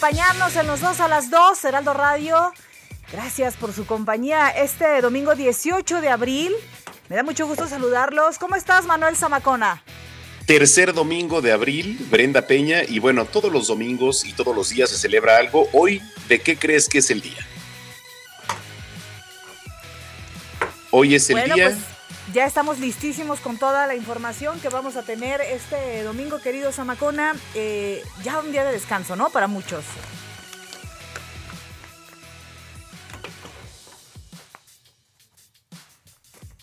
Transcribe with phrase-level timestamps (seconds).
[0.00, 2.54] Acompañarnos en los dos a las dos, Heraldo Radio.
[3.12, 6.54] Gracias por su compañía este domingo 18 de abril.
[7.10, 8.38] Me da mucho gusto saludarlos.
[8.38, 9.84] ¿Cómo estás, Manuel Zamacona?
[10.46, 14.88] Tercer domingo de abril, Brenda Peña, y bueno, todos los domingos y todos los días
[14.88, 15.68] se celebra algo.
[15.74, 17.46] Hoy, ¿de qué crees que es el día?
[20.92, 21.66] Hoy es el bueno, día.
[21.66, 21.78] pues
[22.32, 27.34] ya estamos listísimos con toda la información que vamos a tener este domingo, querido Zamacona.
[27.54, 29.30] Eh, ya un día de descanso, ¿no?
[29.30, 29.84] Para muchos.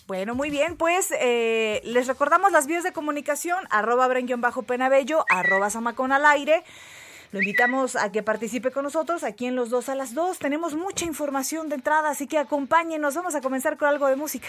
[0.06, 6.12] Bueno, muy bien, pues eh, les recordamos las vías de comunicación, arroba bren-penabello, arroba zamacón
[6.12, 6.64] al aire.
[7.30, 10.38] Lo invitamos a que participe con nosotros aquí en Los Dos a las Dos.
[10.38, 13.16] Tenemos mucha información de entrada, así que acompáñenos.
[13.16, 14.48] Vamos a comenzar con algo de música.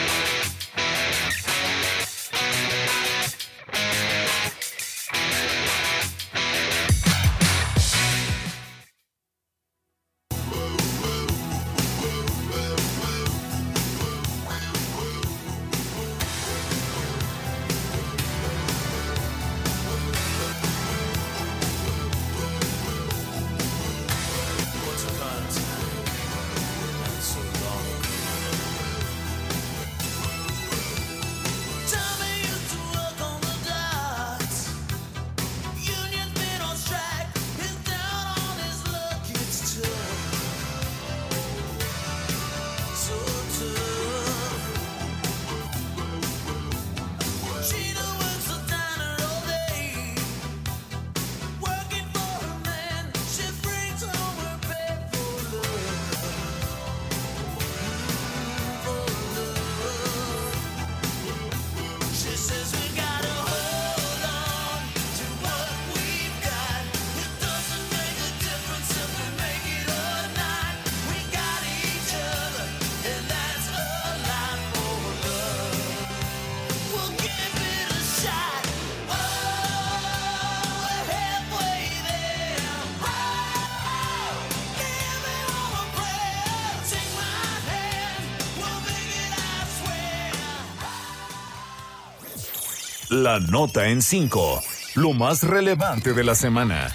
[93.11, 94.63] La nota en 5,
[94.95, 96.87] lo más relevante de la semana.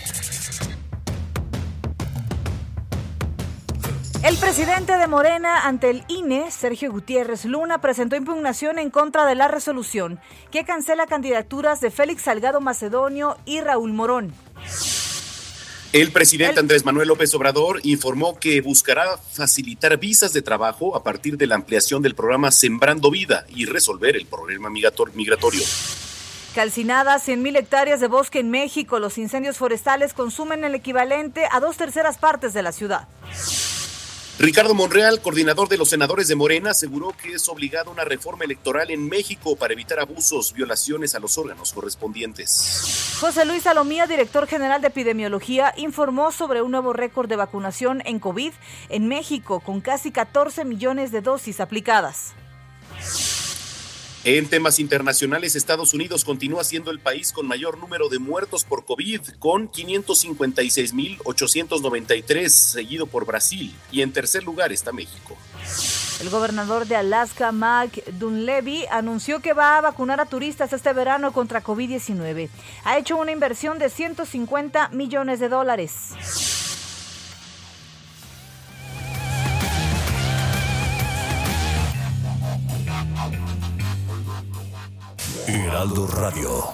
[4.25, 9.35] El presidente de Morena ante el INE, Sergio Gutiérrez Luna, presentó impugnación en contra de
[9.35, 10.19] la resolución
[10.51, 14.33] que cancela candidaturas de Félix Salgado Macedonio y Raúl Morón.
[15.93, 21.37] El presidente Andrés Manuel López Obrador informó que buscará facilitar visas de trabajo a partir
[21.37, 25.63] de la ampliación del programa Sembrando Vida y resolver el problema migrator- migratorio.
[26.57, 31.77] Calcinadas 100.000 hectáreas de bosque en México, los incendios forestales consumen el equivalente a dos
[31.77, 33.07] terceras partes de la ciudad.
[34.39, 38.91] Ricardo Monreal, coordinador de los senadores de Morena, aseguró que es obligada una reforma electoral
[38.91, 43.19] en México para evitar abusos, violaciones a los órganos correspondientes.
[43.21, 48.19] José Luis Salomía, director general de epidemiología, informó sobre un nuevo récord de vacunación en
[48.19, 48.55] COVID
[48.89, 52.33] en México, con casi 14 millones de dosis aplicadas.
[54.29, 58.85] En temas internacionales, Estados Unidos continúa siendo el país con mayor número de muertos por
[58.85, 65.37] COVID, con 556.893, seguido por Brasil, y en tercer lugar está México.
[66.21, 71.33] El gobernador de Alaska, Mike Dunleavy, anunció que va a vacunar a turistas este verano
[71.33, 72.49] contra COVID-19.
[72.83, 76.66] Ha hecho una inversión de 150 millones de dólares.
[85.49, 86.65] Heraldo Radio.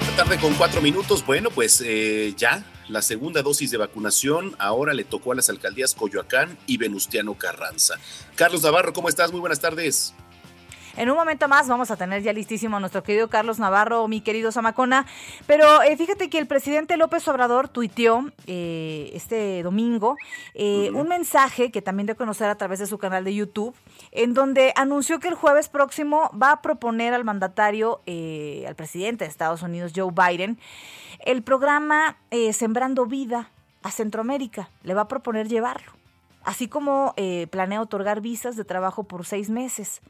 [0.00, 1.26] Esta tarde con cuatro minutos.
[1.26, 5.96] Bueno, pues eh, ya la segunda dosis de vacunación ahora le tocó a las alcaldías
[5.96, 7.96] Coyoacán y Venustiano Carranza.
[8.36, 9.32] Carlos Navarro, ¿cómo estás?
[9.32, 10.14] Muy buenas tardes.
[10.96, 14.20] En un momento más vamos a tener ya listísimo a nuestro querido Carlos Navarro, mi
[14.20, 15.06] querido Zamacona.
[15.46, 20.16] Pero eh, fíjate que el presidente López Obrador tuiteó eh, este domingo
[20.54, 23.74] eh, un mensaje que también de conocer a través de su canal de YouTube,
[24.12, 29.24] en donde anunció que el jueves próximo va a proponer al mandatario, eh, al presidente
[29.24, 30.58] de Estados Unidos, Joe Biden,
[31.20, 33.50] el programa eh, Sembrando Vida
[33.82, 34.70] a Centroamérica.
[34.82, 35.92] Le va a proponer llevarlo.
[36.42, 40.00] Así como eh, planea otorgar visas de trabajo por seis meses.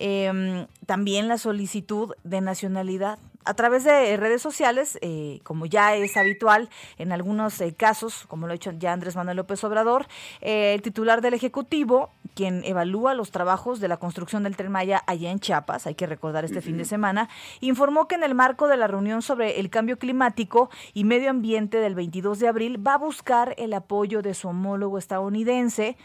[0.00, 3.18] Eh, también la solicitud de nacionalidad.
[3.44, 6.68] A través de redes sociales, eh, como ya es habitual
[6.98, 10.06] en algunos eh, casos, como lo ha hecho ya Andrés Manuel López Obrador,
[10.40, 15.02] eh, el titular del Ejecutivo, quien evalúa los trabajos de la construcción del Tren Maya
[15.06, 17.28] allá en Chiapas, hay que recordar este fin de semana,
[17.60, 21.78] informó que en el marco de la reunión sobre el cambio climático y medio ambiente
[21.78, 25.96] del 22 de abril va a buscar el apoyo de su homólogo estadounidense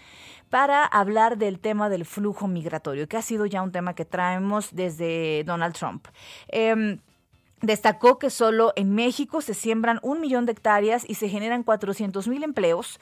[0.49, 4.69] para hablar del tema del flujo migratorio, que ha sido ya un tema que traemos
[4.71, 6.07] desde Donald Trump.
[6.47, 6.99] Em,
[7.63, 12.27] Destacó que solo en México se siembran un millón de hectáreas y se generan 400
[12.27, 12.99] mil empleos,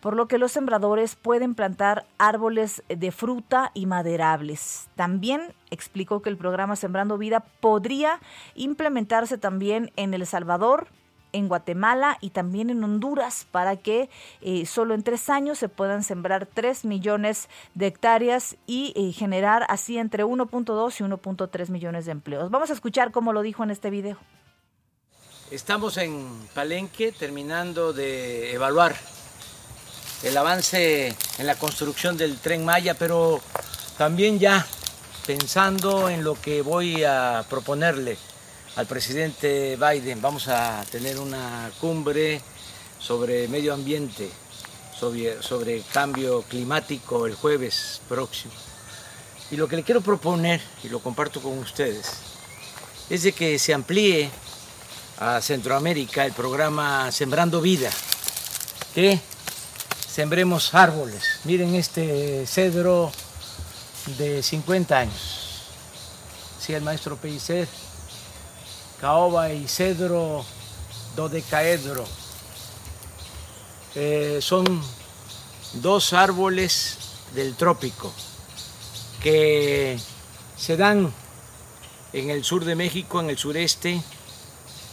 [0.00, 4.90] por lo que los sembradores pueden plantar árboles de fruta y maderables.
[4.96, 8.20] También explicó que el programa Sembrando Vida podría
[8.54, 10.88] implementarse también en El Salvador,
[11.32, 14.08] en Guatemala y también en Honduras para que
[14.40, 19.66] eh, solo en tres años se puedan sembrar 3 millones de hectáreas y eh, generar
[19.68, 22.50] así entre 1.2 y 1.3 millones de empleos.
[22.50, 24.18] Vamos a escuchar cómo lo dijo en este video.
[25.50, 28.96] Estamos en Palenque terminando de evaluar
[30.22, 33.40] el avance en la construcción del tren Maya, pero
[33.98, 34.66] también ya
[35.26, 38.16] pensando en lo que voy a proponerle
[38.76, 40.22] al presidente Biden.
[40.22, 42.40] Vamos a tener una cumbre
[42.98, 44.30] sobre medio ambiente,
[44.98, 48.52] sobre, cambio climático el jueves próximo.
[49.50, 52.10] Y lo que le quiero proponer, y lo comparto con ustedes,
[53.10, 54.30] es de que se amplíe
[55.18, 57.90] a Centroamérica el programa Sembrando Vida,
[58.94, 59.20] que
[60.08, 61.40] sembremos árboles.
[61.44, 63.12] Miren este cedro
[64.16, 65.38] de 50 años.
[66.58, 67.68] Sí, el maestro Pellicer,
[69.02, 70.44] caoba y cedro
[71.16, 72.04] dodecaedro.
[73.96, 74.64] Eh, son
[75.72, 76.98] dos árboles
[77.34, 78.12] del trópico
[79.20, 79.98] que
[80.56, 81.12] se dan
[82.12, 84.00] en el sur de México, en el sureste,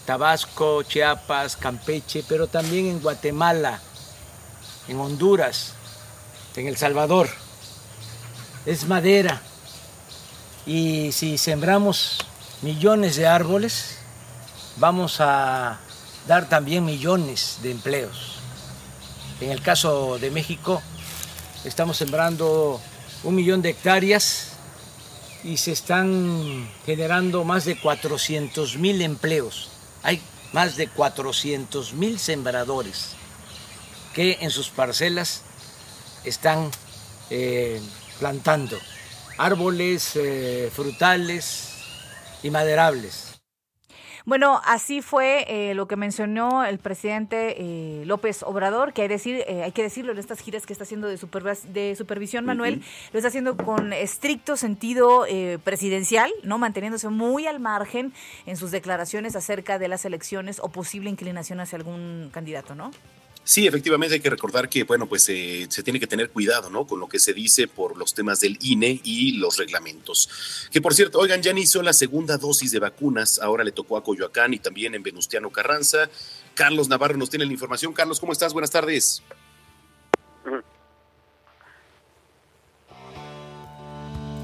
[0.07, 3.79] Tabasco, Chiapas, Campeche, pero también en Guatemala,
[4.87, 5.73] en Honduras,
[6.55, 7.29] en El Salvador.
[8.65, 9.39] Es madera.
[10.65, 12.17] Y si sembramos
[12.63, 13.98] millones de árboles,
[14.79, 15.77] vamos a
[16.27, 18.35] dar también millones de empleos.
[19.41, 20.81] En el caso de México,
[21.63, 22.81] estamos sembrando
[23.23, 24.53] un millón de hectáreas
[25.43, 29.69] y se están generando más de 400 mil empleos.
[30.03, 30.21] Hay
[30.53, 33.11] más de 400 mil sembradores
[34.13, 35.41] que en sus parcelas
[36.23, 36.71] están
[37.29, 37.81] eh,
[38.19, 38.77] plantando
[39.37, 41.69] árboles eh, frutales
[42.43, 43.28] y maderables.
[44.29, 49.43] Bueno, así fue eh, lo que mencionó el presidente eh, López Obrador, que hay, decir,
[49.47, 52.83] eh, hay que decirlo en estas giras que está haciendo de, supervis- de supervisión, Manuel,
[53.11, 58.13] lo está haciendo con estricto sentido eh, presidencial, no manteniéndose muy al margen
[58.45, 62.91] en sus declaraciones acerca de las elecciones o posible inclinación hacia algún candidato, ¿no?
[63.49, 66.85] Sí, efectivamente hay que recordar que, bueno, pues eh, se tiene que tener cuidado, ¿no?
[66.85, 70.69] Con lo que se dice por los temas del INE y los reglamentos.
[70.71, 74.03] Que por cierto, oigan, ya inició la segunda dosis de vacunas, ahora le tocó a
[74.03, 76.11] Coyoacán y también en Venustiano Carranza.
[76.53, 77.91] Carlos Navarro nos tiene la información.
[77.91, 78.53] Carlos, ¿cómo estás?
[78.53, 79.23] Buenas tardes.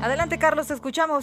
[0.01, 1.21] Adelante, Carlos, te escuchamos.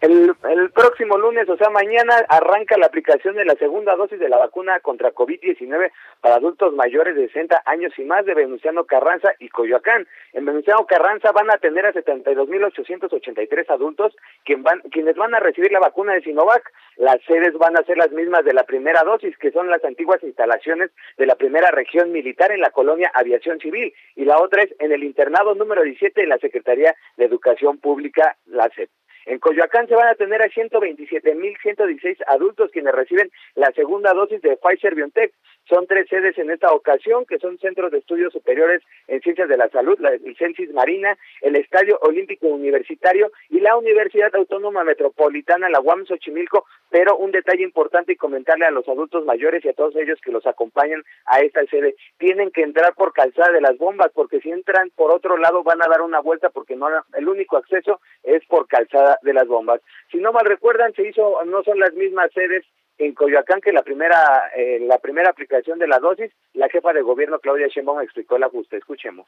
[0.00, 0.36] El,
[0.72, 4.78] próximo lunes, o sea, mañana arranca la aplicación de la segunda dosis de la vacuna
[4.78, 5.90] contra COVID-19
[6.20, 10.06] para adultos mayores de 60 años y más de Venustiano Carranza y Coyoacán.
[10.34, 14.14] En Venustiano Carranza van a atender a 72.883 adultos
[14.44, 16.72] quien van, quienes van a recibir la vacuna de Sinovac.
[16.96, 20.22] Las sedes van a ser las mismas de la primera dosis, que son las antiguas
[20.22, 24.72] instalaciones de la primera región militar en la colonia Aviación Civil, y la otra es
[24.78, 28.90] en el internado número 17 de la Secretaría de Educación Pública, la SEP.
[29.28, 34.56] En Coyoacán se van a tener a 127.116 adultos quienes reciben la segunda dosis de
[34.56, 35.34] Pfizer BioNTech.
[35.68, 39.58] Son tres sedes en esta ocasión, que son centros de estudios superiores en ciencias de
[39.58, 45.68] la salud, la, el Censis Marina, el Estadio Olímpico Universitario y la Universidad Autónoma Metropolitana,
[45.68, 46.64] la UAM Xochimilco.
[46.88, 50.32] Pero un detalle importante y comentarle a los adultos mayores y a todos ellos que
[50.32, 54.50] los acompañan a esta sede, tienen que entrar por calzada de las bombas, porque si
[54.50, 58.42] entran por otro lado van a dar una vuelta porque no el único acceso es
[58.46, 59.80] por calzada de las bombas.
[60.10, 62.64] Si no mal recuerdan, se hizo, no son las mismas sedes
[62.98, 67.02] en Coyoacán que la primera eh, la primera aplicación de la dosis, la jefa de
[67.02, 68.76] gobierno Claudia Sheinbaum explicó el ajuste.
[68.76, 69.26] Escuchemos.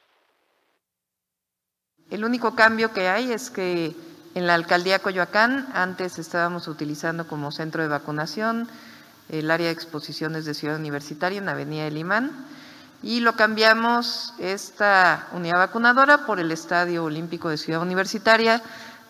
[2.10, 3.92] El único cambio que hay es que
[4.34, 8.66] en la alcaldía Coyoacán antes estábamos utilizando como centro de vacunación
[9.28, 12.30] el área de exposiciones de Ciudad Universitaria en Avenida del Imán
[13.02, 18.60] y lo cambiamos esta unidad vacunadora por el Estadio Olímpico de Ciudad Universitaria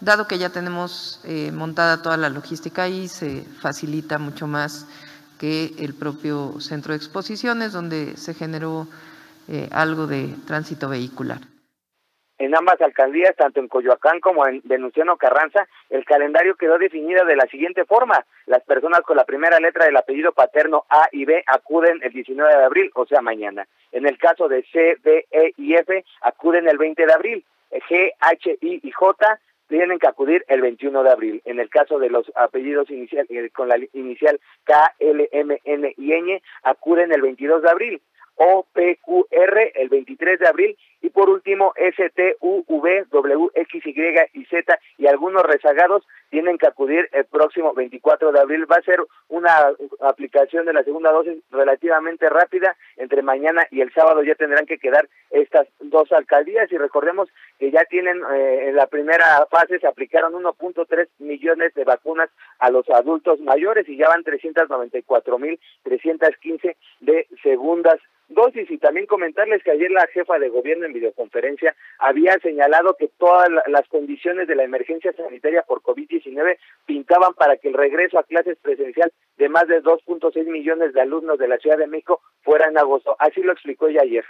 [0.01, 4.87] dado que ya tenemos eh, montada toda la logística ahí, se facilita mucho más
[5.39, 8.87] que el propio centro de exposiciones, donde se generó
[9.49, 11.39] eh, algo de tránsito vehicular.
[12.39, 17.37] En ambas alcaldías, tanto en Coyoacán como en Venustiano Carranza, el calendario quedó definido de
[17.37, 18.25] la siguiente forma.
[18.47, 22.57] Las personas con la primera letra del apellido paterno A y B acuden el 19
[22.57, 23.67] de abril, o sea, mañana.
[23.93, 27.45] En el caso de C, D, E y F, acuden el 20 de abril.
[27.71, 29.39] G, H, I y J
[29.71, 31.43] tienen que acudir el 21 de abril.
[31.45, 35.95] En el caso de los apellidos inicial, eh, con la inicial K, L, M, N
[35.97, 38.03] y Ñ, acuden el 22 de abril.
[38.35, 43.05] O, P, Q, R el 23 de abril y por último S, T, U, V,
[43.11, 43.95] W, X, Y
[44.35, 48.71] y Z y algunos rezagados tienen que acudir el próximo 24 de abril.
[48.71, 52.77] Va a ser una aplicación de la segunda dosis relativamente rápida.
[52.97, 57.29] Entre mañana y el sábado ya tendrán que quedar estas dos alcaldías y recordemos
[57.59, 62.29] que ya tienen eh, en la primera fase se aplicaron 1.3 millones de vacunas
[62.59, 67.99] a los adultos mayores y ya van 394.315 de segundas
[68.31, 73.09] dosis y también comentarles que ayer la jefa de gobierno en videoconferencia había señalado que
[73.19, 78.25] todas las condiciones de la emergencia sanitaria por COVID-19 pintaban para que el regreso a
[78.25, 82.69] clases presencial de más de 2.6 millones de alumnos de la Ciudad de México fuera
[82.69, 83.17] en agosto.
[83.19, 84.25] Así lo explicó ella ayer.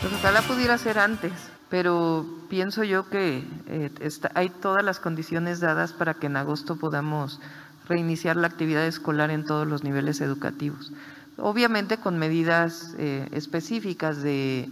[0.00, 1.32] Pues ojalá pudiera ser antes,
[1.70, 3.38] pero pienso yo que
[3.70, 7.40] eh, está, hay todas las condiciones dadas para que en agosto podamos
[7.88, 10.92] reiniciar la actividad escolar en todos los niveles educativos.
[11.36, 14.68] Obviamente con medidas eh, específicas de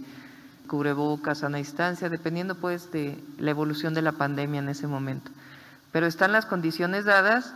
[0.67, 5.31] cubrebocas, sana distancia, dependiendo pues de la evolución de la pandemia en ese momento.
[5.91, 7.53] Pero están las condiciones dadas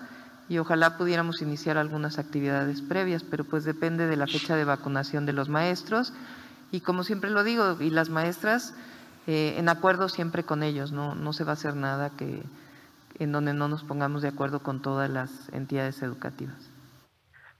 [0.49, 5.25] y ojalá pudiéramos iniciar algunas actividades previas, pero pues depende de la fecha de vacunación
[5.25, 6.13] de los maestros
[6.71, 8.73] y como siempre lo digo, y las maestras
[9.25, 12.43] eh, en acuerdo siempre con ellos, no, no se va a hacer nada que
[13.19, 16.76] en donde no nos pongamos de acuerdo con todas las entidades educativas.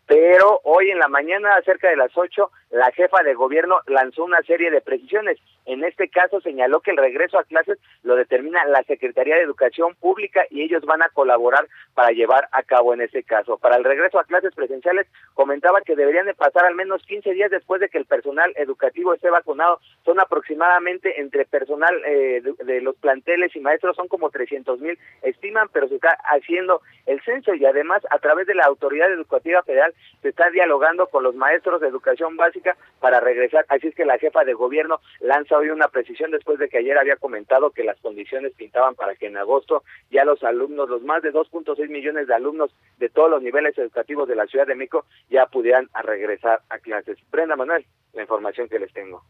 [0.07, 4.41] Pero hoy en la mañana, cerca de las 8, la jefa de gobierno lanzó una
[4.43, 5.37] serie de precisiones.
[5.67, 9.95] En este caso señaló que el regreso a clases lo determina la Secretaría de Educación
[9.95, 13.57] Pública y ellos van a colaborar para llevar a cabo en ese caso.
[13.57, 17.51] Para el regreso a clases presenciales comentaba que deberían de pasar al menos 15 días
[17.51, 19.81] después de que el personal educativo esté vacunado.
[20.05, 24.97] Son aproximadamente entre personal eh, de, de, los planteles y maestros son como 300 mil
[25.21, 29.62] estiman, pero se está haciendo el censo y además a través de la Autoridad Educativa
[29.63, 33.65] Federal se está dialogando con los maestros de educación básica para regresar.
[33.67, 36.97] Así es que la jefa de gobierno lanza hoy una precisión después de que ayer
[36.97, 41.21] había comentado que las condiciones pintaban para que en agosto ya los alumnos, los más
[41.21, 45.05] de 2.6 millones de alumnos de todos los niveles educativos de la Ciudad de México
[45.29, 47.17] ya pudieran regresar a clases.
[47.31, 49.23] Brenda Manuel, la información que les tengo.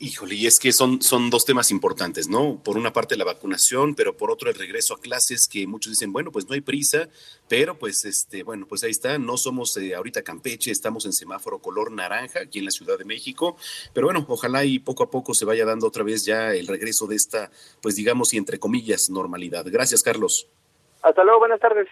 [0.00, 2.60] Híjole, y es que son, son dos temas importantes, ¿no?
[2.64, 6.12] Por una parte la vacunación, pero por otro el regreso a clases, que muchos dicen,
[6.12, 7.08] bueno, pues no hay prisa,
[7.48, 11.60] pero pues este, bueno, pues ahí está, no somos eh, ahorita Campeche, estamos en semáforo
[11.60, 13.56] color naranja aquí en la Ciudad de México,
[13.92, 17.06] pero bueno, ojalá y poco a poco se vaya dando otra vez ya el regreso
[17.06, 19.64] de esta, pues digamos, y entre comillas, normalidad.
[19.68, 20.48] Gracias, Carlos.
[21.02, 21.86] Hasta luego, buenas tardes.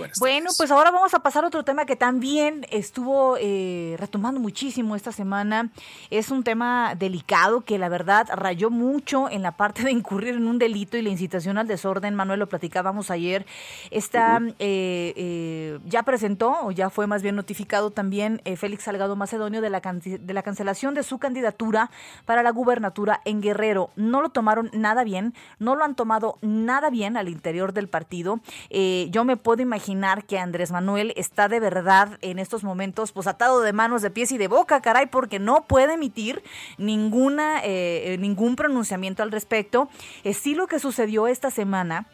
[0.00, 0.56] Buenas Bueno, tardes.
[0.58, 5.12] pues ahora vamos a pasar a otro tema que también estuvo eh, retomando muchísimo esta
[5.12, 5.70] semana.
[6.10, 10.46] Es un tema delicado que la verdad rayó mucho en la parte de incurrir en
[10.46, 12.14] un delito y la incitación al desorden.
[12.14, 13.46] Manuel, lo platicábamos ayer.
[13.90, 19.16] Está, eh, eh, ya presentó, o ya fue más bien notificado también eh, Félix Salgado
[19.16, 21.90] Macedonio de la, can- de la cancelación de su candidatura
[22.24, 23.90] para la gubernatura en Guerrero.
[23.96, 28.40] No lo tomaron nada bien, no lo han tomado nada bien al interior del partido.
[28.70, 29.89] Eh, yo me puedo imaginar
[30.26, 34.30] que Andrés Manuel está de verdad en estos momentos pues atado de manos, de pies
[34.32, 36.42] y de boca, caray, porque no puede emitir
[36.78, 39.88] ninguna, eh, eh, ningún pronunciamiento al respecto.
[40.22, 42.06] Es sí lo que sucedió esta semana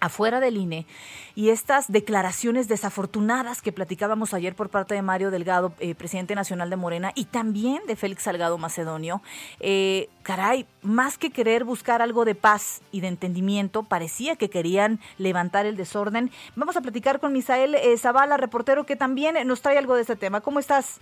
[0.00, 0.86] afuera del INE
[1.34, 6.70] y estas declaraciones desafortunadas que platicábamos ayer por parte de Mario Delgado, eh, presidente nacional
[6.70, 9.22] de Morena, y también de Félix Salgado Macedonio,
[9.60, 14.98] eh, caray, más que querer buscar algo de paz y de entendimiento, parecía que querían
[15.18, 16.30] levantar el desorden.
[16.54, 20.16] Vamos a platicar con Misael eh, Zavala, reportero, que también nos trae algo de este
[20.16, 20.40] tema.
[20.40, 21.00] ¿Cómo estás?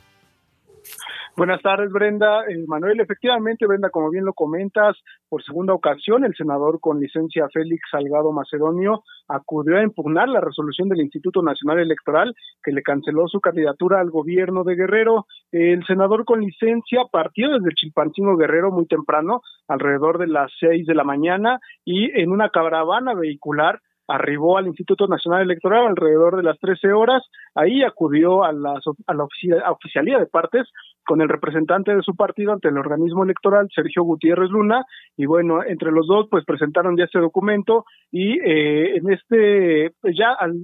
[1.37, 2.45] Buenas tardes, Brenda.
[2.49, 4.97] Eh, Manuel, efectivamente, Brenda, como bien lo comentas,
[5.29, 10.89] por segunda ocasión, el senador con licencia Félix Salgado Macedonio acudió a impugnar la resolución
[10.89, 15.27] del Instituto Nacional Electoral que le canceló su candidatura al gobierno de Guerrero.
[15.51, 20.95] El senador con licencia partió desde Chilpancingo Guerrero muy temprano, alrededor de las seis de
[20.95, 26.59] la mañana, y en una caravana vehicular arribó al Instituto Nacional Electoral alrededor de las
[26.59, 27.23] 13 horas.
[27.55, 30.69] Ahí acudió a, las, a la ofici- oficialía de partes
[31.07, 34.85] con el representante de su partido ante el organismo electoral, Sergio Gutiérrez Luna,
[35.17, 40.17] y bueno, entre los dos pues presentaron ya este documento y eh, en este, pues
[40.19, 40.55] ya al,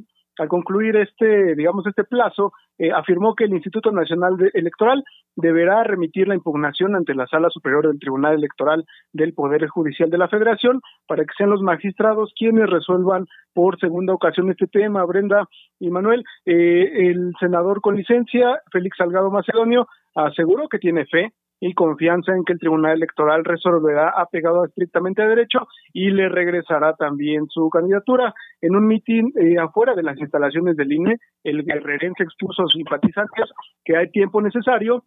[0.41, 5.05] al concluir este, digamos, este plazo, eh, afirmó que el Instituto Nacional de- Electoral
[5.37, 10.19] deberá remitir la impugnación ante la Sala Superior del Tribunal Electoral del Poder Judicial de
[10.19, 15.05] la Federación para que sean los magistrados quienes resuelvan por segunda ocasión este tema.
[15.05, 15.47] Brenda
[15.79, 21.75] y Manuel, eh, el senador con licencia, Félix Salgado Macedonio, aseguró que tiene fe y
[21.75, 27.47] confianza en que el Tribunal Electoral resolverá apegado estrictamente a derecho y le regresará también
[27.49, 28.35] su candidatura.
[28.63, 33.51] En un mitin eh, afuera de las instalaciones del INE, el guerrerense expuso a simpatizantes
[33.85, 35.05] que hay tiempo necesario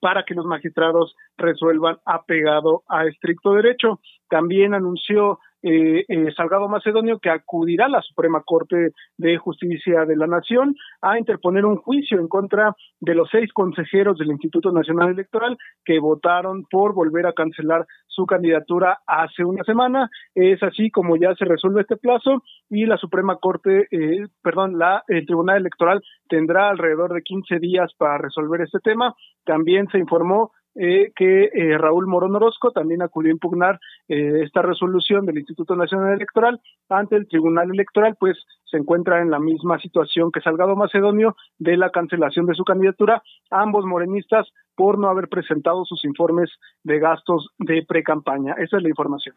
[0.00, 4.00] para que los magistrados resuelvan apegado a estricto derecho.
[4.28, 6.04] También anunció eh,
[6.36, 11.64] Salgado Macedonio que acudirá a la Suprema Corte de Justicia de la Nación a interponer
[11.64, 16.94] un juicio en contra de los seis consejeros del Instituto Nacional Electoral que votaron por
[16.94, 20.08] volver a cancelar su candidatura hace una semana.
[20.34, 25.02] Es así como ya se resuelve este plazo y la Suprema Corte, eh, perdón, la,
[25.08, 29.14] el Tribunal Electoral tendrá alrededor de 15 días para resolver este tema.
[29.44, 34.62] También se informó eh, que eh, Raúl Morón Orozco también acudió a impugnar eh, esta
[34.62, 38.36] resolución del Instituto Nacional Electoral ante el Tribunal Electoral, pues
[38.70, 43.22] se encuentra en la misma situación que Salgado Macedonio de la cancelación de su candidatura,
[43.50, 46.50] ambos morenistas por no haber presentado sus informes
[46.82, 48.54] de gastos de precampaña.
[48.58, 49.34] Esa es la información.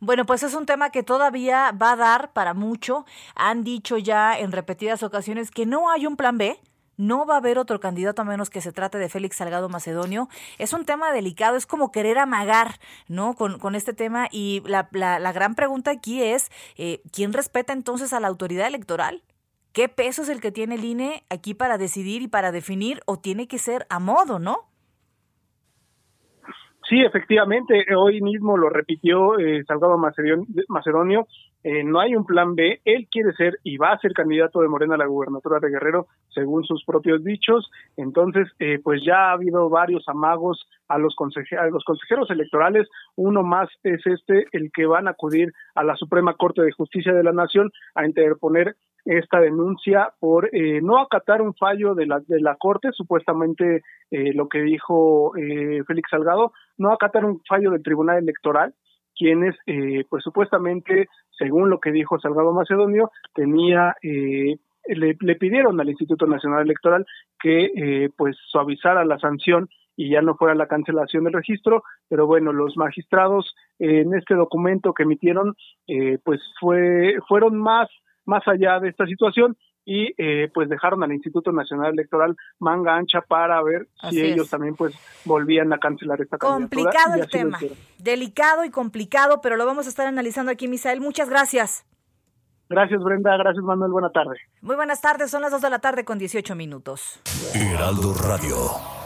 [0.00, 3.04] Bueno, pues es un tema que todavía va a dar para mucho.
[3.36, 6.58] Han dicho ya en repetidas ocasiones que no hay un plan B.
[6.96, 10.28] No va a haber otro candidato a menos que se trate de Félix Salgado Macedonio.
[10.58, 12.78] Es un tema delicado, es como querer amagar,
[13.08, 13.34] ¿no?
[13.34, 14.28] Con, con este tema.
[14.30, 19.22] Y la, la, gran pregunta aquí es, eh, ¿quién respeta entonces a la autoridad electoral?
[19.72, 23.00] ¿Qué peso es el que tiene el INE aquí para decidir y para definir?
[23.06, 24.68] ¿O tiene que ser a modo, no?
[26.88, 31.26] Sí, efectivamente, hoy mismo lo repitió eh, Salgado Macedon- Macedonio,
[31.64, 34.68] eh, no hay un plan B, él quiere ser y va a ser candidato de
[34.68, 39.32] Morena a la gubernatura de Guerrero, según sus propios dichos, entonces, eh, pues ya ha
[39.32, 45.12] habido varios amagos a los, consejeros electorales, uno más es este, el que van a
[45.12, 50.48] acudir a la Suprema Corte de Justicia de la Nación a interponer esta denuncia por
[50.54, 55.36] eh, no acatar un fallo de la de la corte supuestamente eh, lo que dijo
[55.36, 58.74] eh, Félix Salgado no acatar un fallo del Tribunal Electoral
[59.22, 61.06] quienes eh, pues supuestamente
[61.38, 64.56] según lo que dijo Salgado Macedonio tenía eh,
[64.88, 67.06] le, pidieron al Instituto Nacional Electoral
[67.38, 72.26] que eh, pues suavizara la sanción y ya no fuera la cancelación del registro, pero
[72.26, 75.54] bueno, los magistrados en este documento que emitieron,
[75.86, 77.88] eh, pues fue fueron más
[78.24, 83.20] más allá de esta situación y eh, pues dejaron al Instituto Nacional Electoral manga ancha
[83.20, 84.32] para ver Así si es.
[84.34, 86.84] ellos también pues volvían a cancelar esta candidatura.
[86.84, 87.58] Complicado el tema.
[87.98, 91.00] Delicado y complicado, pero lo vamos a estar analizando aquí, Misael.
[91.00, 91.84] Muchas gracias.
[92.68, 94.36] Gracias Brenda, gracias Manuel, buena tarde.
[94.62, 97.20] Muy buenas tardes, son las 2 de la tarde con 18 minutos.
[97.54, 99.01] Heraldo Radio.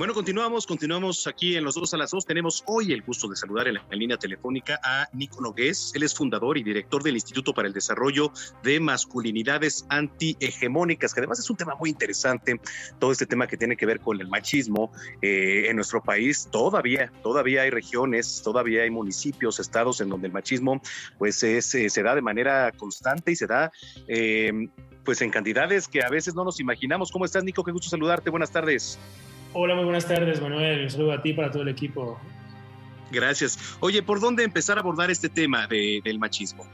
[0.00, 2.24] Bueno, continuamos, continuamos aquí en los dos a las dos.
[2.24, 5.92] Tenemos hoy el gusto de saludar en la, línea telefónica a Nico Nogués.
[5.94, 8.32] Él es fundador y director del Instituto para el Desarrollo
[8.62, 12.58] de Masculinidades Antihegemónicas, que además es un tema muy interesante,
[12.98, 16.48] todo este tema que tiene que ver con el machismo eh, en nuestro país.
[16.50, 20.80] Todavía, todavía hay regiones, todavía hay municipios, estados en donde el machismo
[21.18, 23.70] pues es, eh, se da de manera constante y se da
[24.08, 24.50] eh,
[25.04, 27.12] pues en cantidades que a veces no nos imaginamos.
[27.12, 27.62] ¿Cómo estás, Nico?
[27.62, 28.30] Qué gusto saludarte.
[28.30, 28.98] Buenas tardes.
[29.52, 30.84] Hola, muy buenas tardes, Manuel.
[30.84, 32.20] Un saludo a ti para todo el equipo.
[33.10, 33.76] Gracias.
[33.80, 36.64] Oye, ¿por dónde empezar a abordar este tema de, del machismo?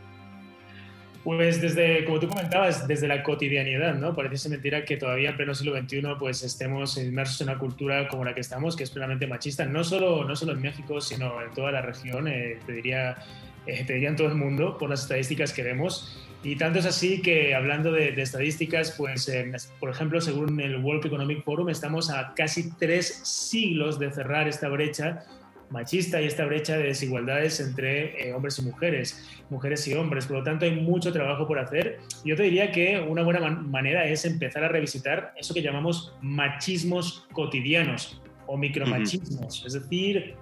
[1.25, 4.15] Pues desde, como tú comentabas, desde la cotidianidad, ¿no?
[4.15, 8.25] Parece mentira que todavía en pleno siglo XXI pues estemos inmersos en una cultura como
[8.25, 11.51] la que estamos, que es plenamente machista, no solo, no solo en México, sino en
[11.53, 13.17] toda la región, eh, te, diría,
[13.66, 16.22] eh, te diría en todo el mundo, por las estadísticas que vemos.
[16.42, 19.50] Y tanto es así que hablando de, de estadísticas, pues eh,
[19.81, 24.68] por ejemplo, según el World Economic Forum, estamos a casi tres siglos de cerrar esta
[24.68, 25.24] brecha
[25.70, 30.26] machista y esta brecha de desigualdades entre eh, hombres y mujeres, mujeres y hombres.
[30.26, 31.98] Por lo tanto, hay mucho trabajo por hacer.
[32.24, 36.14] Yo te diría que una buena man manera es empezar a revisitar eso que llamamos
[36.20, 39.66] machismos cotidianos o micromachismos, uh -huh.
[39.66, 40.37] es decir,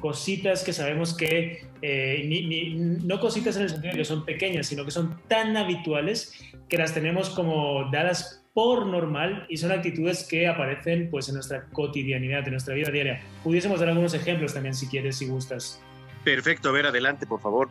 [0.00, 4.24] cositas que sabemos que, eh, ni, ni, no cositas en el sentido de que son
[4.24, 6.34] pequeñas, sino que son tan habituales
[6.68, 11.66] que las tenemos como dadas por normal y son actitudes que aparecen pues, en nuestra
[11.72, 13.22] cotidianidad, en nuestra vida diaria.
[13.44, 15.80] Pudiésemos dar algunos ejemplos también si quieres, si gustas.
[16.24, 17.68] Perfecto, a ver, adelante, por favor.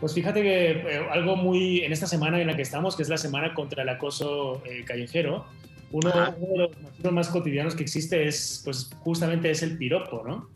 [0.00, 3.08] Pues fíjate que eh, algo muy en esta semana en la que estamos, que es
[3.08, 5.46] la semana contra el acoso eh, callejero,
[5.92, 10.50] uno, uno, de los más cotidianos que existe es, pues justamente es el piropo, ¿no?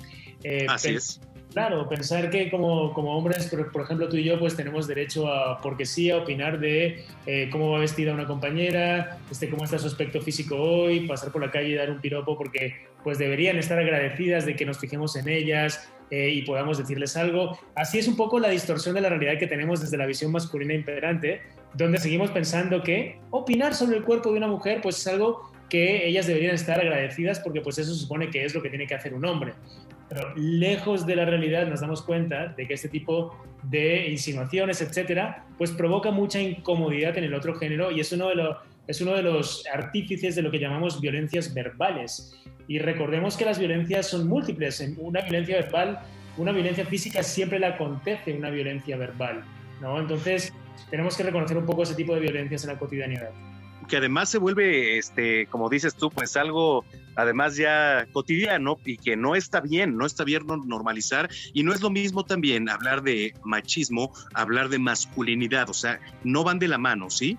[0.44, 1.20] Eh, Así es.
[1.52, 5.26] Claro, pensar que como, como hombres, por, por, ejemplo, tú y yo, pues tenemos derecho
[5.26, 9.76] a, porque sí, a opinar de eh, cómo va vestida una compañera, este, cómo está
[9.76, 13.58] su aspecto físico hoy, pasar por la calle y dar un piropo, porque pues deberían
[13.58, 17.58] estar agradecidas de que nos fijemos en ellas eh, y podamos decirles algo.
[17.74, 20.74] Así es un poco la distorsión de la realidad que tenemos desde la visión masculina
[20.74, 21.40] imperante,
[21.74, 26.06] donde seguimos pensando que opinar sobre el cuerpo de una mujer, pues es algo que
[26.06, 29.14] ellas deberían estar agradecidas porque pues eso supone que es lo que tiene que hacer
[29.14, 29.54] un hombre.
[30.10, 35.46] Pero lejos de la realidad nos damos cuenta de que este tipo de insinuaciones, etcétera,
[35.56, 38.56] pues provoca mucha incomodidad en el otro género y es uno de los
[38.88, 42.36] es uno de los artífices de lo que llamamos violencias verbales.
[42.66, 44.84] Y recordemos que las violencias son múltiples.
[44.98, 46.00] Una violencia verbal,
[46.36, 49.44] una violencia física siempre le acontece una violencia verbal,
[49.80, 50.00] ¿no?
[50.00, 50.52] Entonces,
[50.90, 53.30] tenemos que reconocer un poco ese tipo de violencias en la cotidianidad
[53.90, 56.84] que además se vuelve, este, como dices tú, pues algo
[57.16, 61.82] además ya cotidiano y que no está bien, no está bien normalizar y no es
[61.82, 66.78] lo mismo también hablar de machismo, hablar de masculinidad, o sea, no van de la
[66.78, 67.36] mano, ¿sí?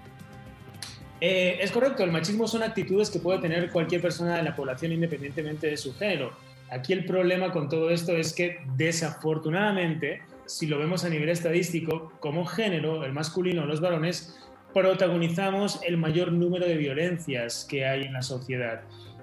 [1.21, 4.91] Eh, es correcto, el machismo son actitudes que puede tener cualquier persona de la población
[4.91, 6.33] independientemente de su género.
[6.69, 12.11] Aquí el problema con todo esto es que desafortunadamente, si lo vemos a nivel estadístico,
[12.19, 14.37] como género, el masculino, los varones,
[14.73, 18.81] protagonizamos el mayor número de violencias que hay en la sociedad.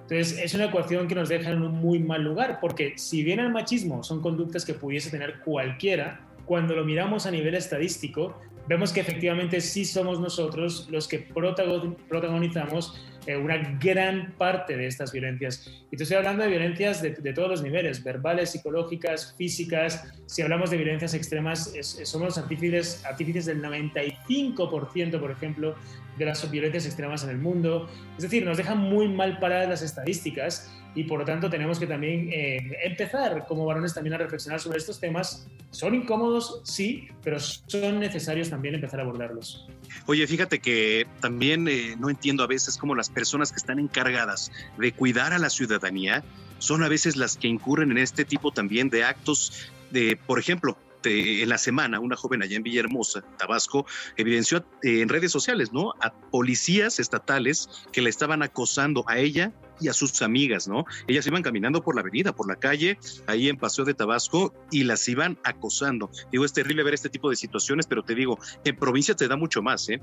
[0.09, 3.39] Entonces, es una ecuación que nos deja en un muy mal lugar, porque si bien
[3.39, 8.93] el machismo son conductas que pudiese tener cualquiera, cuando lo miramos a nivel estadístico, vemos
[8.93, 15.67] que efectivamente sí somos nosotros los que protagonizamos eh, una gran parte de estas violencias.
[15.91, 20.13] Y te estoy hablando de violencias de, de todos los niveles, verbales, psicológicas, físicas.
[20.27, 25.73] Si hablamos de violencias extremas, es, somos artífices, artífices del 95%, por ejemplo,
[26.19, 27.89] de las violencias extremas en el mundo.
[28.17, 31.87] Es decir, nos dejan muy mal paradas las estadísticas y por lo tanto tenemos que
[31.87, 35.47] también eh, empezar como varones también a reflexionar sobre estos temas.
[35.71, 39.67] Son incómodos, sí, pero son necesarios también empezar a abordarlos.
[40.07, 44.51] Oye, fíjate que también eh, no entiendo a veces cómo las personas que están encargadas
[44.77, 46.23] de cuidar a la ciudadanía
[46.57, 50.77] son a veces las que incurren en este tipo también de actos de, por ejemplo,
[51.03, 53.85] de, en la semana, una joven allá en Villahermosa, Tabasco,
[54.17, 55.93] evidenció eh, en redes sociales, ¿no?
[56.01, 60.85] A policías estatales que le estaban acosando a ella y a sus amigas, ¿no?
[61.07, 64.83] Ellas iban caminando por la avenida, por la calle, ahí en Paseo de Tabasco, y
[64.83, 66.09] las iban acosando.
[66.31, 69.35] Digo, es terrible ver este tipo de situaciones, pero te digo, en provincia te da
[69.35, 70.01] mucho más, ¿eh?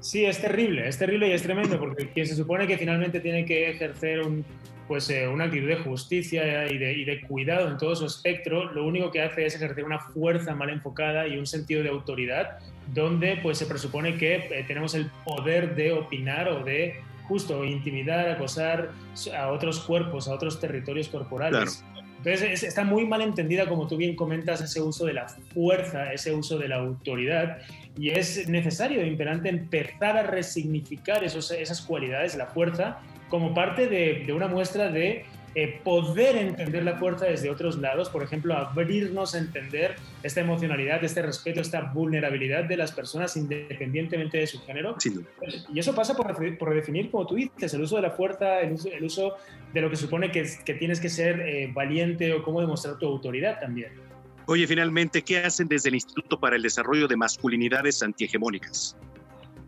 [0.00, 3.44] Sí, es terrible, es terrible y es tremendo, porque quien se supone que finalmente tiene
[3.44, 4.44] que ejercer un,
[4.86, 9.10] pues, eh, una actitud de justicia y de, cuidado en todo su espectro, lo único
[9.10, 12.58] que hace es ejercer una fuerza mal enfocada y un sentido de autoridad,
[12.94, 18.28] donde pues, se presupone que eh, tenemos el poder de opinar o de justo intimidar,
[18.28, 18.90] acosar
[19.36, 21.82] a otros cuerpos, a otros territorios corporales.
[21.82, 22.06] Claro.
[22.18, 26.12] Entonces es, está muy mal entendida, como tú bien comentas, ese uso de la fuerza,
[26.12, 27.58] ese uso de la autoridad,
[27.96, 34.24] y es necesario, imperante, empezar a resignificar esos, esas cualidades, la fuerza, como parte de,
[34.26, 35.24] de una muestra de
[35.58, 41.02] eh, poder entender la fuerza desde otros lados, por ejemplo, abrirnos a entender esta emocionalidad,
[41.02, 44.96] este respeto, esta vulnerabilidad de las personas independientemente de su género.
[45.02, 45.26] Duda.
[45.72, 46.26] Y eso pasa por,
[46.58, 49.36] por redefinir, como tú dices, el uso de la fuerza, el uso, el uso
[49.72, 53.06] de lo que supone que, que tienes que ser eh, valiente o cómo demostrar tu
[53.06, 53.92] autoridad también.
[54.44, 58.94] Oye, finalmente, ¿qué hacen desde el Instituto para el Desarrollo de Masculinidades Antihegemónicas?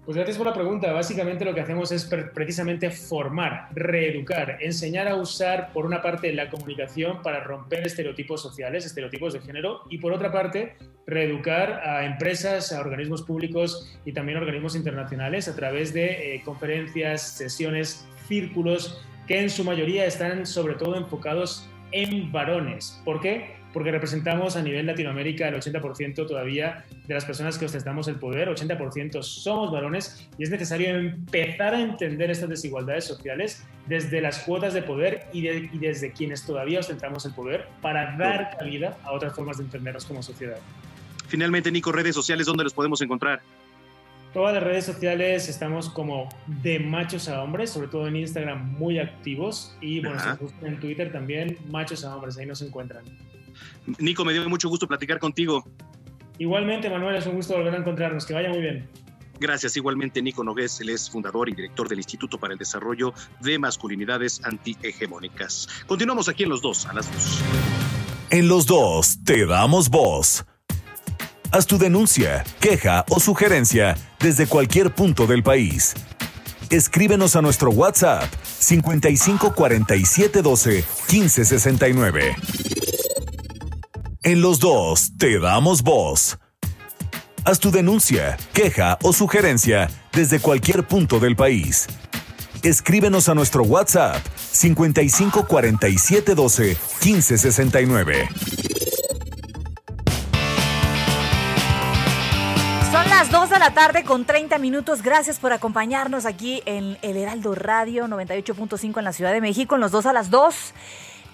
[0.09, 0.91] Pues gracias por la pregunta.
[0.91, 6.33] Básicamente lo que hacemos es pre- precisamente formar, reeducar, enseñar a usar, por una parte,
[6.33, 12.07] la comunicación para romper estereotipos sociales, estereotipos de género, y por otra parte, reeducar a
[12.07, 19.05] empresas, a organismos públicos y también organismos internacionales a través de eh, conferencias, sesiones, círculos,
[19.27, 22.99] que en su mayoría están sobre todo enfocados en varones.
[23.05, 23.58] ¿Por qué?
[23.73, 28.49] Porque representamos a nivel Latinoamérica el 80% todavía de las personas que ostentamos el poder,
[28.49, 34.73] 80% somos varones y es necesario empezar a entender estas desigualdades sociales desde las cuotas
[34.75, 39.13] de poder y, de- y desde quienes todavía ostentamos el poder para dar cabida a
[39.13, 40.57] otras formas de entendernos como sociedad.
[41.29, 43.43] Finalmente, Nico, redes sociales, ¿dónde los podemos encontrar?
[44.33, 48.99] Todas las redes sociales estamos como de machos a hombres, sobre todo en Instagram muy
[48.99, 50.39] activos y bueno, Ajá.
[50.63, 53.05] en Twitter también machos a hombres, ahí nos encuentran.
[53.99, 55.65] Nico, me dio mucho gusto platicar contigo.
[56.39, 58.89] Igualmente, Manuel, es un gusto volver a encontrarnos, que vaya muy bien.
[59.41, 59.77] Gracias.
[59.77, 64.41] Igualmente, Nico Nogués, él es fundador y director del Instituto para el Desarrollo de Masculinidades
[64.45, 65.69] Antihegemónicas.
[65.87, 67.41] Continuamos aquí en los dos, a las dos.
[68.31, 70.45] En los dos te damos voz.
[71.51, 75.95] Haz tu denuncia, queja o sugerencia desde cualquier punto del país.
[76.69, 82.37] Escríbenos a nuestro WhatsApp 55 47 12 15 69.
[84.25, 86.39] En los dos te damos voz.
[87.45, 91.87] Haz tu denuncia, queja o sugerencia desde cualquier punto del país.
[92.65, 98.29] Escríbenos a nuestro WhatsApp 55 47 12 15 69.
[102.91, 105.03] Son las 2 de la tarde con 30 minutos.
[105.03, 109.81] Gracias por acompañarnos aquí en el Heraldo Radio 98.5 en la Ciudad de México, en
[109.81, 110.75] los 2 a las 2.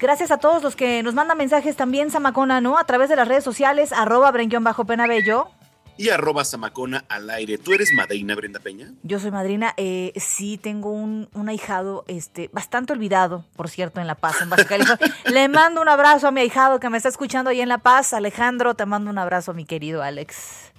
[0.04, 2.76] Gracias a todos los que nos mandan mensajes también, Samacona, ¿no?
[2.76, 5.48] A través de las redes sociales, arroba bajo penabello.
[5.96, 7.56] Y arroba Samacona al aire.
[7.56, 8.92] ¿Tú eres Madeina, Brenda Peña?
[9.02, 9.72] Yo soy madrina.
[9.78, 14.50] Eh, sí, tengo un, un ahijado este, bastante olvidado, por cierto, en La Paz, en
[14.50, 15.16] Baja California.
[15.24, 18.12] Le mando un abrazo a mi ahijado que me está escuchando ahí en La Paz.
[18.12, 20.70] Alejandro, te mando un abrazo, mi querido Alex.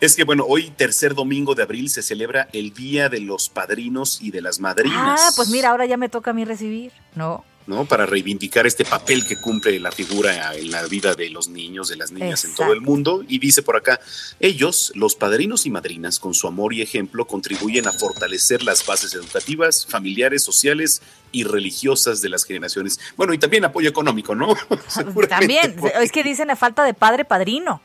[0.00, 4.22] Es que, bueno, hoy, tercer domingo de abril, se celebra el Día de los Padrinos
[4.22, 5.20] y de las Madrinas.
[5.20, 7.44] Ah, pues mira, ahora ya me toca a mí recibir, ¿no?
[7.66, 7.84] ¿No?
[7.84, 11.96] Para reivindicar este papel que cumple la figura en la vida de los niños, de
[11.96, 13.24] las niñas en todo el mundo.
[13.28, 14.00] Y dice por acá,
[14.40, 19.14] ellos, los padrinos y madrinas, con su amor y ejemplo, contribuyen a fortalecer las bases
[19.14, 22.98] educativas, familiares, sociales y religiosas de las generaciones.
[23.16, 24.54] Bueno, y también apoyo económico, ¿no?
[25.28, 27.80] También, es que dicen la falta de padre padrino.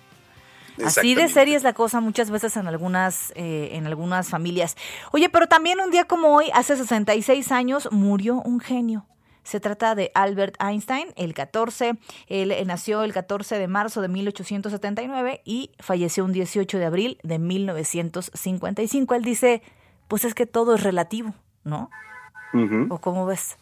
[0.83, 4.75] Así de seria es la cosa muchas veces en algunas, eh, en algunas familias.
[5.11, 9.05] Oye, pero también un día como hoy, hace 66 años, murió un genio.
[9.45, 11.93] Se trata de Albert Einstein, el 14,
[12.27, 17.17] él eh, nació el 14 de marzo de 1879 y falleció un 18 de abril
[17.23, 19.15] de 1955.
[19.15, 19.61] Él dice,
[20.07, 21.89] pues es que todo es relativo, ¿no?
[22.89, 23.57] ¿O cómo ves?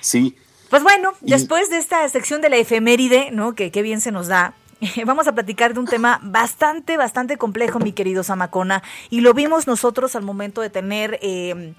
[0.00, 0.36] Sí,
[0.70, 3.54] Pues bueno, Y- después de esta sección de la efeméride, ¿no?
[3.54, 4.54] Que qué bien se nos da.
[5.06, 8.82] Vamos a platicar de un tema bastante, bastante complejo, mi querido Samacona.
[9.10, 11.74] Y lo vimos nosotros al momento de tener eh,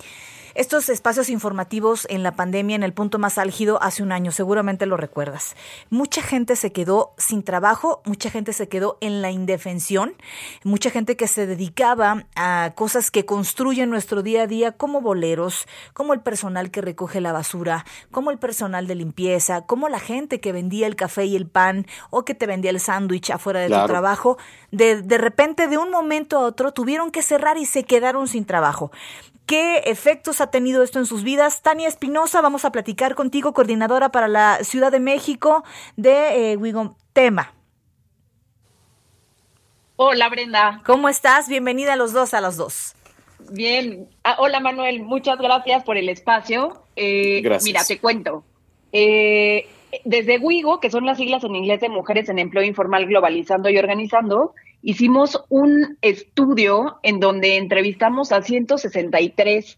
[0.58, 4.32] estos espacios informativos en la pandemia, en el punto más álgido, hace un año.
[4.32, 5.56] Seguramente lo recuerdas.
[5.92, 10.16] Mucha gente se quedó sin trabajo, mucha gente se quedó en la indefensión,
[10.64, 15.68] mucha gente que se dedicaba a cosas que construyen nuestro día a día, como boleros,
[15.94, 20.40] como el personal que recoge la basura, como el personal de limpieza, como la gente
[20.40, 23.68] que vendía el café y el pan o que te vendía el sándwich afuera de
[23.68, 23.84] Claro.
[23.84, 24.38] tu trabajo.
[24.72, 28.44] De, de repente, de un momento a otro, tuvieron que cerrar y se quedaron sin
[28.46, 28.92] trabajo.
[29.48, 31.62] ¿Qué efectos ha tenido esto en sus vidas?
[31.62, 35.64] Tania Espinosa, vamos a platicar contigo, coordinadora para la Ciudad de México
[35.96, 37.54] de eh, Wigom Tema.
[39.96, 41.48] Hola Brenda, ¿Cómo estás?
[41.48, 42.94] Bienvenida a los dos a los dos.
[43.50, 44.10] bien.
[44.24, 46.84] Ah, hola Manuel, muchas gracias por el espacio.
[46.96, 47.64] Eh, Gracias.
[47.64, 48.44] Mira, te cuento.
[48.92, 49.66] Eh,
[50.04, 53.78] desde WIGO, que son las siglas en inglés de Mujeres en Empleo Informal Globalizando y
[53.78, 59.78] Organizando, hicimos un estudio en donde entrevistamos a 163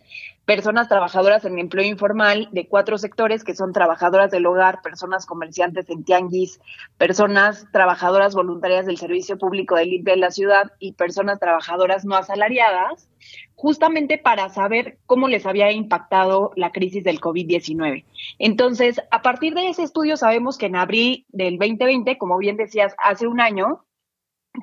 [0.49, 5.87] personas trabajadoras en empleo informal de cuatro sectores que son trabajadoras del hogar, personas comerciantes
[5.91, 6.59] en tianguis,
[6.97, 12.15] personas trabajadoras voluntarias del servicio público de limpia de la ciudad y personas trabajadoras no
[12.15, 13.07] asalariadas,
[13.53, 18.05] justamente para saber cómo les había impactado la crisis del COVID-19.
[18.39, 22.95] Entonces, a partir de ese estudio sabemos que en abril del 2020, como bien decías,
[22.97, 23.85] hace un año,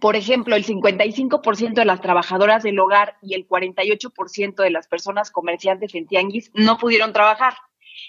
[0.01, 5.31] por ejemplo, el 55% de las trabajadoras del hogar y el 48% de las personas
[5.31, 7.55] comerciantes en tianguis no pudieron trabajar.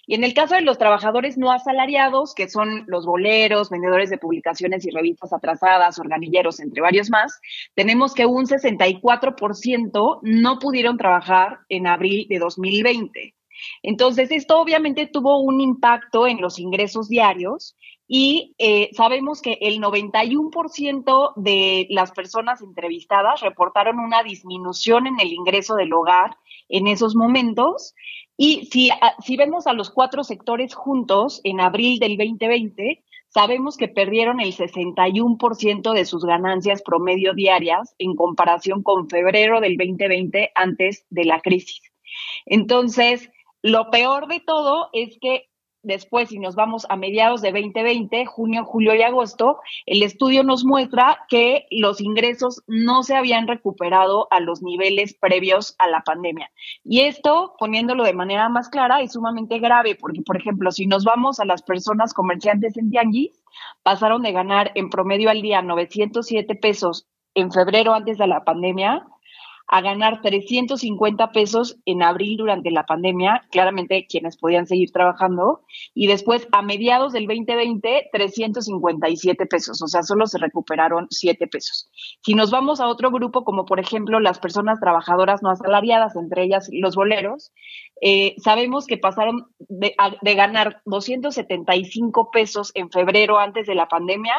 [0.06, 4.18] Y en el caso de los trabajadores no asalariados, que son los boleros, vendedores de
[4.18, 7.40] publicaciones y revistas atrasadas, organilleros, entre varios más,
[7.74, 13.34] tenemos que un 64% no pudieron trabajar en abril de 2020.
[13.82, 17.76] Entonces, esto obviamente tuvo un impacto en los ingresos diarios
[18.08, 25.34] y eh, sabemos que el 91% de las personas entrevistadas reportaron una disminución en el
[25.34, 26.38] ingreso del hogar
[26.70, 27.94] en esos momentos.
[28.38, 33.76] Y si, a- si vemos a los cuatro sectores juntos en abril del 2020, sabemos
[33.78, 40.52] que perdieron el 61% de sus ganancias promedio diarias en comparación con febrero del 2020
[40.56, 41.82] antes de la crisis.
[42.46, 43.30] Entonces,
[43.62, 45.50] lo peor de todo es que
[45.88, 50.66] después, si nos vamos a mediados de 2020, junio, julio y agosto, el estudio nos
[50.66, 56.52] muestra que los ingresos no se habían recuperado a los niveles previos a la pandemia.
[56.84, 61.04] Y esto, poniéndolo de manera más clara, es sumamente grave, porque, por ejemplo, si nos
[61.04, 63.42] vamos a las personas comerciantes en Tianguis,
[63.82, 69.08] pasaron de ganar en promedio al día 907 pesos en febrero antes de la pandemia
[69.68, 75.62] a ganar 350 pesos en abril durante la pandemia, claramente quienes podían seguir trabajando,
[75.94, 81.90] y después a mediados del 2020, 357 pesos, o sea, solo se recuperaron 7 pesos.
[82.22, 86.44] Si nos vamos a otro grupo, como por ejemplo las personas trabajadoras no asalariadas, entre
[86.44, 87.52] ellas los boleros,
[88.02, 94.36] eh, sabemos que pasaron de, de ganar 275 pesos en febrero antes de la pandemia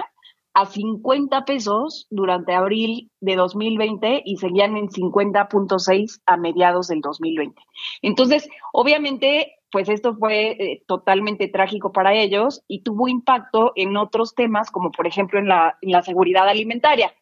[0.54, 7.60] a 50 pesos durante abril de 2020 y seguían en 50.6 a mediados del 2020.
[8.02, 14.34] Entonces, obviamente, pues esto fue eh, totalmente trágico para ellos y tuvo impacto en otros
[14.34, 17.14] temas, como por ejemplo en la, seguridad alimentaria.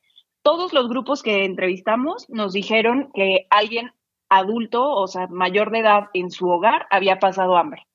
[0.42, 3.92] Todos los grupos que entrevistamos nos dijeron que alguien
[4.28, 7.86] adulto, o sea, mayor de edad en su hogar, había pasado hambre.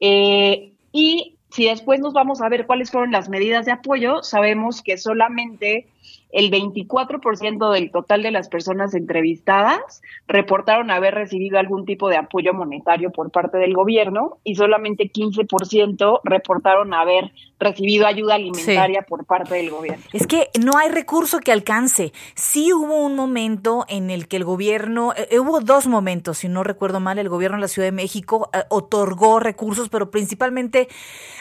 [0.00, 4.82] Eh, y si después nos vamos a ver cuáles fueron las medidas de apoyo, sabemos
[4.82, 5.86] que solamente
[6.34, 12.52] el 24% del total de las personas entrevistadas reportaron haber recibido algún tipo de apoyo
[12.52, 19.54] monetario por parte del gobierno y solamente 15% reportaron haber recibido ayuda alimentaria por parte
[19.54, 20.04] del gobierno.
[20.12, 22.12] Es que no hay recurso que alcance.
[22.34, 26.64] Sí hubo un momento en el que el gobierno, eh, hubo dos momentos, si no
[26.64, 30.88] recuerdo mal, el gobierno de la Ciudad de México eh, otorgó recursos, pero principalmente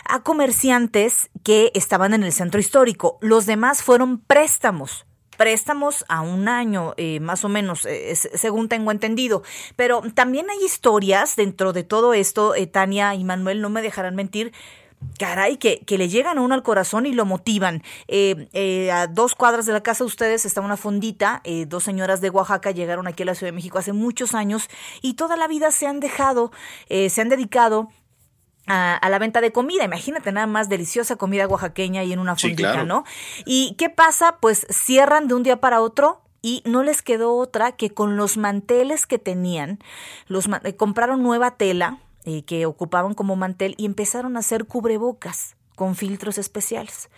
[0.07, 3.17] a comerciantes que estaban en el centro histórico.
[3.19, 4.82] Los demás fueron préstamos
[5.37, 9.43] préstamos a un año, eh, más o menos, eh, según tengo entendido.
[9.75, 14.15] Pero también hay historias dentro de todo esto, eh, Tania y Manuel no me dejarán
[14.15, 14.53] mentir,
[15.19, 17.83] Caray, que, que le llegan a uno al corazón y lo motivan.
[18.89, 21.41] A dos cuadras de la casa de ustedes está una fondita.
[21.67, 24.69] dos señoras de Oaxaca llegaron aquí a la Ciudad de México hace muchos años
[25.01, 26.53] y toda la vida se han dejado,
[26.87, 27.89] se han dedicado
[28.67, 29.83] a, a la venta de comida.
[29.83, 32.85] Imagínate nada más deliciosa comida oaxaqueña y en una Sí, fondita, claro.
[32.87, 33.03] ¿no?
[33.45, 34.37] ¿Y qué pasa?
[34.39, 38.37] Pues cierran de un día para otro y no les quedó otra que con los
[38.37, 39.79] manteles que tenían,
[40.27, 45.55] los eh, compraron nueva tela eh, que ocupaban como mantel y empezaron a hacer cubrebocas
[45.75, 47.09] con filtros especiales,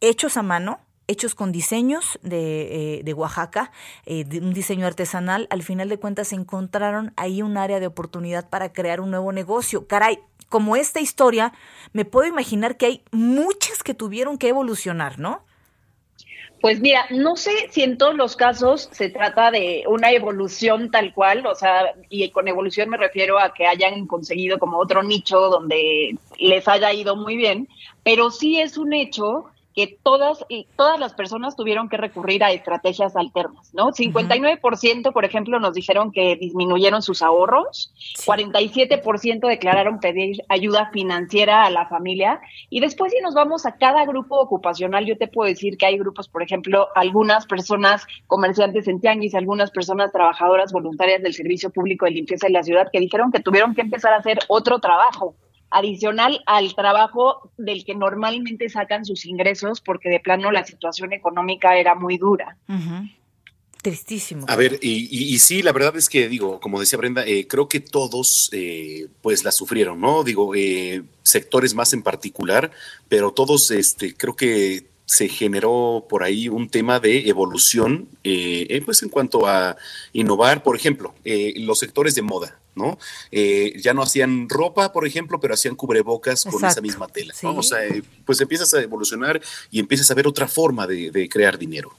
[0.00, 0.80] hechos a mano.
[1.08, 3.72] Hechos con diseños de, eh, de Oaxaca,
[4.06, 8.48] eh, de un diseño artesanal, al final de cuentas encontraron ahí un área de oportunidad
[8.48, 9.88] para crear un nuevo negocio.
[9.88, 10.20] Caray,
[10.52, 11.54] como esta historia,
[11.94, 15.42] me puedo imaginar que hay muchas que tuvieron que evolucionar, ¿no?
[16.60, 21.14] Pues mira, no sé si en todos los casos se trata de una evolución tal
[21.14, 25.40] cual, o sea, y con evolución me refiero a que hayan conseguido como otro nicho
[25.40, 27.66] donde les haya ido muy bien,
[28.04, 32.52] pero sí es un hecho que todas, y todas las personas tuvieron que recurrir a
[32.52, 33.92] estrategias alternas, ¿no?
[33.92, 37.92] 59%, por ejemplo, nos dijeron que disminuyeron sus ahorros,
[38.26, 44.04] 47% declararon pedir ayuda financiera a la familia, y después si nos vamos a cada
[44.04, 49.00] grupo ocupacional, yo te puedo decir que hay grupos, por ejemplo, algunas personas comerciantes en
[49.00, 53.32] tianguis, algunas personas trabajadoras voluntarias del Servicio Público de Limpieza de la ciudad que dijeron
[53.32, 55.34] que tuvieron que empezar a hacer otro trabajo
[55.72, 61.76] adicional al trabajo del que normalmente sacan sus ingresos porque de plano la situación económica
[61.76, 62.56] era muy dura.
[63.82, 64.46] Tristísimo.
[64.48, 67.48] A ver, y, y- y sí, la verdad es que digo, como decía Brenda, eh,
[67.48, 70.22] creo que todos eh, pues la sufrieron, ¿no?
[70.22, 72.70] Digo, eh, sectores más en particular,
[73.08, 78.80] pero todos, este, creo que se generó por ahí un tema de evolución, eh, eh,
[78.82, 79.76] pues en cuanto a
[80.14, 82.98] innovar, por ejemplo, eh, los sectores de moda, ¿no?
[83.30, 87.34] Eh, ya no hacían ropa, por ejemplo, pero hacían cubrebocas con esa misma tela.
[87.42, 89.38] O sea, eh, pues empiezas a evolucionar
[89.70, 91.92] y empiezas a ver otra forma de, de crear dinero.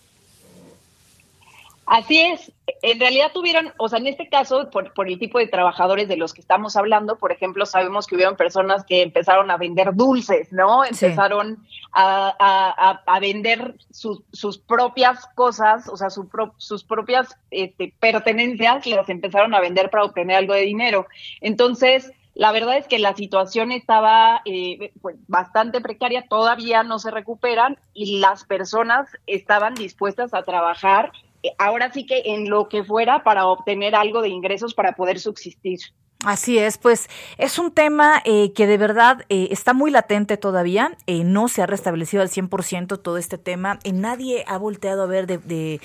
[1.95, 5.45] Así es, en realidad tuvieron, o sea, en este caso, por, por el tipo de
[5.45, 9.57] trabajadores de los que estamos hablando, por ejemplo, sabemos que hubieron personas que empezaron a
[9.57, 10.83] vender dulces, ¿no?
[10.83, 11.59] Empezaron
[11.91, 17.37] a, a- a- a vender sus- sus propias cosas, o sea, su pro- sus propias
[17.51, 21.05] este, pertenencias, las empezaron a vender para obtener algo de dinero.
[21.41, 27.11] Entonces, la verdad es que la situación estaba eh, pues, bastante precaria, todavía no se
[27.11, 31.11] recuperan y las personas estaban dispuestas a trabajar
[31.57, 35.79] ahora sí que en lo que fuera para obtener algo de ingresos para poder subsistir.
[36.25, 40.95] Así es, pues es un tema eh, que de verdad eh, está muy latente todavía,
[41.05, 45.05] eh, no se ha restablecido al 100% todo este tema, y nadie ha volteado a
[45.05, 45.81] ver de, de,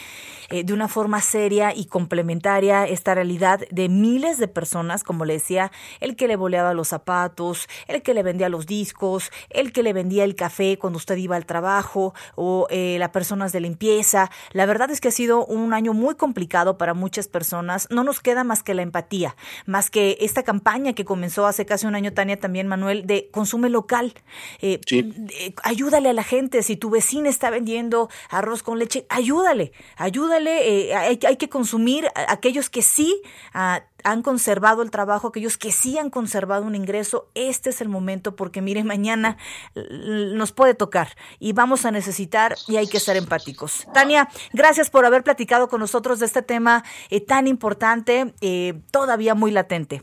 [0.51, 5.35] eh, de una forma seria y complementaria esta realidad de miles de personas, como le
[5.35, 5.71] decía,
[6.01, 9.93] el que le boleaba los zapatos, el que le vendía los discos, el que le
[9.93, 14.31] vendía el café cuando usted iba al trabajo, o eh, las personas de limpieza.
[14.53, 18.21] La verdad es que ha sido un año muy complicado para muchas personas, no nos
[18.21, 19.37] queda más que la empatía,
[19.67, 23.69] más que esta campaña que comenzó hace casi un año, Tania, también Manuel, de consume
[23.71, 24.15] local.
[24.61, 26.63] Eh, eh, ayúdale a la gente.
[26.63, 30.89] Si tu vecina está vendiendo arroz con leche, ayúdale, ayúdale.
[30.91, 33.21] eh, hay, hay que consumir a- aquellos que sí
[33.55, 37.29] ah, han conservado el trabajo, aquellos que sí han conservado un ingreso.
[37.35, 39.37] Este es el momento porque, mire, mañana
[39.75, 43.87] nos puede tocar y vamos a necesitar y hay que ser empáticos.
[43.95, 49.35] Tania, gracias por haber platicado con nosotros de este tema eh, tan importante, eh, todavía
[49.35, 50.03] muy latente.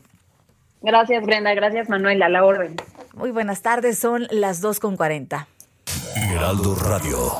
[0.86, 1.52] Gracias, Brenda.
[1.52, 2.22] Gracias, Manuel.
[2.22, 2.76] A la orden.
[3.12, 5.48] Muy buenas tardes, son las 2 con 40.
[6.14, 7.32] Heraldo Radio.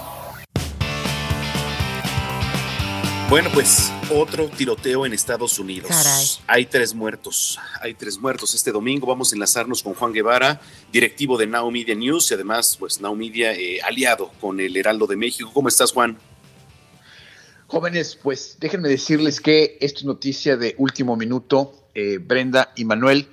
[3.30, 5.88] Bueno, pues otro tiroteo en Estados Unidos.
[5.88, 6.26] Caray.
[6.48, 7.60] Hay tres muertos.
[7.80, 9.06] Hay tres muertos este domingo.
[9.06, 13.14] Vamos a enlazarnos con Juan Guevara, directivo de Now Media News y además, pues Now
[13.14, 15.52] Media eh, aliado con el Heraldo de México.
[15.54, 16.18] ¿Cómo estás, Juan?
[17.68, 21.84] Jóvenes, pues déjenme decirles que esto es noticia de último minuto.
[21.98, 23.26] Eh, Brenda y Manuel,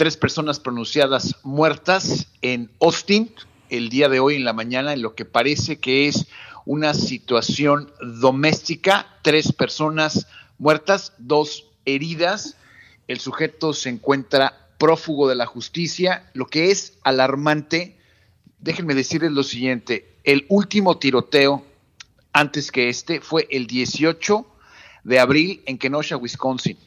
[0.00, 3.30] tres personas pronunciadas muertas en Austin
[3.68, 6.26] el día de hoy en la mañana, en lo que parece que es
[6.64, 9.06] una situación doméstica.
[9.20, 10.26] Tres personas
[10.56, 12.56] muertas, dos heridas.
[13.08, 16.30] El sujeto se encuentra prófugo de la justicia.
[16.32, 17.98] Lo que es alarmante,
[18.58, 21.62] déjenme decirles lo siguiente, el último tiroteo
[22.32, 24.46] antes que este fue el 18
[25.04, 26.78] de abril en Kenosha, Wisconsin.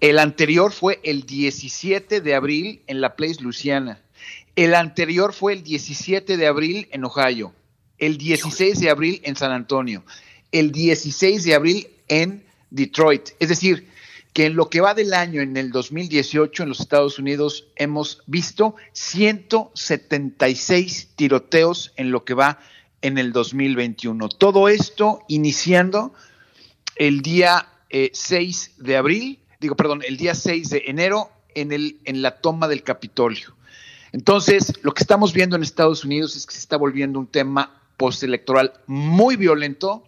[0.00, 4.00] El anterior fue el 17 de abril en La Place, Luisiana.
[4.56, 7.54] El anterior fue el 17 de abril en Ohio.
[7.98, 10.04] El 16 de abril en San Antonio.
[10.52, 13.30] El 16 de abril en Detroit.
[13.38, 13.88] Es decir,
[14.34, 18.24] que en lo que va del año, en el 2018, en los Estados Unidos, hemos
[18.26, 22.58] visto 176 tiroteos en lo que va
[23.00, 24.28] en el 2021.
[24.28, 26.12] Todo esto iniciando
[26.96, 31.98] el día eh, 6 de abril, digo, perdón, el día 6 de enero en, el,
[32.04, 33.56] en la toma del Capitolio.
[34.12, 37.80] Entonces, lo que estamos viendo en Estados Unidos es que se está volviendo un tema
[37.96, 40.04] postelectoral muy violento,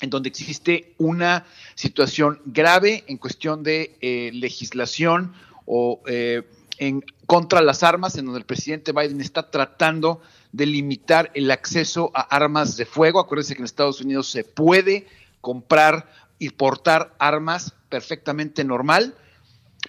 [0.00, 5.34] en donde existe una situación grave en cuestión de eh, legislación
[5.66, 6.42] o eh,
[6.78, 10.20] en contra las armas, en donde el presidente Biden está tratando
[10.52, 13.18] de limitar el acceso a armas de fuego.
[13.18, 15.08] Acuérdense que en Estados Unidos se puede
[15.40, 19.14] comprar y portar armas perfectamente normal,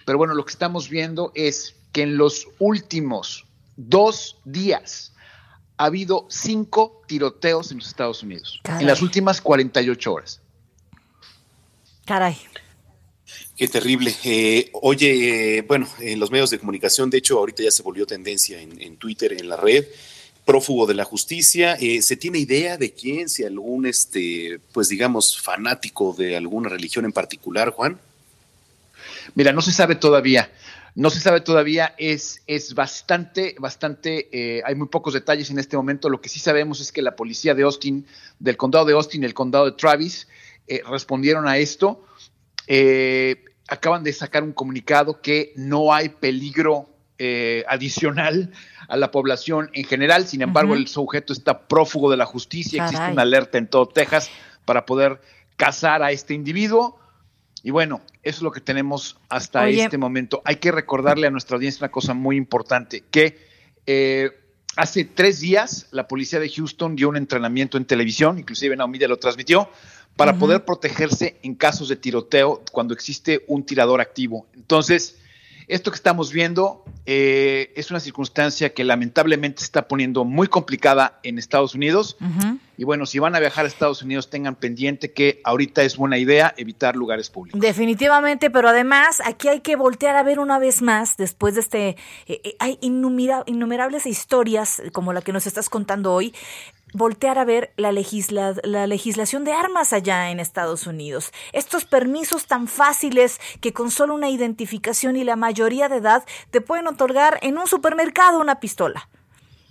[0.04, 5.12] pero bueno, lo que estamos viendo es que en los últimos dos días
[5.76, 8.82] ha habido cinco tiroteos en los Estados Unidos, Caray.
[8.82, 10.40] en las últimas 48 horas.
[12.04, 12.38] Caray.
[13.56, 14.14] Qué terrible.
[14.22, 18.06] Eh, oye, eh, bueno, en los medios de comunicación, de hecho, ahorita ya se volvió
[18.06, 19.84] tendencia en, en Twitter, en la red,
[20.46, 21.74] prófugo de la justicia.
[21.74, 27.04] Eh, ¿Se tiene idea de quién, si algún, este, pues digamos, fanático de alguna religión
[27.04, 27.98] en particular, Juan?
[29.34, 30.50] Mira, no se sabe todavía.
[30.94, 35.76] No se sabe todavía, es, es bastante, bastante, eh, hay muy pocos detalles en este
[35.76, 36.08] momento.
[36.08, 38.06] Lo que sí sabemos es que la policía de Austin,
[38.38, 40.26] del condado de Austin el condado de Travis,
[40.66, 42.06] eh, respondieron a esto.
[43.68, 48.52] Acaban de sacar un comunicado que no hay peligro eh, adicional
[48.88, 50.26] a la población en general.
[50.26, 52.84] Sin embargo, el sujeto está prófugo de la justicia.
[52.84, 54.30] Existe una alerta en todo Texas
[54.64, 55.20] para poder
[55.56, 56.98] cazar a este individuo.
[57.62, 59.84] Y bueno, eso es lo que tenemos hasta Oye.
[59.84, 60.42] este momento.
[60.44, 63.38] Hay que recordarle a nuestra audiencia una cosa muy importante, que
[63.86, 64.30] eh,
[64.76, 69.16] hace tres días la policía de Houston dio un entrenamiento en televisión, inclusive Naomi lo
[69.18, 69.70] transmitió,
[70.16, 74.46] para poder protegerse en casos de tiroteo cuando existe un tirador activo.
[74.54, 75.18] Entonces,
[75.68, 81.18] esto que estamos viendo eh, es una circunstancia que lamentablemente se está poniendo muy complicada
[81.22, 82.16] en Estados Unidos.
[82.78, 86.18] Y bueno, si van a viajar a Estados Unidos, tengan pendiente que ahorita es buena
[86.18, 87.60] idea evitar lugares públicos.
[87.60, 91.88] Definitivamente, pero además aquí hay que voltear a ver una vez más, después de este,
[91.88, 91.96] eh,
[92.44, 96.34] eh, hay innumera- innumerables historias como la que nos estás contando hoy,
[96.94, 101.32] voltear a ver la, legisla- la legislación de armas allá en Estados Unidos.
[101.52, 106.60] Estos permisos tan fáciles que con solo una identificación y la mayoría de edad te
[106.60, 109.08] pueden otorgar en un supermercado una pistola.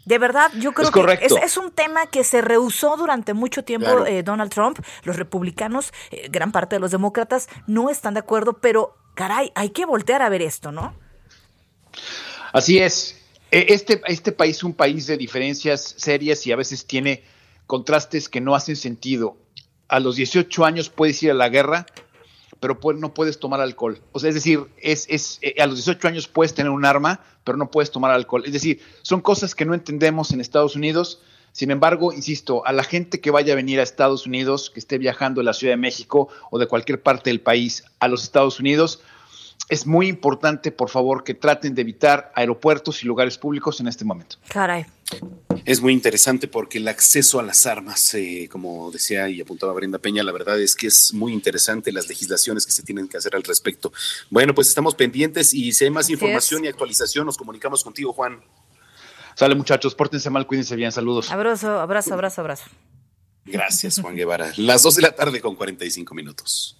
[0.05, 3.63] De verdad, yo creo Es que es, es un tema que se rehusó durante mucho
[3.63, 4.05] tiempo Claro.
[4.05, 4.77] eh, Donald Trump.
[5.03, 9.71] Los republicanos, eh, gran parte de los demócratas, no están de acuerdo, pero caray, hay
[9.71, 10.93] que voltear a ver esto, ¿no?
[12.53, 13.19] Así es.
[13.55, 17.23] E- Este, este país es un país de diferencias serias y a veces tiene
[17.67, 19.37] contrastes que no hacen sentido.
[19.87, 21.85] A los 18 años puedes ir a la guerra,
[22.59, 24.01] pero no puedes tomar alcohol.
[24.11, 27.57] O sea, es decir, es, eh, a los 18 años puedes tener un arma, pero
[27.57, 28.43] no puedes tomar alcohol.
[28.45, 31.21] Es decir, son cosas que no entendemos en Estados Unidos.
[31.53, 34.97] Sin embargo, insisto, a la gente que vaya a venir a Estados Unidos, que esté
[34.97, 38.59] viajando de la Ciudad de México o de cualquier parte del país a los Estados
[38.59, 38.99] Unidos,
[39.69, 44.05] es muy importante, por favor, que traten de evitar aeropuertos y lugares públicos en este
[44.05, 44.37] momento.
[44.47, 44.85] Caray.
[45.65, 49.97] Es muy interesante porque el acceso a las armas, eh, como decía y apuntaba Brenda
[49.97, 53.35] Peña, la verdad es que es muy interesante las legislaciones que se tienen que hacer
[53.35, 53.91] al respecto.
[54.29, 56.65] Bueno, pues estamos pendientes y si hay más Así información es.
[56.65, 58.41] y actualización, nos comunicamos contigo, Juan.
[59.35, 61.31] Sale muchachos, pórtense mal, cuídense bien, saludos.
[61.31, 62.65] Abrazo, abrazo, abrazo, abrazo.
[63.45, 64.53] Gracias, Juan Guevara.
[64.57, 66.77] Las 2 de la tarde con 45 minutos.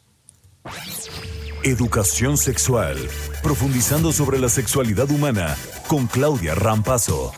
[1.63, 2.97] Educación sexual,
[3.41, 5.55] profundizando sobre la sexualidad humana
[5.88, 7.34] con Claudia Rampazo.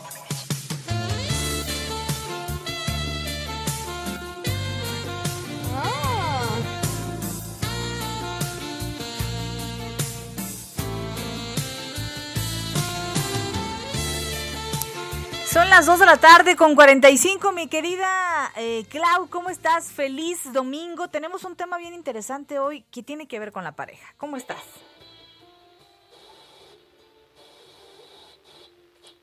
[15.78, 19.92] Las 2 de la tarde con 45, mi querida eh, Clau, ¿cómo estás?
[19.92, 21.06] Feliz domingo.
[21.06, 24.12] Tenemos un tema bien interesante hoy que tiene que ver con la pareja.
[24.16, 24.60] ¿Cómo estás?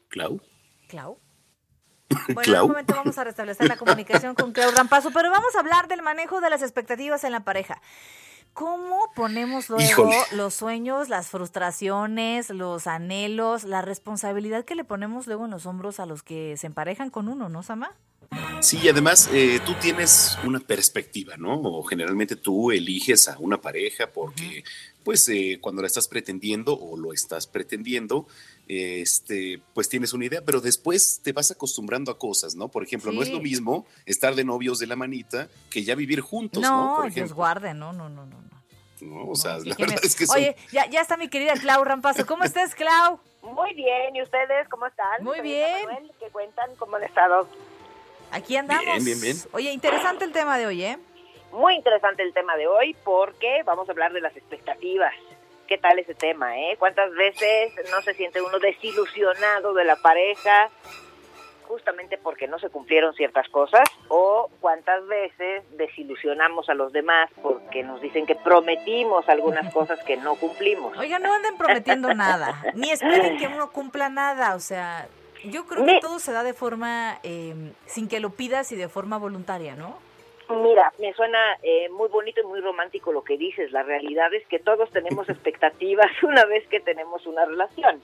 [0.08, 0.40] Clau.
[0.88, 1.20] Clau.
[2.28, 2.66] Bueno, en Clau.
[2.68, 6.04] un momento vamos a restablecer la comunicación con Clau Rampazo, pero vamos a hablar del
[6.04, 7.82] manejo de las expectativas en la pareja.
[8.56, 10.16] ¿Cómo ponemos luego Híjole.
[10.32, 16.00] los sueños, las frustraciones, los anhelos, la responsabilidad que le ponemos luego en los hombros
[16.00, 17.92] a los que se emparejan con uno, ¿no, Sama?
[18.62, 21.60] Sí, y además eh, tú tienes una perspectiva, ¿no?
[21.62, 24.64] O generalmente tú eliges a una pareja porque,
[25.04, 28.26] pues, eh, cuando la estás pretendiendo o lo estás pretendiendo,
[28.68, 32.68] este, pues tienes una idea, pero después te vas acostumbrando a cosas, ¿no?
[32.70, 36.22] Por ejemplo, no es lo mismo estar de novios de la manita que ya vivir
[36.22, 36.70] juntos, ¿no?
[36.70, 38.36] No, Por Dios ejemplo, guarde, no, no, no, no.
[39.28, 40.12] O sea, la ¿quién verdad es?
[40.12, 42.26] es que son- Oye, ya, ya está mi querida Clau Rampazo.
[42.26, 43.20] ¿Cómo estás, Clau?
[43.44, 45.24] Muy bien, ¿y ustedes cómo están?
[45.24, 45.86] Muy bien.
[45.86, 46.74] Manuel, ¿Qué cuentan?
[46.78, 47.48] ¿Cómo han estado?
[48.32, 48.86] Aquí andamos.
[48.86, 49.38] Bien, bien, bien.
[49.52, 50.98] Oye, interesante el tema de hoy, ¿eh?
[51.52, 55.14] Muy interesante el tema de hoy porque vamos a hablar de las expectativas.
[55.68, 56.76] ¿Qué tal ese tema, eh?
[56.78, 60.70] ¿Cuántas veces no se siente uno desilusionado de la pareja
[61.64, 63.84] justamente porque no se cumplieron ciertas cosas?
[64.08, 70.18] ¿O cuántas veces desilusionamos a los demás porque nos dicen que prometimos algunas cosas que
[70.18, 70.96] no cumplimos?
[70.98, 75.08] Oiga, no anden prometiendo nada, ni esperen que uno cumpla nada, o sea,
[75.46, 78.88] yo creo que todo se da de forma, eh, sin que lo pidas y de
[78.88, 80.05] forma voluntaria, ¿no?
[80.50, 83.72] Mira, me suena eh, muy bonito y muy romántico lo que dices.
[83.72, 88.02] La realidad es que todos tenemos expectativas una vez que tenemos una relación.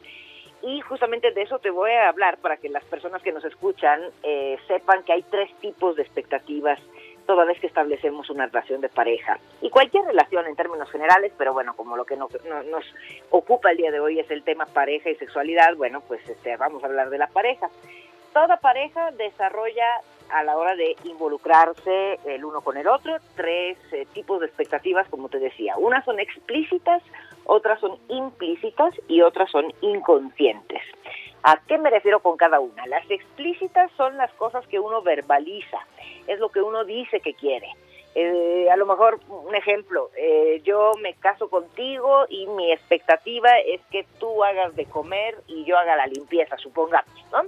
[0.64, 4.00] Y justamente de eso te voy a hablar para que las personas que nos escuchan
[4.22, 6.80] eh, sepan que hay tres tipos de expectativas
[7.26, 9.40] toda vez que establecemos una relación de pareja.
[9.62, 12.84] Y cualquier relación en términos generales, pero bueno, como lo que no- no- nos
[13.32, 16.84] ocupa el día de hoy es el tema pareja y sexualidad, bueno, pues este, vamos
[16.84, 17.70] a hablar de la pareja.
[18.34, 19.86] Toda pareja desarrolla
[20.32, 25.08] a la hora de involucrarse el uno con el otro tres eh, tipos de expectativas,
[25.10, 25.76] como te decía.
[25.78, 27.04] Unas son explícitas,
[27.46, 30.82] otras son implícitas y otras son inconscientes.
[31.44, 32.86] ¿A qué me refiero con cada una?
[32.86, 35.80] Las explícitas son las cosas que uno verbaliza,
[36.28, 37.68] es lo que uno dice que quiere.
[38.14, 43.80] Eh, a lo mejor, un ejemplo, eh, yo me caso contigo y mi expectativa es
[43.90, 47.44] que tú hagas de comer y yo haga la limpieza, supongamos, ¿no?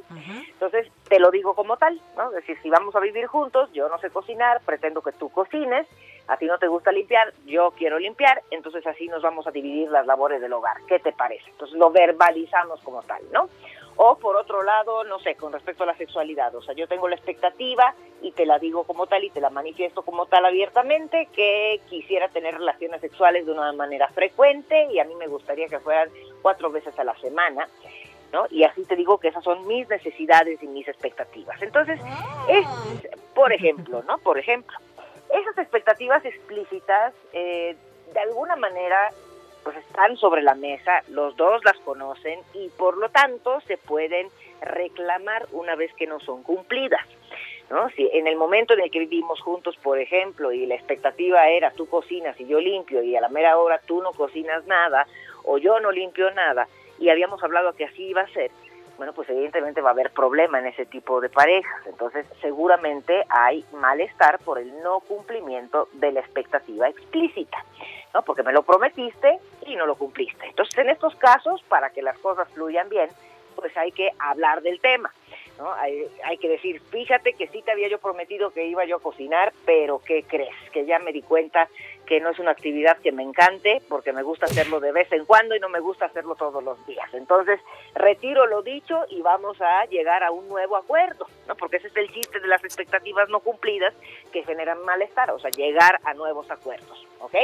[0.48, 2.30] Entonces, te lo digo como tal, ¿no?
[2.30, 5.86] Es decir, si vamos a vivir juntos, yo no sé cocinar, pretendo que tú cocines,
[6.28, 9.90] a ti no te gusta limpiar, yo quiero limpiar, entonces así nos vamos a dividir
[9.90, 10.78] las labores del hogar.
[10.88, 11.50] ¿Qué te parece?
[11.50, 13.50] Entonces lo verbalizamos como tal, ¿no?
[13.96, 17.08] O por otro lado, no sé, con respecto a la sexualidad, o sea, yo tengo
[17.08, 21.28] la expectativa y te la digo como tal y te la manifiesto como tal abiertamente,
[21.34, 25.80] que quisiera tener relaciones sexuales de una manera frecuente y a mí me gustaría que
[25.80, 26.10] fueran
[26.42, 27.68] cuatro veces a la semana.
[28.32, 28.48] ¿no?
[28.50, 31.62] Y así te digo que esas son mis necesidades y mis expectativas.
[31.62, 32.00] Entonces,
[32.50, 32.66] es,
[33.36, 34.18] por ejemplo, ¿no?
[34.18, 34.76] Por ejemplo,
[35.30, 37.76] esas expectativas explícitas, eh,
[38.12, 39.12] de alguna manera,
[39.64, 44.28] pues están sobre la mesa, los dos las conocen y por lo tanto se pueden
[44.62, 47.06] reclamar una vez que no son cumplidas.
[47.70, 47.90] ¿no?
[47.92, 51.72] Si en el momento en el que vivimos juntos, por ejemplo, y la expectativa era
[51.72, 55.08] tú cocinas y yo limpio y a la mera hora tú no cocinas nada
[55.46, 56.68] o yo no limpio nada
[57.00, 58.52] y habíamos hablado que así iba a ser,
[58.98, 61.86] bueno, pues evidentemente va a haber problema en ese tipo de parejas.
[61.88, 67.58] Entonces, seguramente hay malestar por el no cumplimiento de la expectativa explícita,
[68.14, 68.22] ¿no?
[68.24, 70.48] Porque me lo prometiste y no lo cumpliste.
[70.48, 73.10] Entonces, en estos casos, para que las cosas fluyan bien,
[73.56, 75.12] pues hay que hablar del tema.
[75.58, 75.72] ¿no?
[75.74, 79.02] Hay, hay que decir, fíjate que sí te había yo prometido que iba yo a
[79.02, 80.56] cocinar, pero ¿qué crees?
[80.72, 81.68] Que ya me di cuenta
[82.06, 85.26] que no es una actividad que me encante, porque me gusta hacerlo de vez en
[85.26, 87.14] cuando y no me gusta hacerlo todos los días.
[87.14, 87.60] Entonces,
[87.96, 91.56] retiro lo dicho y vamos a llegar a un nuevo acuerdo, ¿no?
[91.56, 93.94] Porque ese es el chiste de las expectativas no cumplidas
[94.32, 97.36] que generan malestar, o sea, llegar a nuevos acuerdos, ¿ok?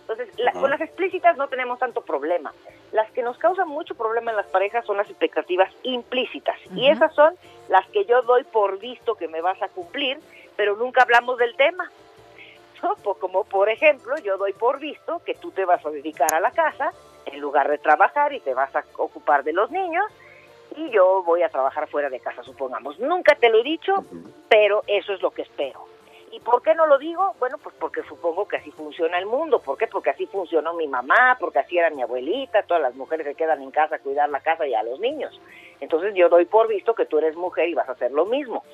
[0.00, 2.52] Entonces, la- con las explícitas no tenemos tanto problema.
[2.92, 6.56] Las que nos causan mucho problema en las parejas son las expectativas implícitas.
[6.76, 7.34] Y esas son
[7.68, 10.18] las que yo doy por visto que me vas a cumplir,
[10.54, 11.90] pero nunca hablamos del tema.
[12.80, 16.40] Pues como por ejemplo, yo doy por visto que tú te vas a dedicar a
[16.40, 16.92] la casa
[17.24, 20.04] en lugar de trabajar y te vas a ocupar de los niños
[20.76, 22.98] y yo voy a trabajar fuera de casa, supongamos.
[22.98, 24.04] Nunca te lo he dicho,
[24.48, 25.95] pero eso es lo que espero.
[26.32, 27.34] ¿Y por qué no lo digo?
[27.38, 29.60] Bueno, pues porque supongo que así funciona el mundo.
[29.60, 29.86] ¿Por qué?
[29.86, 33.62] Porque así funcionó mi mamá, porque así era mi abuelita, todas las mujeres se quedan
[33.62, 35.40] en casa a cuidar la casa y a los niños.
[35.80, 38.64] Entonces yo doy por visto que tú eres mujer y vas a hacer lo mismo.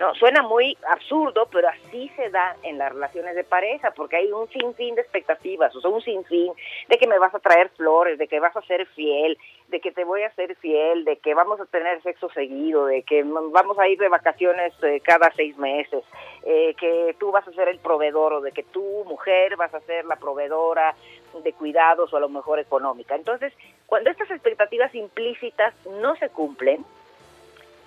[0.00, 4.30] No, suena muy absurdo, pero así se da en las relaciones de pareja, porque hay
[4.32, 6.52] un sinfín de expectativas, o sea, un sinfín
[6.88, 9.38] de que me vas a traer flores, de que vas a ser fiel,
[9.68, 13.02] de que te voy a ser fiel, de que vamos a tener sexo seguido, de
[13.02, 16.04] que vamos a ir de vacaciones eh, cada seis meses,
[16.44, 19.80] eh, que tú vas a ser el proveedor o de que tú, mujer, vas a
[19.80, 20.94] ser la proveedora
[21.42, 23.14] de cuidados o a lo mejor económica.
[23.14, 23.52] Entonces,
[23.86, 26.84] cuando estas expectativas implícitas no se cumplen,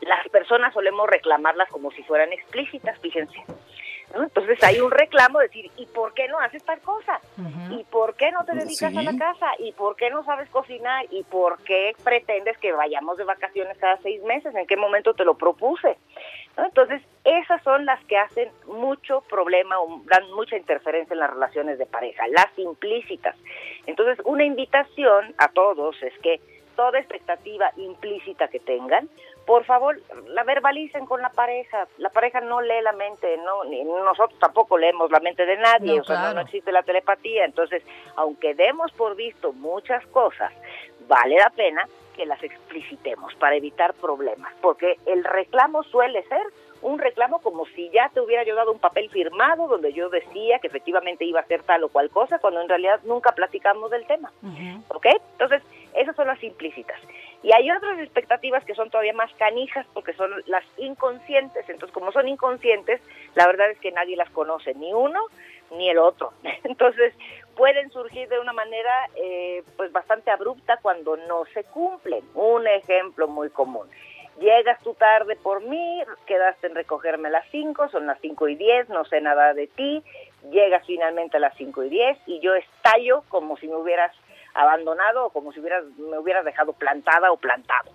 [0.01, 3.37] las personas solemos reclamarlas como si fueran explícitas, fíjense.
[4.13, 4.23] ¿No?
[4.23, 7.19] Entonces hay un reclamo de decir, ¿y por qué no haces tal cosa?
[7.69, 9.47] ¿Y por qué no te dedicas a la casa?
[9.59, 11.05] ¿Y por qué no sabes cocinar?
[11.09, 14.53] ¿Y por qué pretendes que vayamos de vacaciones cada seis meses?
[14.55, 15.97] ¿En qué momento te lo propuse?
[16.57, 16.65] ¿No?
[16.65, 21.77] Entonces, esas son las que hacen mucho problema o dan mucha interferencia en las relaciones
[21.77, 23.35] de pareja, las implícitas.
[23.85, 26.41] Entonces, una invitación a todos es que
[26.75, 29.09] toda expectativa implícita que tengan,
[29.51, 31.85] por favor, la verbalicen con la pareja.
[31.97, 35.95] La pareja no lee la mente, no, ni nosotros tampoco leemos la mente de nadie,
[35.97, 37.43] No, o sea, no- existe la telepatía.
[37.43, 37.83] Entonces,
[38.15, 40.53] aunque demos por visto muchas cosas,
[41.05, 41.85] vale la pena
[42.15, 46.43] que las explicitemos para evitar problemas, porque el reclamo suele ser
[46.81, 50.59] un reclamo como si ya te hubiera yo dado un papel firmado donde yo decía
[50.59, 54.07] que efectivamente iba a hacer tal o cual cosa, cuando en realidad nunca platicamos del
[54.07, 54.31] tema.
[54.87, 55.07] ¿Ok?
[55.33, 55.61] Entonces,
[55.93, 56.99] esas son las implícitas.
[57.43, 61.67] Y hay otras expectativas que son todavía más canijas porque son las inconscientes.
[61.67, 63.01] Entonces, como son inconscientes,
[63.35, 65.19] la verdad es que nadie las conoce, ni uno
[65.71, 66.33] ni el otro.
[66.63, 67.13] Entonces,
[67.55, 72.23] pueden surgir de una manera eh, pues bastante abrupta cuando no se cumplen.
[72.35, 73.87] Un ejemplo muy común.
[74.39, 78.55] Llegas tú tarde por mí, quedaste en recogerme a las 5, son las 5 y
[78.55, 80.01] 10, no sé nada de ti,
[80.49, 84.15] llegas finalmente a las 5 y 10 y yo estallo como si me hubieras
[84.53, 87.91] abandonado o como si hubieras, me hubieras dejado plantada o plantado.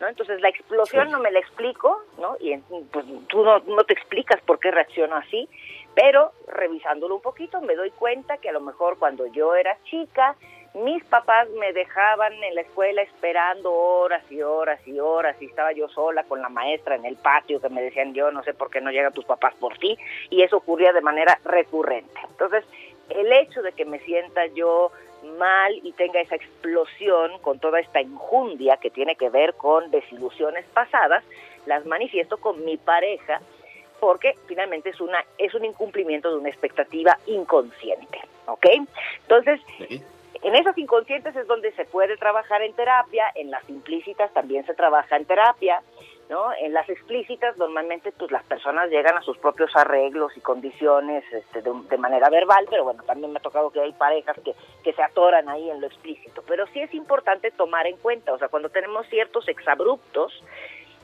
[0.00, 0.08] ¿no?
[0.08, 2.36] Entonces la explosión no me la explico, ¿no?
[2.40, 2.56] Y
[2.92, 5.48] pues tú no, no te explicas por qué reacciono así,
[5.94, 10.36] pero revisándolo un poquito me doy cuenta que a lo mejor cuando yo era chica,
[10.74, 15.72] mis papás me dejaban en la escuela esperando horas y horas y horas y estaba
[15.72, 18.70] yo sola con la maestra en el patio que me decían yo no sé por
[18.70, 19.96] qué no llegan tus papás por ti
[20.30, 22.20] y eso ocurría de manera recurrente.
[22.28, 22.64] Entonces,
[23.08, 24.90] el hecho de que me sienta yo
[25.38, 30.64] mal y tenga esa explosión con toda esta injundia que tiene que ver con desilusiones
[30.72, 31.24] pasadas,
[31.66, 33.40] las manifiesto con mi pareja
[34.00, 38.66] porque finalmente es una es un incumplimiento de una expectativa inconsciente, ¿ok?
[39.22, 39.60] Entonces,
[40.44, 44.74] En esas inconscientes es donde se puede trabajar en terapia, en las implícitas también se
[44.74, 45.80] trabaja en terapia,
[46.28, 46.52] ¿no?
[46.60, 51.62] En las explícitas normalmente pues las personas llegan a sus propios arreglos y condiciones este,
[51.62, 55.02] de, manera verbal, pero bueno, también me ha tocado que hay parejas que, que se
[55.02, 56.42] atoran ahí en lo explícito.
[56.46, 60.32] Pero sí es importante tomar en cuenta, o sea, cuando tenemos ciertos exabruptos,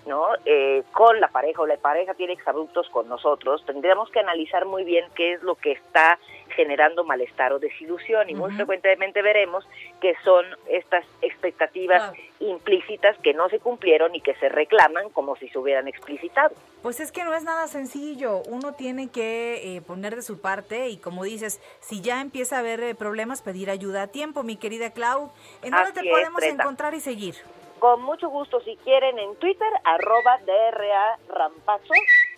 [0.06, 0.28] ¿no?
[0.44, 4.84] Eh, con la pareja o la pareja tiene exabruptos con nosotros, tendríamos que analizar muy
[4.84, 6.18] bien qué es lo que está
[6.50, 9.64] generando malestar o desilusión y muy frecuentemente veremos
[10.00, 15.48] que son estas expectativas implícitas que no se cumplieron y que se reclaman como si
[15.48, 16.54] se hubieran explicitado.
[16.82, 18.42] Pues es que no es nada sencillo.
[18.48, 22.58] Uno tiene que eh, poner de su parte y como dices, si ya empieza a
[22.60, 25.30] haber eh, problemas, pedir ayuda a tiempo, mi querida Clau.
[25.62, 27.36] ¿En dónde te podemos encontrar y seguir?
[27.80, 31.94] Con mucho gusto, si quieren, en Twitter, arroba DRA Rampazo,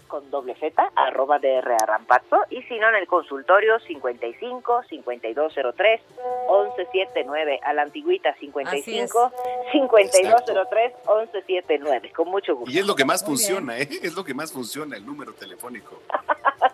[0.07, 6.01] con doble Z, arroba DRA Rampazo, y si no, en el consultorio 55 5203
[6.47, 9.33] 1179, a la antigüita 55
[9.73, 12.71] 5203 1179, con mucho gusto.
[12.71, 13.89] Y es lo que más Muy funciona, ¿eh?
[14.03, 16.03] Es lo que más funciona, el número telefónico.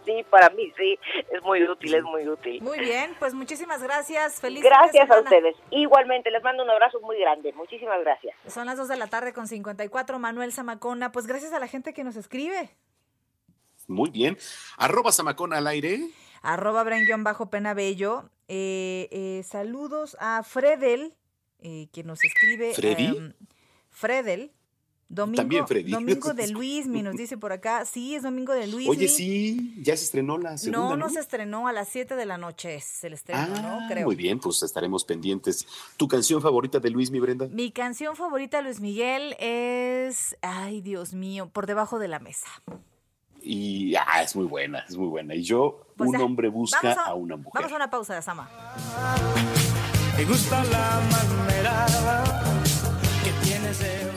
[0.09, 0.99] Sí, para mí sí,
[1.31, 2.63] es muy útil, es muy útil.
[2.63, 4.41] Muy bien, pues muchísimas gracias.
[4.41, 5.55] Feliz Gracias a ustedes.
[5.71, 7.53] Igualmente, les mando un abrazo muy grande.
[7.53, 8.35] Muchísimas gracias.
[8.47, 10.19] Son las 2 de la tarde con 54.
[10.19, 12.71] Manuel Zamacona, pues gracias a la gente que nos escribe.
[13.87, 14.39] Muy bien.
[14.79, 16.01] Arroba Zamacón al aire.
[16.41, 16.87] Arroba
[17.19, 18.31] bajo pena bello.
[18.49, 21.15] Eh, eh, saludos a Fredel,
[21.59, 22.73] eh, que nos escribe.
[22.73, 23.15] ¿Freddy?
[23.15, 23.35] em,
[23.91, 24.53] Fredel.
[25.11, 25.91] Domingo, También Freddy.
[25.91, 27.85] Domingo de Luis, me nos dice por acá.
[27.87, 28.87] Sí, es Domingo de Luis.
[28.89, 30.79] Oye, sí, ya se estrenó la segunda.
[30.79, 32.75] No, No, no se estrenó a las 7 de la noche.
[32.75, 33.89] Es el estreno, Ah, ¿no?
[33.89, 34.05] Creo.
[34.07, 35.67] muy bien, pues estaremos pendientes.
[35.97, 37.47] ¿Tu canción favorita de Luis, mi Brenda?
[37.51, 40.37] Mi canción favorita, Luis Miguel, es.
[40.43, 42.47] Ay, Dios mío, por debajo de la mesa.
[43.41, 45.35] Y ah, es muy buena, es muy buena.
[45.35, 47.53] Y yo, Pues un ya, hombre busca a, una mujer.
[47.55, 48.51] Vamos a una pausa, Sama.
[50.19, 51.87] Me gusta la manera
[53.25, 54.08] que tienes de...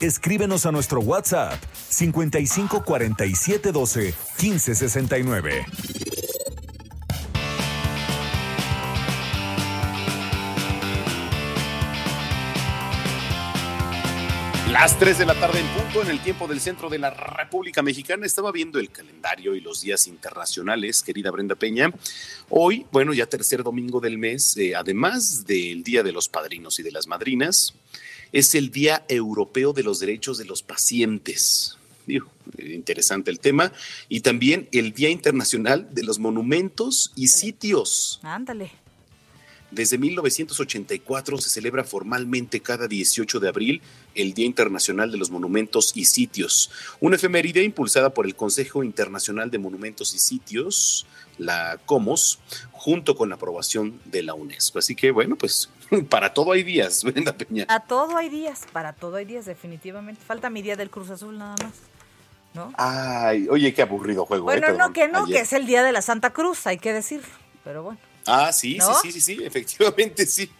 [0.00, 5.66] Escríbenos a nuestro WhatsApp 55 47 12 15 69.
[14.70, 17.80] Las 3 de la tarde en punto en el tiempo del centro de la República
[17.80, 18.26] Mexicana.
[18.26, 21.90] Estaba viendo el calendario y los días internacionales, querida Brenda Peña.
[22.50, 26.82] Hoy, bueno, ya tercer domingo del mes, eh, además del Día de los Padrinos y
[26.82, 27.72] de las Madrinas,
[28.32, 31.76] es el Día Europeo de los Derechos de los Pacientes.
[32.06, 33.72] Digo, eh, interesante el tema.
[34.08, 38.20] Y también el Día Internacional de los Monumentos y Sitios.
[38.22, 38.70] Ándale.
[39.70, 43.82] Desde 1984 se celebra formalmente cada 18 de abril
[44.14, 46.70] el Día Internacional de los Monumentos y Sitios,
[47.00, 51.06] una efeméride impulsada por el Consejo Internacional de Monumentos y Sitios,
[51.38, 52.38] la COMOS,
[52.72, 54.78] junto con la aprobación de la UNESCO.
[54.78, 55.70] Así que bueno, pues
[56.08, 57.66] para todo hay días, Brenda Peña.
[57.68, 60.22] A todo hay días, para todo hay días, definitivamente.
[60.24, 61.72] Falta mi día del Cruz Azul nada más.
[62.54, 62.72] ¿No?
[62.78, 64.50] Ay, oye, qué aburrido juego.
[64.50, 64.58] ¿eh?
[64.58, 65.36] Bueno, no, que no, ayer.
[65.36, 67.28] que es el día de la Santa Cruz, hay que decirlo.
[67.64, 68.00] Pero bueno.
[68.26, 68.94] Ah, sí, ¿No?
[68.94, 70.50] sí, sí, sí, sí, efectivamente sí.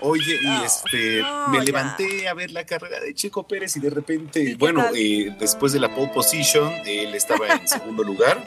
[0.00, 1.64] Oye, y este, no, me ya.
[1.64, 5.80] levanté a ver la carrera de Checo Pérez y de repente, bueno, eh, después de
[5.80, 8.42] la pole position, él estaba en segundo lugar,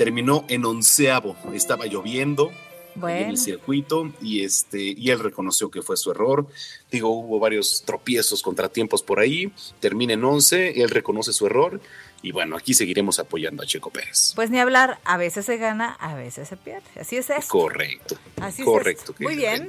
[0.00, 2.50] terminó en onceavo, estaba lloviendo
[2.96, 6.46] en el circuito y este, y él reconoció que fue su error.
[6.90, 11.82] Digo, hubo varios tropiezos, contratiempos por ahí, termina en once, él reconoce su error
[12.22, 14.32] y bueno, aquí seguiremos apoyando a Checo Pérez.
[14.34, 16.88] Pues ni hablar, a veces se gana, a veces se pierde.
[16.98, 17.52] Así es esto.
[17.52, 18.16] Correcto.
[18.40, 19.14] Así es correcto.
[19.18, 19.66] Muy bien.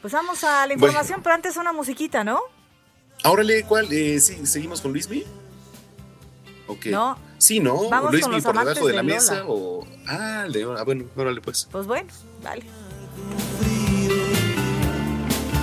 [0.00, 0.86] Pues vamos a la Bueno.
[0.86, 2.40] información, pero antes una musiquita, ¿no?
[3.22, 3.92] Órale, ¿cuál?
[3.92, 5.24] Eh, sí, ¿Seguimos con Luismi?
[6.66, 6.86] Ok.
[6.86, 7.18] No.
[7.38, 7.88] Sí, ¿no?
[7.88, 9.86] Vamos con Luismi los por debajo de la de mesa o...
[10.06, 10.64] Ah, de...
[10.64, 11.68] Ah, bueno, órale pues.
[11.70, 12.08] Pues bueno,
[12.42, 12.64] dale.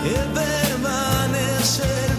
[0.05, 2.12] El permanecer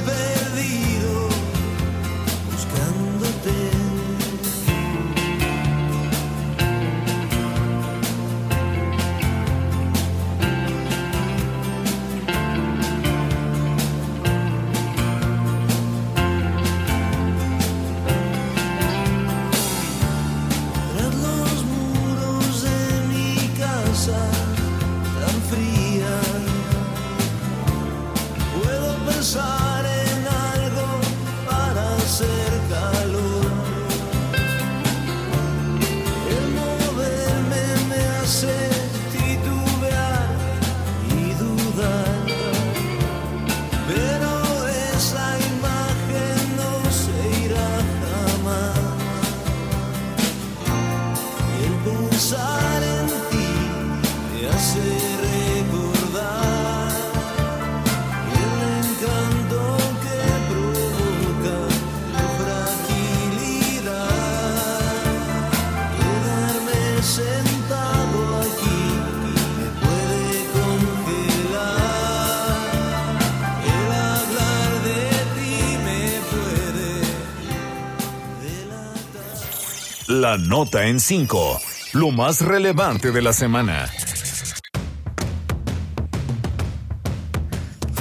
[80.09, 81.61] La nota en 5.
[81.95, 83.91] Lo más relevante de la semana.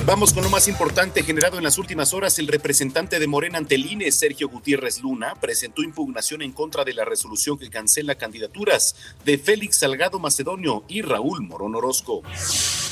[0.05, 2.37] Vamos con lo más importante generado en las últimas horas.
[2.37, 6.93] El representante de Morena ante el INE, Sergio Gutiérrez Luna, presentó impugnación en contra de
[6.93, 12.21] la resolución que cancela candidaturas de Félix Salgado Macedonio y Raúl Morón Orozco.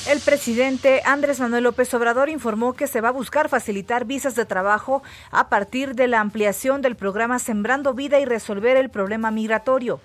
[0.07, 4.45] El presidente Andrés Manuel López Obrador informó que se va a buscar facilitar visas de
[4.45, 9.99] trabajo a partir de la ampliación del programa Sembrando Vida y resolver el problema migratorio.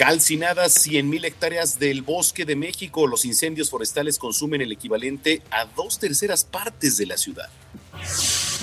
[0.00, 3.06] Calcinadas 100.000 hectáreas del bosque de México.
[3.06, 7.50] Los incendios forestales consumen el equivalente a dos terceras partes de la ciudad.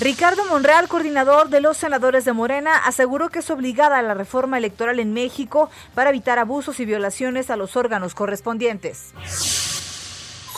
[0.00, 4.98] Ricardo Monreal, coordinador de los senadores de Morena, aseguró que es obligada la reforma electoral
[4.98, 9.12] en México para evitar abusos y violaciones a los órganos correspondientes.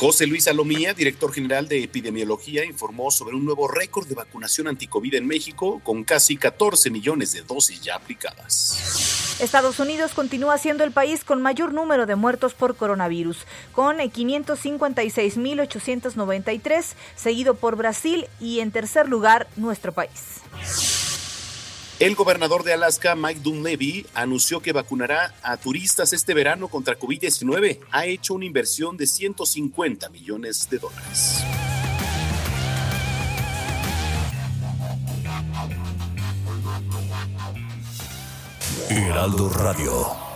[0.01, 5.12] José Luis Alomía, director general de epidemiología, informó sobre un nuevo récord de vacunación anticovid
[5.12, 9.36] en México con casi 14 millones de dosis ya aplicadas.
[9.40, 13.44] Estados Unidos continúa siendo el país con mayor número de muertos por coronavirus,
[13.74, 16.84] con 556.893,
[17.14, 20.40] seguido por Brasil y en tercer lugar nuestro país.
[22.01, 27.78] El gobernador de Alaska, Mike Dunleavy, anunció que vacunará a turistas este verano contra COVID-19.
[27.90, 31.44] Ha hecho una inversión de 150 millones de dólares.
[38.88, 40.29] Heraldo Radio.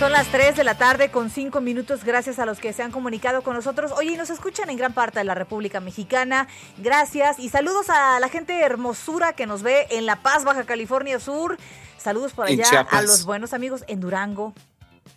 [0.00, 2.04] Son las 3 de la tarde con 5 minutos.
[2.04, 3.92] Gracias a los que se han comunicado con nosotros.
[3.92, 6.48] Oye, y nos escuchan en gran parte de la República Mexicana.
[6.78, 7.38] Gracias.
[7.38, 11.58] Y saludos a la gente hermosura que nos ve en La Paz, Baja California Sur.
[11.98, 14.54] Saludos por allá a los buenos amigos en Durango,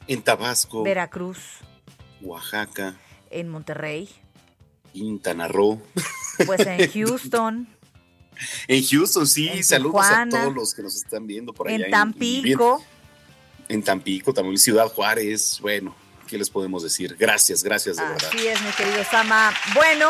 [0.07, 1.59] En Tabasco, Veracruz,
[2.21, 2.95] Oaxaca,
[3.29, 4.09] en Monterrey,
[4.91, 5.81] Quintana Roo.
[6.45, 7.69] pues en Houston,
[8.67, 10.39] En Houston, sí, En saludos Tijuana.
[10.39, 11.85] a todos los que nos están viendo por allá.
[11.85, 12.83] en Tampico.
[12.85, 12.92] En,
[13.83, 15.59] Tampico, también Ciudad Juárez.
[15.61, 15.95] Bueno,
[16.27, 17.15] ¿qué les podemos decir?
[17.17, 18.29] Gracias, gracias de verdad.
[18.33, 19.51] Así es, mi querido Sama.
[19.75, 20.09] Bueno,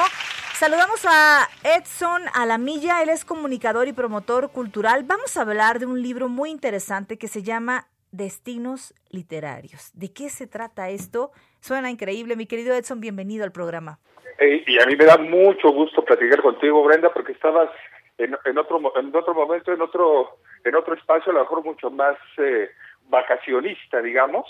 [0.55, 5.03] saludamos a Edson Alamilla, él es comunicador y promotor cultural.
[5.03, 9.91] Vamos a hablar de un libro muy interesante que se llama Destinos Literarios.
[9.93, 11.31] ¿De qué se trata esto?
[11.61, 13.99] Suena increíble, mi querido Edson, bienvenido al programa.
[14.39, 17.69] Y a mí me da mucho gusto platicar contigo, Brenda, porque estabas
[18.17, 21.63] en, en otro mo- en otro momento, en otro en otro espacio, a lo mejor
[21.63, 22.69] mucho más eh,
[23.13, 24.45] vacacionista, digamos.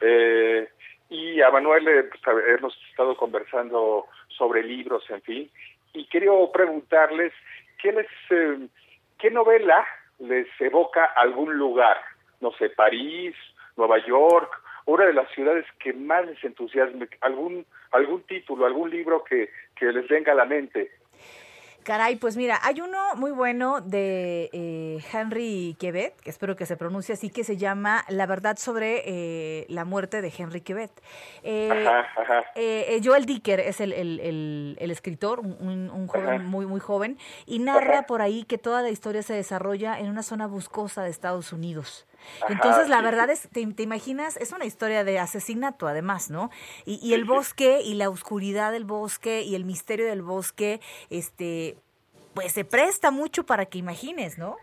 [0.00, 0.68] Eh,
[1.10, 5.50] y a Manuel eh, pues, hemos estado conversando sobre libros, en fin.
[5.92, 7.32] Y quiero preguntarles
[7.80, 8.66] qué les eh,
[9.18, 9.86] qué novela
[10.18, 11.98] les evoca algún lugar,
[12.40, 13.34] no sé, París,
[13.76, 14.50] Nueva York,
[14.86, 19.92] una de las ciudades que más les entusiasme, algún algún título, algún libro que, que
[19.92, 20.90] les venga a la mente.
[21.86, 26.76] Caray, pues mira, hay uno muy bueno de eh, Henry Quevet, que espero que se
[26.76, 30.90] pronuncie así, que se llama La verdad sobre eh, la muerte de Henry Quevet.
[31.44, 32.44] Eh, Ajá, ajá.
[32.56, 36.38] eh, Joel Dicker es el, el- el- el escritor, un, joven Ajá.
[36.42, 40.24] muy, muy joven, y narra por ahí que toda la historia se desarrolla en una
[40.24, 42.04] zona boscosa de Estados Unidos.
[42.42, 46.30] Ajá, Entonces, la sí, verdad es, te, te imaginas, es una historia de asesinato además,
[46.30, 46.50] ¿no?
[46.84, 51.76] Y, y el bosque y la oscuridad del bosque y el misterio del bosque, este,
[52.34, 54.56] pues se presta mucho para que imagines, ¿no?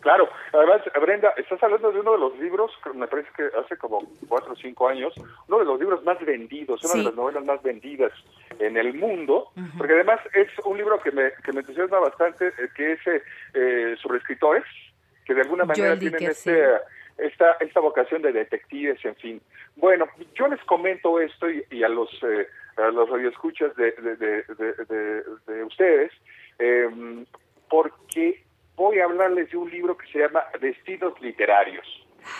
[0.00, 4.06] Claro, además, Brenda, estás hablando de uno de los libros, me parece que hace como
[4.28, 5.12] cuatro o cinco años,
[5.48, 6.98] uno de los libros más vendidos, una Sí.
[6.98, 8.12] de las novelas más vendidas
[8.60, 12.68] en el mundo, porque además es un libro que me, que me entusiasma bastante, eh,
[12.76, 13.22] que es eh,
[13.54, 14.62] eh, sobre escritores,
[15.24, 16.66] que de alguna manera Joel tienen Dicker, este,
[17.18, 19.42] esta, esta vocación de detectives, en fin.
[19.76, 22.46] Bueno, yo les comento esto y, y a los eh,
[22.76, 25.22] a los radioescuchas de, de, de, de- de-
[25.54, 26.12] de ustedes,
[26.58, 27.24] eh,
[27.70, 28.42] porque
[28.76, 31.86] voy a hablarles de un libro que se llama Destinos Literarios.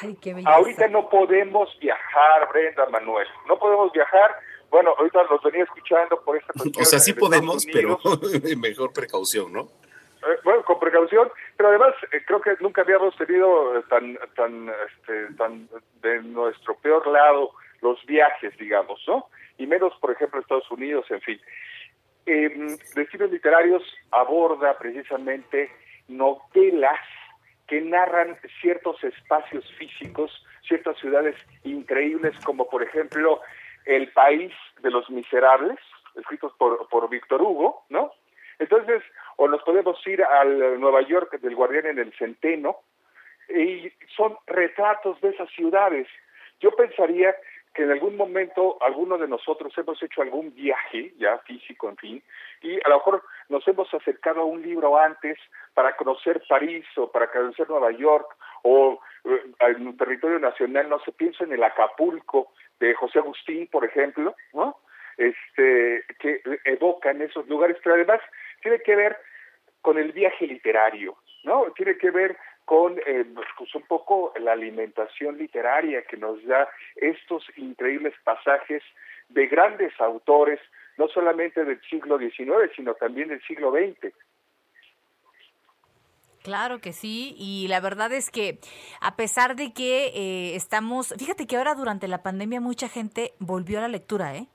[0.02, 0.52] Ay, qué belleza.
[0.54, 4.36] Ahorita no podemos viajar, Brenda Manuel, no podemos viajar.
[4.68, 6.74] Bueno, ahorita los venía escuchando por esta cuestión.
[6.82, 7.98] O sea, sí podemos, pero
[8.58, 9.68] mejor precaución, ¿no?
[10.22, 14.70] Eh, bueno, con precaución, pero además eh, creo que nunca habíamos tenido eh, tan, tan,
[14.88, 15.68] este, tan
[16.00, 17.52] de nuestro peor lado
[17.82, 19.28] los viajes, digamos, ¿no?
[19.58, 21.40] Y menos, por ejemplo, Estados Unidos, en fin.
[22.26, 25.70] Eh, Destinos Literarios aborda precisamente
[26.08, 27.00] novelas
[27.68, 33.40] que narran ciertos espacios físicos, ciertas ciudades increíbles, como por ejemplo
[33.84, 35.78] El País de los Miserables,
[36.16, 38.12] escritos por, por Víctor Hugo, ¿no?
[38.58, 39.02] Entonces,
[39.36, 42.78] o nos podemos ir al Nueva York del Guardián en el Centeno,
[43.48, 46.08] y son retratos de esas ciudades.
[46.60, 47.34] Yo pensaría
[47.74, 52.22] que en algún momento alguno de nosotros hemos hecho algún viaje, ya físico, en fin,
[52.62, 55.38] y a lo mejor nos hemos acercado a un libro antes
[55.74, 60.98] para conocer París o para conocer Nueva York o eh, en un territorio nacional, no
[61.00, 64.78] se piensa en el Acapulco de José Agustín, por ejemplo, ¿no?
[65.18, 68.20] Este, que evocan esos lugares, pero además
[68.62, 69.16] tiene que ver
[69.80, 71.66] con el viaje literario, ¿no?
[71.76, 73.24] Tiene que ver con eh,
[73.56, 78.82] pues un poco la alimentación literaria que nos da estos increíbles pasajes
[79.28, 80.60] de grandes autores,
[80.98, 84.12] no solamente del siglo XIX, sino también del siglo XX.
[86.42, 88.58] Claro que sí, y la verdad es que
[89.00, 93.78] a pesar de que eh, estamos, fíjate que ahora durante la pandemia mucha gente volvió
[93.78, 94.46] a la lectura, ¿eh?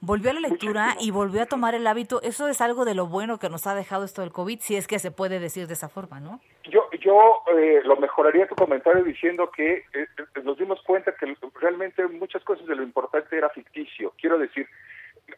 [0.00, 2.20] Volvió a la lectura y volvió a tomar el hábito.
[2.22, 4.86] Eso es algo de lo bueno que nos ha dejado esto del COVID, si es
[4.86, 6.40] que se puede decir de esa forma, ¿no?
[6.64, 10.06] Yo, yo eh, lo mejoraría tu comentario diciendo que eh, eh,
[10.44, 14.12] nos dimos cuenta que realmente muchas cosas de lo importante era ficticio.
[14.20, 14.66] Quiero decir,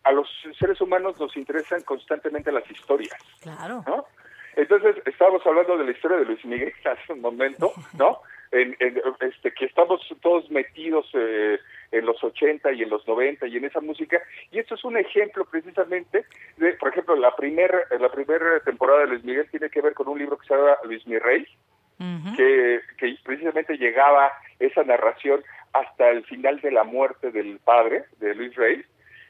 [0.05, 0.29] a los
[0.59, 3.17] seres humanos nos interesan constantemente las historias.
[3.41, 3.83] Claro.
[3.87, 4.07] ¿no?
[4.57, 8.21] Entonces, estábamos hablando de la historia de Luis Miguel hace un momento, ¿no?
[8.53, 11.59] En, en, este, que estamos todos metidos eh,
[11.93, 14.21] en los 80 y en los 90 y en esa música.
[14.51, 16.25] Y esto es un ejemplo precisamente
[16.57, 20.09] de, por ejemplo, la primera la primera temporada de Luis Miguel tiene que ver con
[20.09, 21.47] un libro que se llama Luis Mi Rey,
[22.37, 28.35] que, que precisamente llegaba esa narración hasta el final de la muerte del padre de
[28.35, 28.85] Luis Rey.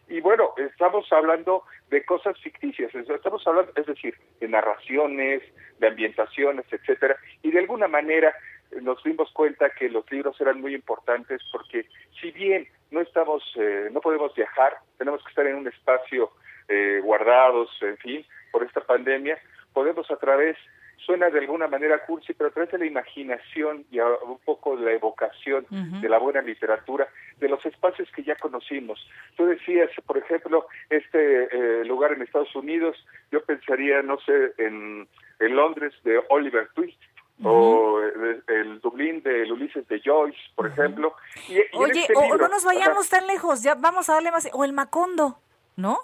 [0.08, 5.42] Y bueno, estamos hablando de cosas ficticias, estamos hablando, es decir, de narraciones,
[5.78, 8.34] de ambientaciones, etcétera, y de alguna manera
[8.80, 11.86] nos dimos cuenta que los libros eran muy importantes porque
[12.20, 16.30] si bien no estamos, eh, no podemos viajar, tenemos que estar en un espacio
[16.68, 19.38] eh, guardados, en fin, por esta pandemia,
[19.72, 20.56] podemos a través
[21.04, 24.76] suena de alguna manera cursi, pero a través de la imaginación y a un poco
[24.76, 27.08] de la evocación de la buena literatura,
[27.38, 29.04] de los espacios que ya conocimos.
[29.36, 32.96] Tú decías, por ejemplo, este eh, lugar en Estados Unidos,
[33.30, 35.08] yo pensaría, no sé, en,
[35.40, 37.00] en Londres de Oliver Twist,
[37.44, 41.14] o eh, el Dublín de Ulises de Joyce, por ejemplo.
[41.48, 43.18] Y, Oye, este o, libro- no nos vayamos Ajá.
[43.20, 45.38] tan lejos, ya vamos a darle más, o el Macondo,
[45.76, 45.98] ¿no?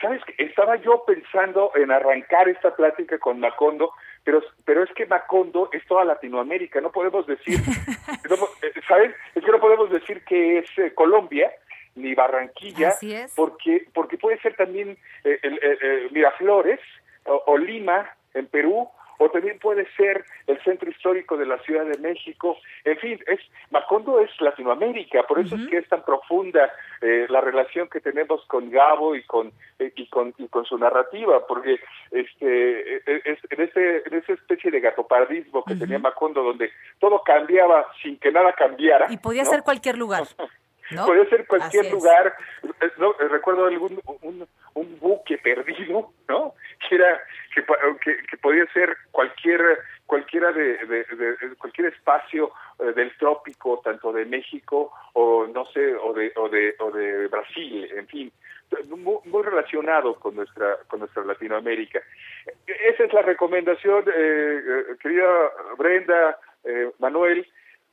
[0.00, 3.92] Sabes estaba yo pensando en arrancar esta plática con Macondo,
[4.24, 7.58] pero pero es que Macondo es toda Latinoamérica, no podemos decir,
[8.30, 9.14] no eh, ¿sabes?
[9.34, 11.50] Es que no podemos decir que es eh, Colombia
[11.94, 12.94] ni Barranquilla,
[13.36, 16.80] porque porque puede ser también eh, el- el- el Miraflores
[17.26, 18.88] o, o Lima en Perú
[19.22, 22.56] o también puede ser el centro histórico de la Ciudad de México.
[22.84, 27.40] En fin, es Macondo es Latinoamérica, por eso es que es tan profunda eh, la
[27.40, 31.78] relación que tenemos con Gabo y con eh, y con y con su narrativa, porque
[32.10, 37.22] este eh, es, en ese en esa especie de gatopardismo que tenía Macondo donde todo
[37.22, 39.06] cambiaba sin que nada cambiara.
[39.10, 39.50] Y podía ¿no?
[39.50, 40.24] ser cualquier lugar,
[40.92, 41.06] ¿no?
[41.06, 42.34] Podía ser cualquier lugar.
[42.62, 46.54] Eh, no, eh, recuerdo algún un, un buque perdido, ¿no?
[46.88, 47.20] Que era
[47.54, 47.64] que,
[48.04, 54.24] que, que podía ser cualquier cualquiera de, de- cualquier espacio eh, del trópico, tanto de
[54.26, 58.32] México o no sé o de o de o de Brasil, en fin,
[58.88, 62.00] muy, muy relacionado con nuestra con nuestra Latinoamérica.
[62.66, 65.28] Esa es la recomendación, eh, eh, querida
[65.78, 67.46] Brenda, eh, Manuel,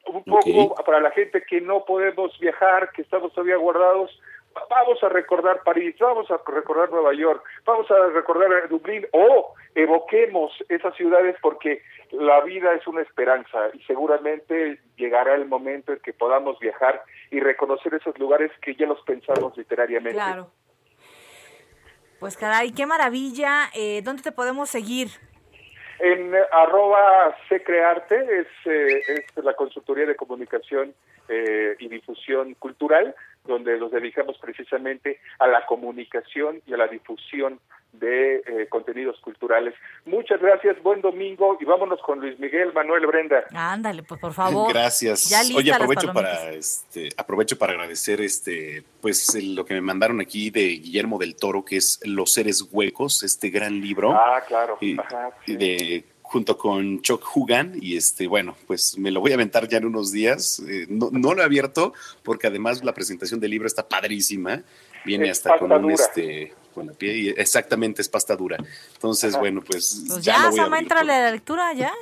[0.08, 4.10] un poco para la gente que no podemos viajar, que estamos todavía guardados,
[4.56, 9.54] va- vamos a recordar París, vamos a recordar Nueva York, vamos a recordar Dublín o
[9.76, 16.00] evoquemos esas ciudades porque la vida es una esperanza y seguramente llegará el momento en
[16.00, 20.14] que podamos viajar y reconocer esos lugares que ya los pensamos literariamente.
[20.16, 20.50] Claro.
[22.20, 23.70] Pues caray, qué maravilla.
[23.76, 25.08] Eh, ¿Dónde te podemos seguir?
[26.00, 30.93] En arroba secrearte es, eh, es la consultoría de comunicación
[31.28, 33.14] eh, y difusión cultural,
[33.45, 37.60] donde nos dedicamos precisamente a la comunicación y a la difusión
[37.91, 39.73] de eh, contenidos culturales.
[40.05, 43.43] Muchas gracias, buen domingo y vámonos con Luis Miguel, Manuel Brenda.
[43.53, 44.71] Ándale, pues por favor.
[44.71, 45.29] Gracias.
[45.29, 50.21] Ya Oye, aprovecho para este aprovecho para agradecer este pues el- lo que me mandaron
[50.21, 54.11] aquí de Guillermo del Toro que es Los seres huecos, este gran libro.
[54.13, 54.77] Ah, claro.
[54.81, 59.31] Y- Ajá, y de junto con Chuck Hugan y este bueno pues me lo voy
[59.31, 62.93] a aventar ya en unos días Eh, no, no lo he abierto porque además la
[62.93, 64.61] presentación del libro está padrísima
[65.05, 65.95] viene Es hasta con un dura.
[65.95, 68.57] este con la pie y exactamente es pasta dura
[68.93, 70.84] entonces bueno pues, Pues ya, ya, lo voy a Sama, abrir.
[70.91, 71.91] entrale a la lectura, ya.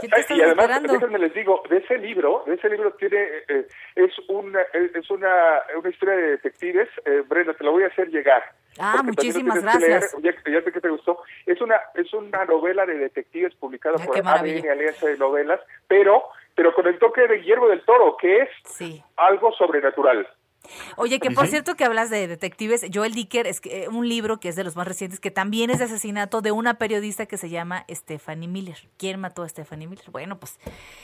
[0.00, 0.92] ¿Qué te y además, esperando?
[0.92, 3.18] déjenme les digo, de ese libro, de ese libro tiene,
[3.48, 5.32] eh, es una, es una,
[5.76, 8.44] una historia de detectives, eh, Brenda, te la voy a hacer llegar.
[8.78, 10.14] Ah, muchísimas que leer, gracias.
[10.22, 11.18] ya, ya sé que te gustó.
[11.46, 14.16] Es una, es una novela de detectives publicada Ah, por.
[14.18, 16.22] ADN Alianza de Novelas, pero,
[16.54, 19.02] pero con el toque de Guillermo del Toro, que es Sí.
[19.16, 20.28] algo sobrenatural.
[20.96, 24.40] Oye, que por cierto que hablas de detectives, Joel Dicker es que, eh, un libro
[24.40, 27.38] que es de los más recientes, que también es de asesinato de una periodista que
[27.38, 28.88] se llama Stephanie Miller.
[28.96, 30.10] ¿Quién mató a Stephanie Miller?
[30.10, 30.58] Bueno, pues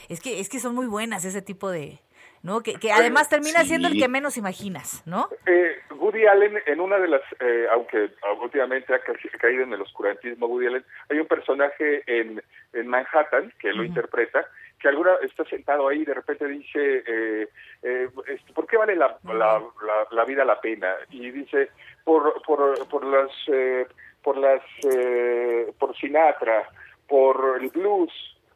[0.09, 1.99] es que es que son muy buenas ese tipo de,
[2.45, 2.61] ¿no?
[2.61, 3.69] Que, que además termina Sí.
[3.69, 5.29] siendo el que menos imaginas, ¿no?
[5.47, 9.81] Eh, Woody Allen, en una de las, eh, aunque últimamente ha ca- caído en el
[9.81, 12.41] oscurantismo, Woody Allen, hay un personaje en,
[12.73, 14.45] en Manhattan que lo interpreta,
[14.79, 17.47] que alguna está sentado ahí y de repente dice, eh,
[17.81, 20.93] eh, este, ¿por qué vale la, la, la, la vida la pena?
[21.09, 21.69] Y dice,
[22.03, 23.87] por, por, por las, eh,
[24.21, 24.61] por las,
[24.93, 26.69] eh, por Sinatra,
[27.07, 28.11] por el blues,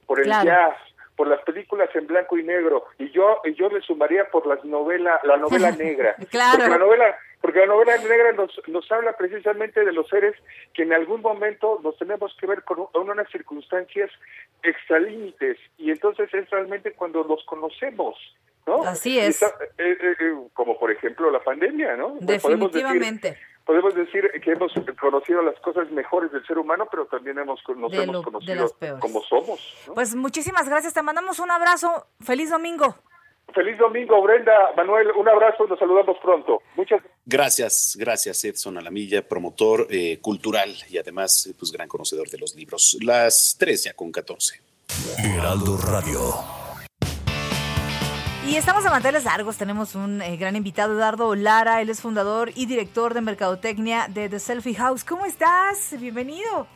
[0.06, 0.46] por el Claro.
[0.46, 0.76] jazz,
[1.20, 4.64] por las películas en blanco y negro y yo y yo le sumaría por las
[4.64, 6.60] novelas la novela negra Claro.
[6.60, 10.34] porque la novela porque la novela negra nos nos habla precisamente de los seres
[10.74, 14.10] que en algún momento nos tenemos que ver con, un- con unas circunstancias
[14.64, 18.16] extralímites y entonces es realmente cuando los conocemos
[18.66, 18.84] ¿no?
[18.84, 19.42] Así es.
[19.42, 23.38] está- eh, eh, eh, como por ejemplo la pandemia no decir- Definitivamente.
[23.70, 27.92] Podemos decir que hemos conocido las cosas mejores del ser humano, pero también hemos, nos
[27.92, 29.00] De hemos lo- de conocido las peores.
[29.00, 29.60] como somos.
[29.86, 29.94] ¿no?
[29.94, 32.08] Pues muchísimas gracias, te mandamos un abrazo.
[32.20, 32.96] Feliz domingo.
[33.54, 36.64] Feliz domingo, Brenda, Manuel, un abrazo, nos saludamos pronto.
[36.76, 42.56] Muchas Gracias, gracias Edson Alamilla, promotor eh, cultural y además pues gran conocedor de los
[42.56, 42.98] libros.
[43.04, 44.60] Las 3 ya con 14.
[45.20, 46.20] Heraldo Radio.
[48.48, 49.58] Y estamos de manteles largos.
[49.58, 51.82] Tenemos un eh, gran invitado, Eduardo Lara.
[51.82, 55.04] Él es fundador y director de mercadotecnia de The Selfie House.
[55.04, 55.94] ¿Cómo estás?
[56.00, 56.68] Bienvenido.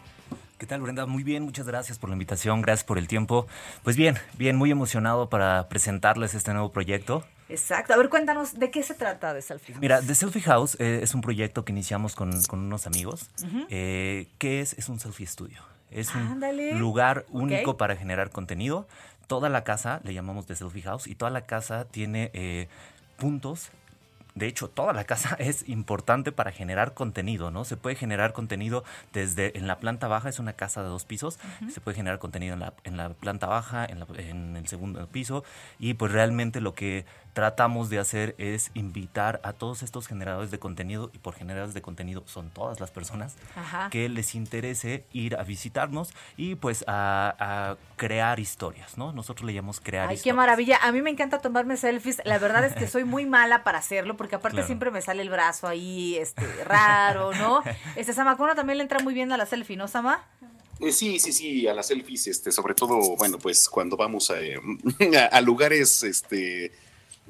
[0.60, 1.06] ¿Qué tal, Brenda?
[1.08, 3.48] Muy bien, muchas gracias por la invitación, gracias por el tiempo.
[3.84, 7.26] Pues bien, bien, muy emocionado para presentarles este nuevo proyecto.
[7.50, 7.94] Exacto.
[7.94, 9.82] A ver, cuéntanos, ¿de qué se trata The Selfie House?
[9.82, 13.30] Mira, The Selfie House eh, es un proyecto que iniciamos con, con unos amigos.
[13.44, 13.66] Ujú.
[13.70, 14.74] eh, que es?
[14.74, 15.62] Es un selfie studio.
[15.92, 16.74] Es un Ándale.
[16.76, 18.88] lugar único para generar contenido.
[19.28, 22.68] Toda la casa, le llamamos The Selfie House, y toda la casa tiene eh,
[23.18, 23.70] puntos
[24.36, 27.66] de hecho, toda la casa es importante para generar contenido, ¿no?
[27.66, 31.38] Se puede generar contenido desde en la planta baja, es una casa de dos pisos,
[31.72, 35.06] se puede generar contenido en la, en la planta baja, en, la- en el segundo
[35.06, 35.44] piso,
[35.78, 40.60] y pues realmente lo que tratamos de hacer es invitar a todos estos generadores de
[40.60, 43.90] contenido, y por generadores de contenido son todas las personas, Ajá.
[43.90, 49.12] que les interese ir a visitarnos y pues a, a crear historias, ¿no?
[49.14, 50.34] Nosotros le llamamos crear Ay, historias.
[50.34, 50.78] qué maravilla.
[50.84, 52.22] A mí me encanta tomarme selfies.
[52.26, 54.68] La verdad es que soy muy mala para hacerlo, porque aparte Claro.
[54.68, 57.64] siempre me sale el brazo ahí, este, raro, ¿no?
[57.96, 60.24] Este Samacona también le entra muy bien a la selfie, ¿no, Sama?
[60.80, 64.40] Eh, sí, sí, sí, a las selfies, este, sobre todo, bueno, pues cuando vamos a,
[64.42, 64.60] eh,
[65.18, 66.72] a, a lugares, este,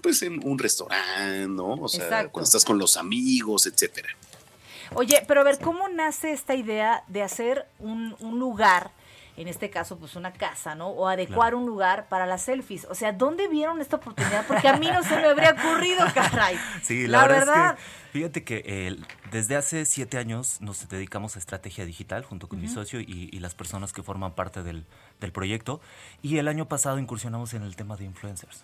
[0.01, 1.73] pues en un restaurante, ¿no?
[1.73, 2.31] O sea, Exacto.
[2.31, 4.09] cuando estás con los amigos, etcétera.
[4.95, 8.91] Oye, pero a ver, ¿cómo nace esta idea de hacer un, un lugar,
[9.37, 10.89] en este caso, pues una casa, ¿no?
[10.89, 12.85] O adecuar un lugar para las selfies.
[12.89, 14.45] O sea, ¿dónde vieron esta oportunidad?
[14.45, 16.59] Porque a mí no se me habría ocurrido, caray.
[16.83, 17.71] Sí, la, La verdad, verdad.
[17.71, 18.97] es que fíjate que eh,
[19.31, 23.39] desde hace siete años nos dedicamos a estrategia digital junto con mi socio y, y
[23.39, 24.85] las personas que forman parte del,
[25.19, 25.81] del proyecto.
[26.21, 28.63] Y el año pasado incursionamos en el tema de influencers.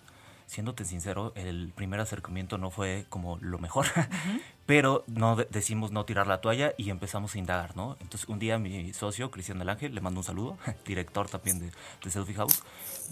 [0.49, 3.85] Siéndote sincero, el primer acercamiento no fue como lo mejor,
[4.65, 7.97] pero no de- decimos no tirar la toalla y empezamos a indagar, ¿no?
[8.01, 11.71] Entonces un día mi socio, Cristian del Ángel, le mando un saludo, director también de,
[12.03, 12.63] de Selfie House,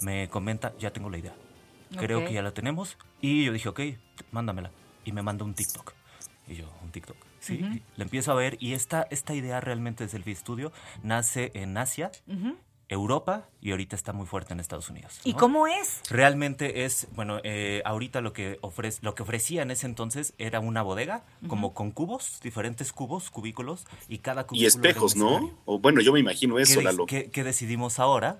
[0.02, 1.34] me comenta, ya tengo la idea.
[1.96, 2.98] Creo que ya la tenemos.
[3.20, 3.80] Y yo dije, ok,
[4.32, 4.70] mándamela.
[5.04, 5.94] Y me manda un TikTok.
[6.48, 7.16] Y yo, un TikTok.
[7.40, 7.74] Sí, Ujú.
[7.76, 8.56] y la empiezo a ver.
[8.60, 10.70] Y esta, esta idea realmente de Selfie Studio
[11.02, 12.56] nace en Asia, Ujú.
[12.88, 15.20] Europa y ahorita está muy fuerte en Estados Unidos.
[15.24, 16.00] ¿Y cómo es?
[16.08, 20.60] Realmente es, bueno, eh, ahorita lo que, ofrece, lo que ofrecía en ese entonces era
[20.60, 25.16] una bodega, como con cubos, diferentes cubos, cubículos, y cada Y cubículo era un espejos,
[25.16, 25.58] ¿no?
[25.66, 27.06] O bueno, yo me imagino eso, ¿Qué, Lalo.
[27.06, 28.38] qué- qué decidimos ahora?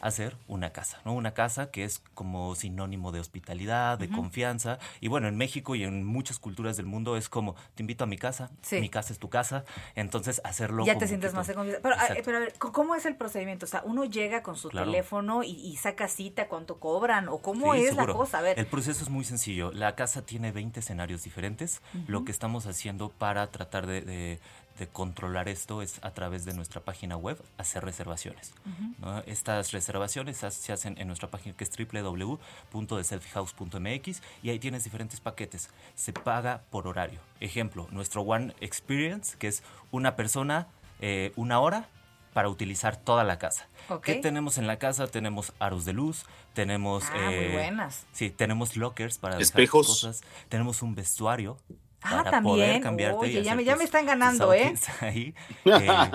[0.00, 1.12] Hacer una casa, ¿no?
[1.12, 4.78] Una casa que es como sinónimo de hospitalidad, de confianza.
[5.00, 8.06] Y bueno, en México y en muchas culturas del mundo es como, te invito a
[8.06, 8.80] mi casa, Sí.
[8.80, 9.64] mi casa es tu casa.
[9.96, 11.80] Entonces, hacerlo Ya te sientes más en confianza.
[11.82, 13.66] Pero, a- pero a ver, ¿c- ¿cómo es el procedimiento?
[13.66, 14.86] O sea, uno llega con su Claro.
[14.90, 17.28] teléfono y, y saca cita, ¿cuánto cobran?
[17.28, 18.06] ¿O cómo Sí, es seguro.
[18.06, 18.38] la cosa?
[18.38, 18.58] A ver.
[18.58, 19.72] El proceso es muy sencillo.
[19.72, 21.82] La casa tiene 20 escenarios diferentes.
[22.06, 24.40] Lo que estamos haciendo para tratar de, de-
[24.78, 28.54] de controlar esto es a través de nuestra página web hacer reservaciones.
[28.64, 28.94] Ujú.
[29.00, 29.18] ¿no?
[29.26, 35.70] Estas reservaciones se hacen en nuestra página que es www.theselfiehouse.mx y ahí tienes diferentes paquetes.
[35.94, 37.20] Se paga por horario.
[37.40, 40.68] Ejemplo, nuestro One Experience, que es una persona,
[41.00, 41.88] eh, una hora,
[42.32, 43.68] para utilizar toda la casa.
[43.88, 44.04] Ok.
[44.04, 45.06] ¿Qué tenemos en la casa?
[45.08, 46.24] Tenemos aros de luz,
[46.54, 47.04] tenemos...
[47.12, 48.06] Ah, muy buenas.
[48.12, 49.88] Sí, tenemos lockers para dejar Espejos.
[49.88, 51.58] cosas, tenemos un vestuario
[52.02, 52.82] Ah, para poder también.
[52.82, 54.74] cambiarte y Oye, ya hacer me, ya tus- me están ganando, ¿eh?
[55.00, 55.34] ahí.
[55.64, 56.10] Eh,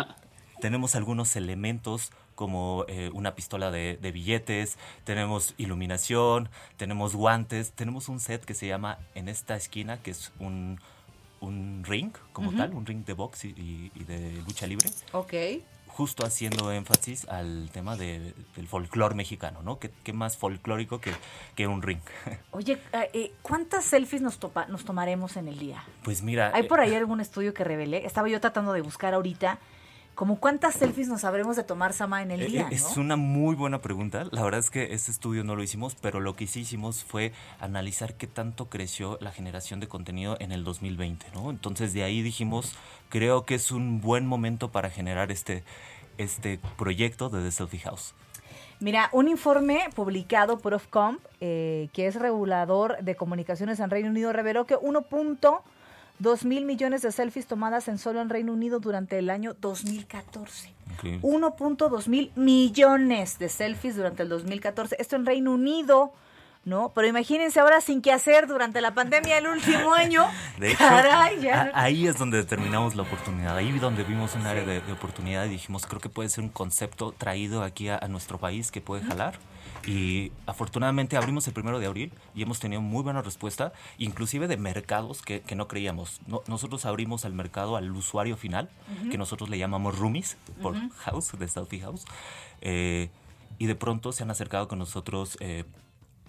[0.62, 8.08] tenemos algunos elementos como eh, una pistola de, de billetes, tenemos iluminación, tenemos guantes, tenemos
[8.10, 10.80] un set que se llama En esta esquina, que es un,
[11.42, 15.34] un ring como tal, un ring de box y, y- y de lucha libre, Ok.
[15.94, 19.78] Justo haciendo énfasis al tema de- del folclore mexicano, ¿no?
[19.80, 21.12] ¿Qué, qué más folclórico que,
[21.56, 22.00] que un ring?
[22.52, 25.84] Oye, eh, eh, ¿cuántas selfies nos, topa- nos tomaremos en el día?
[26.04, 26.52] Pues mira...
[26.54, 28.06] ¿Hay eh, por ahí algún estudio que revele?
[28.06, 29.60] Estaba yo tratando de buscar ahorita,
[30.16, 33.02] como cuántas selfies nos habremos de tomar, Sama, en el Eh, día, eh, Es ¿no?
[33.04, 34.26] una muy buena pregunta.
[34.32, 37.32] La verdad es que este estudio no lo hicimos, pero lo que sí hicimos fue
[37.60, 41.50] analizar qué tanto creció la generación de contenido en el 2020, ¿no?
[41.50, 42.74] Entonces de ahí dijimos,
[43.10, 45.64] creo que es un buen momento para generar este,
[46.18, 48.14] este proyecto de The Selfie House.
[48.80, 54.34] Mira, un informe publicado por Ofcom, eh, que es regulador de comunicaciones en Reino Unido,
[54.34, 54.76] reveló que
[56.22, 60.74] 1.2 mil millones de selfies tomadas en solo en Reino Unido durante el año 2014.
[60.92, 61.20] Increíble.
[61.28, 64.96] 1.2 mil millones de selfies durante el 2014.
[65.00, 66.14] Esto en Reino Unido,
[66.66, 66.92] ¿no?
[66.96, 70.26] Pero imagínense ahora sin qué hacer durante la pandemia el último año.
[70.60, 71.72] De hecho, Caray, ya.
[71.74, 73.58] a- ahí es donde determinamos la oportunidad.
[73.58, 76.50] Ahí donde vimos un área de, de oportunidad y dijimos, creo que puede ser un
[76.52, 79.34] concepto traído aquí a, a nuestro país que puede jalar.
[79.86, 84.56] Y afortunadamente abrimos el primero de abril y hemos tenido muy buena respuesta, inclusive de
[84.58, 86.22] mercados que, que no creíamos.
[86.28, 88.70] No- nosotros abrimos al mercado al usuario final,
[89.12, 92.06] que nosotros le llamamos roomies por house, de Selfie House.
[92.62, 93.10] Eh,
[93.60, 95.66] y de pronto se han acercado con nosotros eh,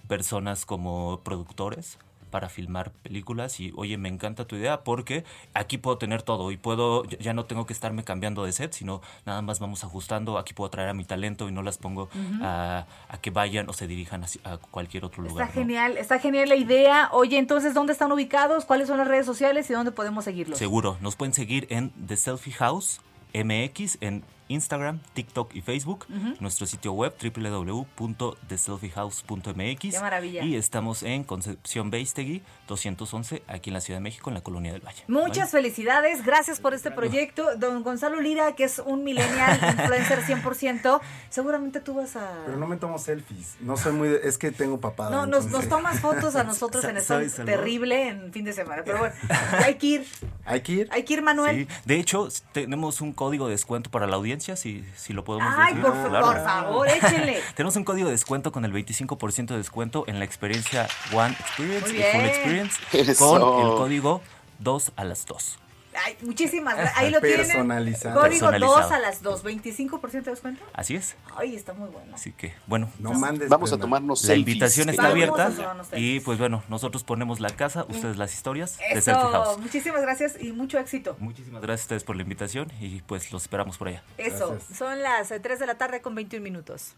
[0.09, 1.99] personas como productores
[2.35, 5.23] para filmar películas y oye me encanta tu idea porque
[5.55, 9.03] aquí puedo tener todo y puedo ya- no tengo que estarme cambiando de set sino
[9.25, 12.09] nada más vamos ajustando aquí puedo traer a mi talento y no las pongo
[12.43, 15.53] a, a que vayan o se dirijan a cualquier otro Está lugar ¿no?
[15.53, 17.09] genial, está genial la idea.
[17.13, 18.65] Oye, entonces, ¿dónde están ubicados?
[18.65, 20.59] ¿Cuáles son las redes sociales y dónde podemos seguirlos?
[20.59, 23.01] seguro nos pueden seguir en The Selfie House
[23.33, 24.25] MX en
[24.55, 26.07] Instagram, TikTok y Facebook,
[26.41, 30.43] nuestro sitio web www.theselfiehouse.mx Qué maravilla.
[30.45, 34.73] y estamos en Concepción Beistegui 211 aquí en la Ciudad de México en la Colonia
[34.73, 35.03] del Valle.
[35.09, 37.57] Muchas felicidades, gracias por este proyecto.
[37.59, 41.01] Don Gonzalo Lira, que es un millennial influencer 100%,
[41.31, 42.43] seguramente tú vas a...
[42.47, 43.57] Pero no me tomo selfies.
[43.61, 44.09] No soy muy.
[44.09, 45.11] de- es que tengo papada.
[45.11, 47.45] No, nos, tomas fotos a nosotros en Salvador.
[47.47, 48.83] terrible en fin de semana.
[48.85, 49.15] Pero bueno,
[49.65, 50.07] hay que ir,
[50.45, 50.89] Hay que ir.
[50.91, 51.67] hay que ir, Manuel.
[51.69, 55.53] Sí, de hecho, tenemos un código de descuento para la audiencia, si, si lo podemos
[55.57, 55.83] Ay, decir.
[55.91, 57.41] por, fa- por favor, échenle.
[57.57, 61.91] Tenemos un código de descuento con el 25% de descuento en la experiencia One Experience
[61.97, 62.25] y Full.
[62.27, 62.81] Experience
[63.13, 63.29] Eso.
[63.41, 64.21] con el código
[64.61, 65.59] 2 a las 2.
[66.05, 66.99] Ay, muchísimas gracias.
[66.99, 67.39] Ahí lo tienen.
[67.47, 68.21] Personalizado.
[68.21, 68.95] Código 2 Personalizado.
[68.95, 70.65] a las 2, 25% de descuento.
[70.73, 71.17] Así es.
[71.37, 72.15] Ay, está muy bueno.
[72.15, 72.91] Así que, bueno.
[72.99, 74.49] No mandes Vamos a tomarnos La selfies.
[74.49, 79.01] invitación está Vamos abierta y pues bueno, nosotros ponemos la casa, ustedes las historias de
[79.01, 79.59] Selfie Eso, House.
[79.59, 81.17] muchísimas gracias y mucho éxito.
[81.19, 84.03] Muchísimas gracias a ustedes por la invitación y pues los esperamos por allá.
[84.19, 86.95] Eso, son las eh, 3 de la tarde con 21 minutos.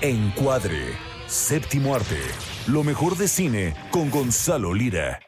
[0.00, 0.94] Encuadre,
[1.26, 2.20] séptimo arte,
[2.66, 5.20] lo mejor de cine con Gonzalo Lira.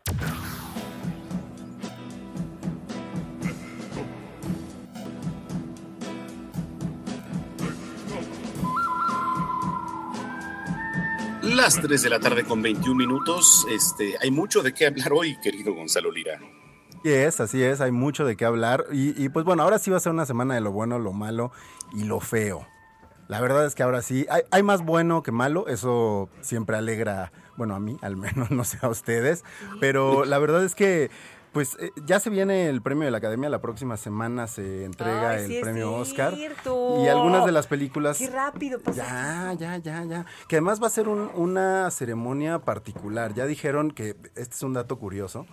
[11.59, 13.67] Las 3 de la tarde con 21 minutos.
[13.69, 16.39] Este, hay mucho de qué hablar hoy, querido Gonzalo Lira.
[17.01, 18.85] Así es, así es, hay mucho de qué hablar.
[18.93, 21.13] Y, y, pues bueno, ahora sí va a ser una semana de lo bueno, lo
[21.13, 21.51] malo
[21.93, 22.65] y lo feo.
[23.27, 27.33] La verdad es que ahora sí, hay, hay más bueno que malo, eso siempre alegra,
[27.57, 29.43] bueno, a mí al menos, no sé a ustedes,
[29.81, 31.11] pero la verdad es que
[31.53, 35.31] pues eh, ya se viene el premio de la Academia, la próxima semana se entrega
[35.31, 36.35] Ay, el sí premio Oscar.
[36.35, 37.03] cierto.
[37.05, 38.19] Y algunas de las películas...
[38.19, 38.81] Qué rápido.
[38.95, 40.27] Ya, ya, ya, ya.
[40.49, 43.35] Que además va a ser un- una ceremonia particular.
[43.35, 45.47] Ya dijeron que, este es un dato curioso,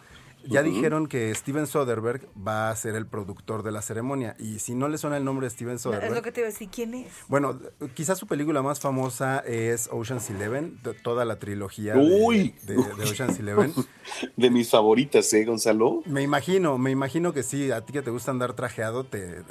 [0.48, 4.36] ya dijeron que Steven Soderbergh va a ser el productor de la ceremonia.
[4.40, 6.10] Y si no le suena el nombre de Steven No, Soderbergh...
[6.12, 7.08] es lo que te iba a decir, ¿quién es?
[7.28, 7.60] Bueno,
[7.94, 12.56] quizás su película más famosa es Ocean's Eleven, de- toda la trilogía de- Uy.
[12.64, 13.74] de, de Ocean's Eleven.
[14.38, 16.04] De mis favoritas, ¿eh, Gonzalo?
[16.06, 19.42] Me imagino, me imagino que sí, a ti que te gusta andar trajeado, te,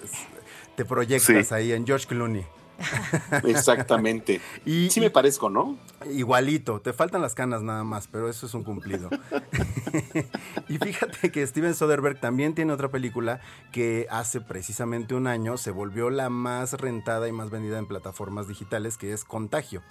[0.76, 1.54] te proyectas Sí.
[1.54, 2.44] ahí en George Clooney.
[3.44, 4.40] Exactamente.
[4.64, 5.76] Y- sí me parezco, ¿no?
[6.10, 9.08] Igualito, te faltan las canas nada más, pero eso es un cumplido.
[10.68, 13.40] y fíjate que Steven Soderbergh también tiene otra película
[13.72, 18.48] que hace precisamente un año se volvió la más rentada y más vendida en plataformas
[18.48, 19.82] digitales, que es Contagio.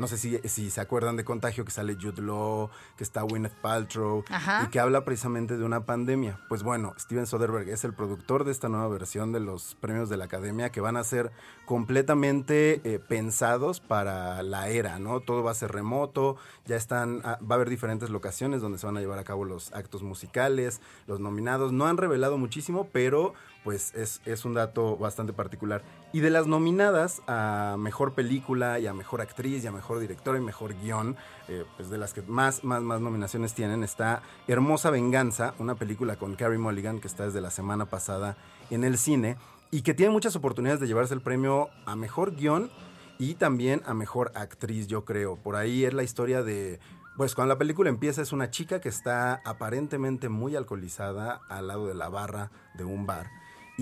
[0.00, 3.52] No sé si, si se acuerdan de Contagio, que sale Jude Law, que está Gwyneth
[3.60, 4.64] Paltrow, Ajá.
[4.64, 6.40] y que habla precisamente de una pandemia.
[6.48, 10.16] Pues bueno, Steven Soderbergh es el productor de esta nueva versión de los premios de
[10.16, 11.32] la Academia, que van a ser
[11.66, 15.20] completamente eh, pensados para la era, ¿no?
[15.20, 18.86] Todo va a ser remoto, ya están, ah, va a haber diferentes locaciones donde se
[18.86, 21.72] van a llevar a cabo los actos musicales, los nominados.
[21.72, 25.82] No han revelado muchísimo, pero pues es, es un dato bastante particular.
[26.12, 30.36] Y de las nominadas a mejor película y a mejor actriz y a mejor director
[30.36, 31.16] y mejor guion,
[31.48, 36.16] eh, pues de las que más, más, más nominaciones tienen, está Hermosa Venganza, una película
[36.16, 38.36] con Carey Mulligan que está desde la semana pasada
[38.70, 39.36] en el cine
[39.70, 42.70] y que tiene muchas oportunidades de llevarse el premio a mejor guion
[43.18, 45.36] y también a mejor actriz, yo creo.
[45.36, 46.80] Por ahí es la historia de
[47.16, 51.86] pues cuando la película empieza es una chica que está aparentemente muy alcoholizada al lado
[51.86, 53.28] de la barra de un bar.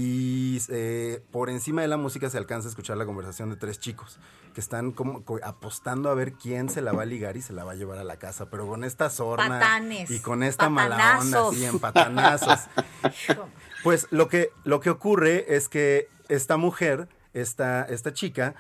[0.01, 3.81] Y eh, por encima de la música se alcanza a escuchar la conversación de tres
[3.81, 4.21] chicos
[4.55, 7.65] que están como apostando a ver quién se la va a ligar y se la
[7.65, 11.19] va a llevar a la casa, pero con esta sorna Patanes, y con esta mala
[11.19, 11.55] onda, patanazos.
[11.57, 12.61] así en patanazos.
[13.83, 18.55] Pues lo que, lo que ocurre es que esta mujer, esta, esta chica,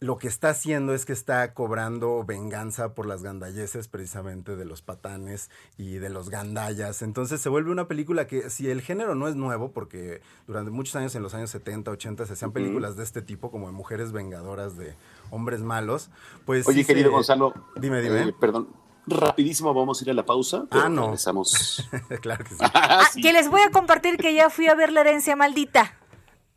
[0.00, 4.80] lo que está haciendo es que está cobrando venganza por las gandalleces precisamente de los
[4.80, 7.02] patanes y de los gandallas.
[7.02, 10.96] Entonces se vuelve una película que si el género no es nuevo, porque durante muchos
[10.96, 14.10] años, en los años 70, 80, se hacían películas de este tipo, como de mujeres
[14.12, 14.94] vengadoras de
[15.30, 16.08] hombres malos,
[16.46, 16.66] pues...
[16.66, 17.52] Oye, sí querido se- Gonzalo.
[17.76, 18.22] Dime, dime.
[18.30, 18.68] eh, perdón.
[19.06, 20.64] Rapidísimo, vamos a ir a la pausa.
[20.70, 21.02] pero Ah, no.
[21.04, 21.84] Regresamos.
[22.22, 22.56] claro que sí.
[22.74, 25.94] Ah, Que les voy a compartir que ya fui a ver la herencia maldita.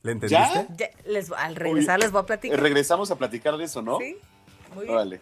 [0.03, 0.67] ¿Le entendiste?
[0.77, 2.59] Ya, les, al regresar les voy a platicar.
[2.59, 3.99] Regresamos a platicar de eso, ¿no?
[3.99, 4.17] Sí,
[4.75, 4.95] muy bien.
[4.95, 5.21] Vale.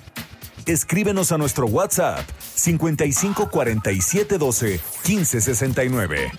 [0.71, 2.25] Escríbenos a nuestro WhatsApp
[2.55, 6.31] 55 47 12 15 69.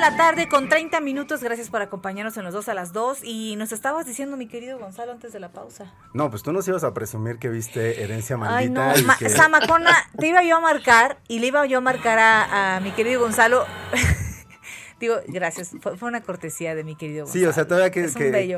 [0.00, 1.42] De la tarde con 30 minutos.
[1.42, 3.18] Gracias por acompañarnos en los dos a las 2.
[3.22, 5.92] Y nos estabas diciendo, mi querido Gonzalo, antes de la pausa.
[6.14, 8.92] No, pues tú nos ibas a presumir que viste Herencia Ay, Maldita.
[8.92, 8.98] no.
[8.98, 12.18] y Ma- que- Zamacona, te iba yo a marcar y le iba yo a marcar
[12.18, 13.66] a, a mi querido Gonzalo.
[15.00, 15.70] Digo, gracias.
[15.80, 17.42] Fue, fue una cortesía de mi querido Gonzalo.
[17.44, 18.06] Sí, o sea, todavía que,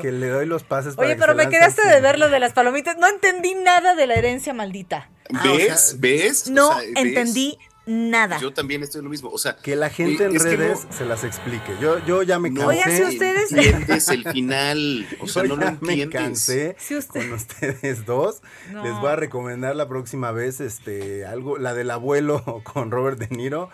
[0.01, 1.89] que- le doy los pases para Oye, pero me quedaste así.
[1.89, 2.97] de ver lo de las palomitas.
[2.97, 5.09] No entendí nada de la herencia maldita.
[5.43, 5.97] ¿Ves?
[5.99, 6.47] ¿Ves?
[6.47, 6.89] O No sea, ¿ves?
[6.95, 8.37] entendí nada.
[8.39, 9.29] Yo también estoy en lo mismo.
[9.29, 11.73] O sea, Que la gente eh, en redes no- se las explique.
[11.81, 12.61] Yo, yo ya me cansé.
[12.63, 15.07] No Oigan, si ustedes- entiendes el final.
[15.19, 16.11] O sea, Yo no lo ya me entiendes.
[16.21, 18.41] cansé Si usted- con ustedes dos.
[18.71, 18.83] No.
[18.83, 23.35] Les voy a recomendar la próxima vez este algo, la del abuelo con Robert De
[23.35, 23.69] Niro,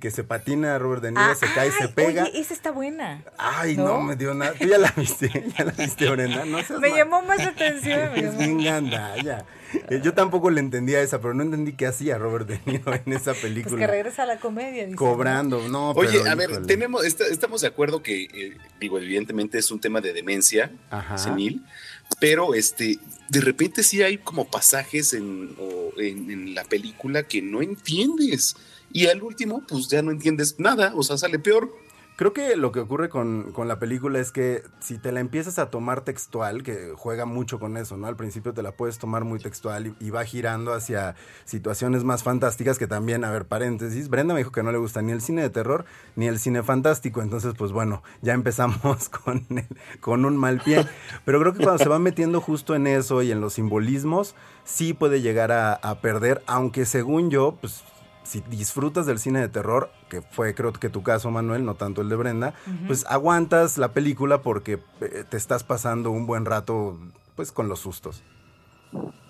[0.00, 2.22] que se patina Robert De Niro, Ah, se cae, se ay, pega.
[2.24, 3.22] Oye, esa está buena.
[3.38, 4.00] Ay, no?
[4.02, 4.52] me dio nada.
[4.54, 5.28] Tú ya la viste,
[5.58, 6.44] ya la viste, Brenda.
[6.44, 6.98] No seas Me mal.
[6.98, 8.12] llamó más la atención.
[8.12, 9.44] me Es bien gandalla.
[9.90, 13.12] Eh, Yo tampoco le entendía esa, pero no entendí qué hacía Robert De Niro en
[13.12, 13.76] esa Pues película.
[13.78, 14.84] que regresa a la comedia.
[14.84, 16.66] dice, Cobrando, no, Oye, pero, a ver, híjole.
[16.66, 21.18] tenemos, est- estamos de acuerdo que, eh, digo, evidentemente es un tema de demencia Ajá.
[21.18, 21.62] senil,
[22.20, 27.42] pero este, de repente sí hay como pasajes en, o en, en la película que
[27.42, 28.56] no entiendes.
[28.92, 31.70] Y al último, pues ya no entiendes nada, o sea, sale peor.
[32.18, 35.60] Creo que lo que ocurre con, con la película es que si te la empiezas
[35.60, 38.08] a tomar textual, que juega mucho con eso, ¿no?
[38.08, 41.14] Al principio te la puedes tomar muy textual y, va girando hacia
[41.44, 45.00] situaciones más fantásticas que también, a ver, paréntesis, Brenda me dijo que no le gusta
[45.00, 45.84] ni el cine de terror
[46.16, 49.46] ni el cine fantástico, entonces pues bueno, ya empezamos con,
[50.00, 50.88] con un mal pie.
[51.24, 54.34] Pero creo que cuando se va metiendo justo en eso y en los simbolismos,
[54.64, 57.84] sí puede llegar a, a perder, aunque según yo, pues
[58.28, 62.02] si disfrutas del cine de terror, que fue creo que tu caso, Manuel, no tanto
[62.02, 62.54] el de Brenda,
[62.86, 66.98] pues aguantas la película porque eh, te estás pasando un buen rato
[67.36, 68.22] pues con los sustos.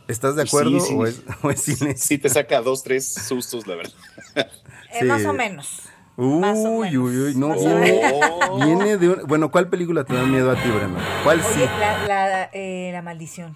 [0.09, 0.95] ¿Estás de acuerdo sí, sí.
[0.95, 1.97] o, es, o es cine?
[1.97, 3.93] Sí, te saca dos, tres sustos, la verdad.
[4.91, 5.83] Eh, Más o menos.
[6.17, 7.49] Uy, uy, uy, no.
[7.51, 10.99] Más o Viene, de un- Bueno, ¿cuál película te da miedo a ti, Brenda?
[11.23, 11.61] ¿Cuál sí?
[11.61, 13.55] Oye, la, la, eh, la maldición.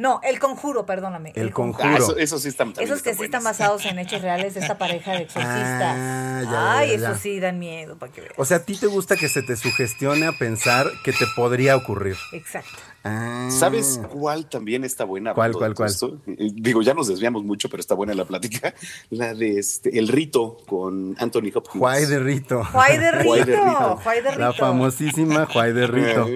[0.00, 1.34] No, el conjuro, perdóname.
[1.36, 1.94] El Ah, Conjuro.
[1.94, 5.12] eso, eso sí están Esos que sí están basados en hechos reales de esta pareja
[5.12, 5.94] de exorcistas.
[5.98, 8.32] Ah, ya, Ay, ya, eso sí dan miedo, para que veas.
[8.38, 11.76] O sea, a ti te gusta que se te sugestione a pensar que te podría
[11.76, 12.16] ocurrir.
[12.32, 12.70] Exacto.
[13.02, 13.48] Ah.
[13.50, 15.32] ¿Sabes cuál también está buena?
[15.32, 16.18] ¿Cuál, cuál, esto?
[16.26, 18.74] Eh, Digo, ya nos desviamos mucho, pero está buena la plática.
[19.10, 21.78] La de este, El Rito con Anthony Hopkins.
[21.78, 22.64] Juay de Rito.
[22.64, 23.96] Juay de Juay de Rito.
[24.02, 24.64] Juay de La Rito.
[24.64, 26.28] famosísima Juay de Rito.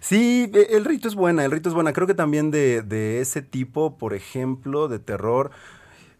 [0.00, 1.92] Sí, e- el rito es buena, el rito es buena.
[1.92, 5.50] Creo que también de, de ese tipo, por ejemplo, de terror.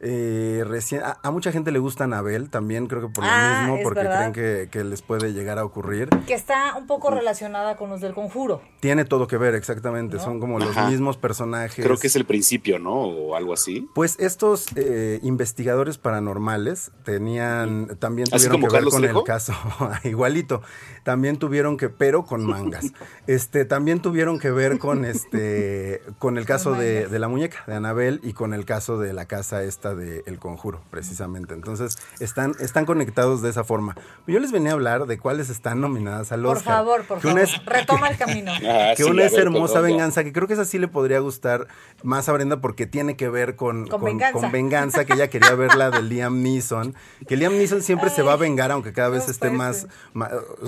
[0.00, 3.62] Eh, recién, a, a mucha gente le gusta Anabel, también creo que por lo Ah,
[3.66, 4.30] mismo, porque verdad.
[4.30, 6.08] creen que, que les puede llegar a ocurrir.
[6.26, 8.62] Que está un poco relacionada con los del conjuro.
[8.80, 10.18] Tiene todo que ver, exactamente.
[10.18, 11.84] Son como los mismos personajes.
[11.84, 12.92] Creo que es el principio, ¿no?
[12.94, 13.88] O algo así.
[13.94, 19.24] Pues estos eh, investigadores paranormales tenían, también ¿Así tuvieron como que ver Carlos con el
[19.24, 19.52] caso,
[20.04, 20.62] igualito,
[21.02, 22.86] también tuvieron que, pero con mangas,
[23.26, 27.74] este, también tuvieron que ver con este, con el caso de, de la muñeca, de
[27.74, 31.54] Anabel, y con el caso de la casa esta de El Conjuro, precisamente.
[31.54, 33.96] Entonces, están, están conectados de esa forma.
[34.26, 36.74] Yo les venía a hablar de cuáles están nominadas al Por Oscar.
[36.76, 37.34] favor, por Que favor.
[37.34, 38.52] una es- Retoma el camino.
[38.68, 41.20] Ah, que sí, una es ver, hermosa venganza, que creo que esa sí le podría
[41.20, 41.68] gustar
[42.02, 44.38] más a Brenda porque tiene que ver con, Con venganza.
[44.40, 46.94] con venganza, que ella quería ver la de Liam Neeson,
[47.26, 49.86] que Liam Neeson siempre se va a vengar, aunque cada vez esté más,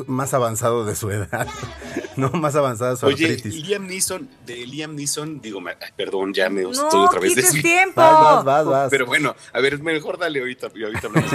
[0.07, 1.47] más, avanzado de su edad,
[2.17, 3.55] no más avanzada su Oye, artritis.
[3.67, 5.61] Liam Neeson, de Liam Neeson, digo,
[5.97, 8.01] perdón, ya me No, estoy otra vez quites desvi- tiempo.
[8.01, 8.91] Vas, vas, vas, vas.
[8.91, 11.33] Pero bueno, a ver, mejor dale ahorita, y ahorita hablamos.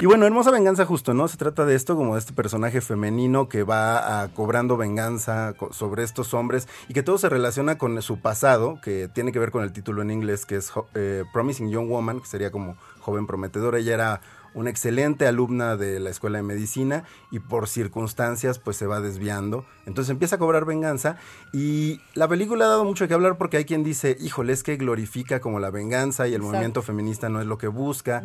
[0.00, 1.28] Y bueno, Hermosa Venganza justo, ¿no?
[1.28, 6.02] Se trata de esto como de este personaje femenino que va a, cobrando venganza sobre
[6.02, 9.62] estos hombres y que todo se relaciona con su pasado, que tiene que ver con
[9.62, 13.78] el título en inglés, que es eh, Promising Young Woman, que sería como joven prometedora.
[13.78, 14.20] Ella era
[14.54, 19.64] una excelente alumna de la escuela de medicina y por circunstancias pues se va desviando.
[19.86, 21.16] Entonces empieza a cobrar venganza
[21.52, 24.76] y la película ha dado mucho que hablar porque hay quien dice, híjole, es que
[24.76, 26.48] glorifica como la venganza y el Exacto.
[26.48, 28.22] movimiento feminista no es lo que busca,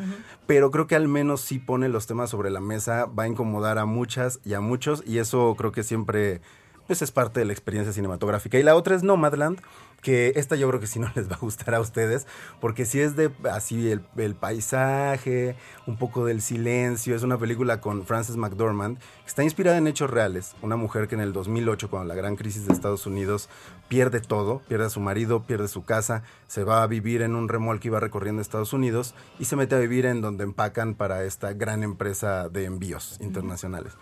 [0.48, 3.78] pero creo que al menos sí pone los temas sobre la mesa, va a incomodar
[3.78, 6.42] a muchas y a muchos y eso creo que siempre
[6.88, 8.60] pues es parte de la experiencia cinematográfica.
[8.60, 9.62] Y la otra es Nomadland,
[10.04, 12.28] que esta yo creo que sí no les va a gustar a ustedes,
[12.62, 15.56] porque sí es de así el, el paisaje,
[15.88, 20.12] un poco del silencio, es una película con Frances McDormand, que está inspirada en hechos
[20.12, 23.50] reales, una mujer que en el 2008, cuando la gran crisis de Estados Unidos,
[23.88, 27.48] pierde todo, pierde a su marido, pierde su casa, se va a vivir en un
[27.48, 31.24] remolque y va recorriendo Estados Unidos y se mete a vivir en donde empacan para
[31.24, 33.94] esta gran empresa de envíos internacionales.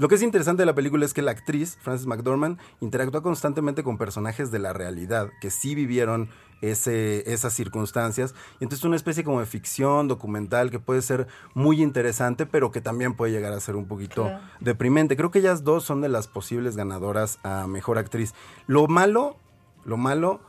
[0.00, 3.82] Lo que es interesante de la película es que la actriz, Frances McDormand, interactúa constantemente
[3.84, 6.30] con personajes de la realidad, que sí vivieron
[6.62, 8.34] ese, esas circunstancias.
[8.60, 12.70] Y entonces es una especie como de ficción, documental, que puede ser muy interesante, pero
[12.70, 14.40] que también puede llegar a ser un poquito Claro.
[14.60, 15.18] deprimente.
[15.18, 18.32] Creo que ellas dos son de las posibles ganadoras a Mejor Actriz.
[18.66, 19.36] Lo malo,
[19.84, 20.40] lo malo,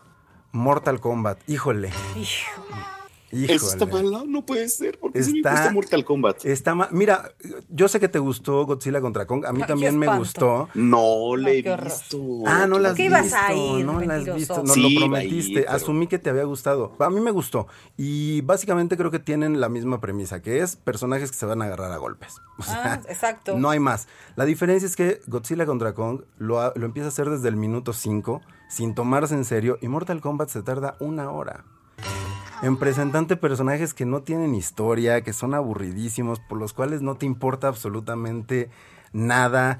[0.53, 1.39] Mortal Kombat.
[1.49, 1.91] Híjole.
[2.15, 2.61] Hijo.
[3.31, 3.53] Híjole.
[3.55, 6.45] Eso está mal, no, no puede ser, porque sí me gusta Mortal Kombat.
[6.45, 7.31] Está Mira,
[7.69, 9.45] yo sé que te gustó Godzilla contra Kong.
[9.45, 10.67] A mí también me gustó.
[10.73, 12.43] No le he visto.
[12.45, 13.17] Ah, no la has ¿Qué visto.
[13.19, 14.63] ibas a ir, no la has visto.
[14.63, 15.51] Nos Sí, lo prometiste.
[15.51, 16.93] ir, pero- Asumí que te había gustado.
[16.99, 17.67] A mí me gustó.
[17.97, 21.65] Y básicamente creo que tienen la misma premisa, que es personajes que se van a
[21.65, 22.35] agarrar a golpes.
[22.59, 23.57] O sea, Ah, exacto.
[23.57, 24.07] no hay más.
[24.35, 27.55] La diferencia es que Godzilla contra Kong lo, ha- lo empieza a hacer desde el
[27.55, 31.63] minuto 5, sin tomarse en serio, y Mortal Kombat se tarda una hora.
[32.61, 37.25] En presentante personajes que no tienen historia, que son aburridísimos, por los cuales no te
[37.25, 38.69] importa absolutamente
[39.13, 39.79] nada.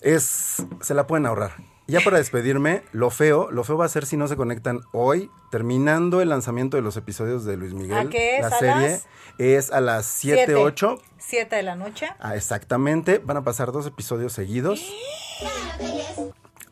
[0.00, 0.64] Es.
[0.80, 1.52] se la pueden ahorrar.
[1.86, 5.30] Ya para despedirme, lo feo, lo feo va a ser si no se conectan hoy,
[5.50, 8.06] terminando el lanzamiento de los episodios de Luis Miguel.
[8.06, 8.40] ¿A qué es?
[8.42, 9.06] La ¿A serie las?
[9.38, 10.54] es a las 7, Siete.
[10.56, 10.98] 8.
[11.18, 12.08] Siete de la noche.
[12.18, 13.18] Ah, exactamente.
[13.18, 14.80] Van a pasar dos episodios seguidos.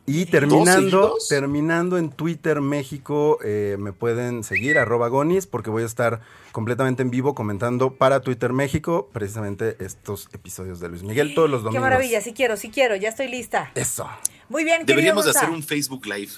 [0.05, 5.85] Y terminando, terminando en Twitter México, eh, me pueden seguir, arroba Gonis, porque voy a
[5.85, 6.21] estar
[6.51, 11.61] completamente en vivo comentando para Twitter México precisamente estos episodios de Luis Miguel todos los
[11.61, 11.83] Qué domingos.
[11.83, 13.71] maravilla, sí quiero, sí quiero, ya estoy lista.
[13.75, 14.09] Eso.
[14.49, 16.31] Muy bien, Deberíamos de hacer un Facebook Live.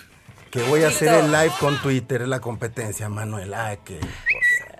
[0.51, 3.55] Que voy a hacer el live con Twitter, es la competencia, Manuel.
[3.55, 4.11] Ay, qué cosa.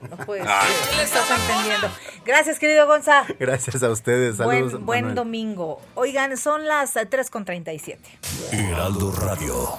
[0.10, 0.62] No puede Ah.
[0.68, 1.88] ser, ¿qué le estás entendiendo?
[2.26, 3.26] Gracias, querido Gonza.
[3.40, 4.38] Gracias a ustedes.
[4.38, 4.72] Saludos.
[4.74, 5.16] Buen, buen Manuel.
[5.16, 5.82] domingo.
[5.96, 7.98] Oigan, son las eh, 3.37.
[8.52, 9.78] Heraldo Radio.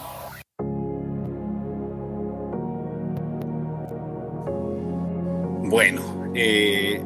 [5.66, 7.02] Bueno, eh,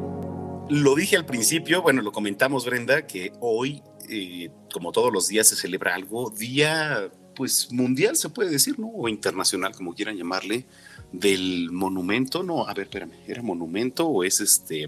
[0.69, 5.47] lo dije al principio, bueno, lo comentamos, Brenda, que hoy, eh, como todos los días,
[5.47, 8.87] se celebra algo, día, pues, mundial, se puede decir, ¿no?
[8.89, 10.65] O internacional, como quieran llamarle,
[11.11, 14.87] del monumento, no, a ver, espérame, ¿era monumento o es este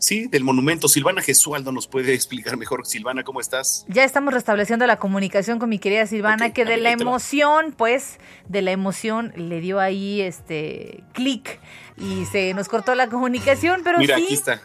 [0.00, 0.88] Sí, del monumento.
[0.88, 2.86] Silvana Gesualdo nos puede explicar mejor.
[2.86, 3.84] Silvana, ¿cómo estás?
[3.86, 8.18] Ya estamos restableciendo la comunicación con mi querida Silvana, que de la emoción, pues,
[8.48, 11.60] de la emoción le dio ahí este clic
[11.98, 14.24] y se nos cortó la comunicación, pero Mira, sí.
[14.24, 14.62] aquí está.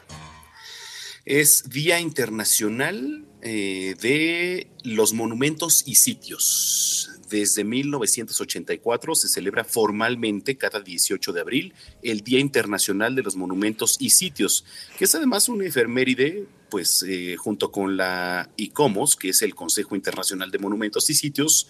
[1.26, 7.15] Es Día Internacional eh, de los Monumentos y Sitios.
[7.30, 11.74] Desde 1984 se celebra formalmente cada 18 de abril
[12.04, 14.66] el Día Internacional de los Monumentos y Sitios,
[14.98, 19.96] que es además una efeméride, pues eh, junto con la ICOMOS, que es el Consejo
[19.96, 21.68] Internacional de Monumentos y Sitios,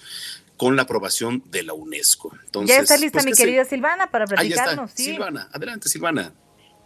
[0.57, 2.31] con la aprobación de la UNESCO.
[2.45, 4.63] Entonces, ya está lista pues, mi que se- querida Silvana para Ahí está.
[4.63, 4.91] platicarnos.
[4.91, 5.03] sí.
[5.05, 6.33] Silvana, adelante, Silvana.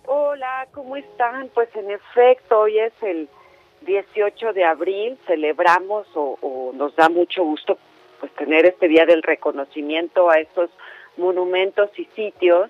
[0.05, 1.49] Hola, ¿cómo están?
[1.53, 3.29] Pues en efecto, hoy es el
[3.85, 7.77] 18 de abril, celebramos o, o nos da mucho gusto
[8.19, 10.69] pues tener este día del reconocimiento a estos
[11.17, 12.69] monumentos y sitios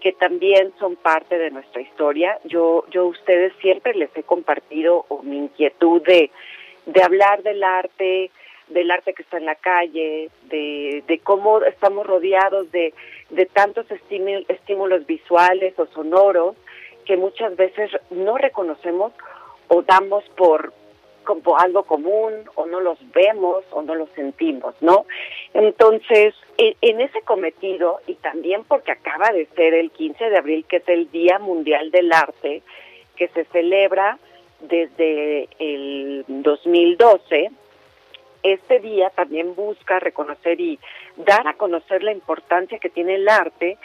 [0.00, 2.38] que también son parte de nuestra historia.
[2.44, 6.30] Yo, yo ustedes siempre les he compartido o mi inquietud de,
[6.84, 8.30] de hablar del arte,
[8.68, 12.92] del arte que está en la calle, de, de cómo estamos rodeados de,
[13.30, 16.56] de tantos estímu- estímulos visuales o sonoros
[17.04, 19.12] que muchas veces no reconocemos
[19.68, 20.72] o damos por
[21.26, 25.04] como algo común o no los vemos o no los sentimos, ¿no?
[25.52, 30.76] Entonces, en, ese cometido y también porque acaba de ser el 15 de abril, que
[30.76, 32.62] es el Día Mundial del Arte,
[33.16, 34.18] que se celebra
[34.60, 37.50] desde el 2012,
[38.42, 40.78] este día también busca reconocer y
[41.16, 43.76] dar a conocer la importancia que tiene el arte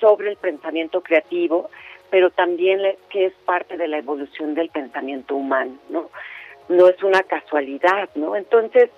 [0.00, 1.68] sobre el pensamiento creativo,
[2.10, 2.80] pero también
[3.10, 6.10] que es parte de la evolución del pensamiento humano, ¿no?
[6.68, 8.36] No es una casualidad, ¿no?
[8.36, 8.90] Entonces,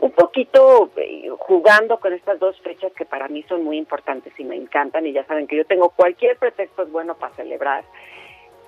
[0.00, 4.44] un poquito eh, jugando con estas dos fechas que para mí son muy importantes y
[4.44, 7.84] me encantan y ya saben que yo tengo cualquier pretexto bueno para celebrar,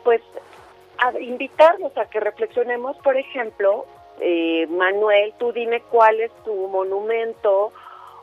[0.04, 0.22] pues
[0.98, 3.86] a invitarnos a que reflexionemos, por ejemplo,
[4.20, 7.72] eh, Manuel, tú dime cuál es tu monumento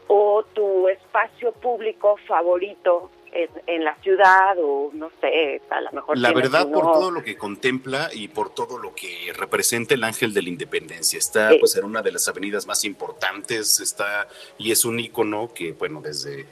[0.07, 6.17] o tu espacio público favorito en, en la ciudad o no sé, a lo mejor
[6.17, 10.33] La verdad, por todo lo que contempla y por todo lo que representa el Ángel
[10.33, 11.19] de la Independencia.
[11.19, 11.57] Está Sí.
[11.59, 16.01] pues en una de las avenidas más importantes, está y es un ícono que, bueno,
[16.01, 16.45] desde eh,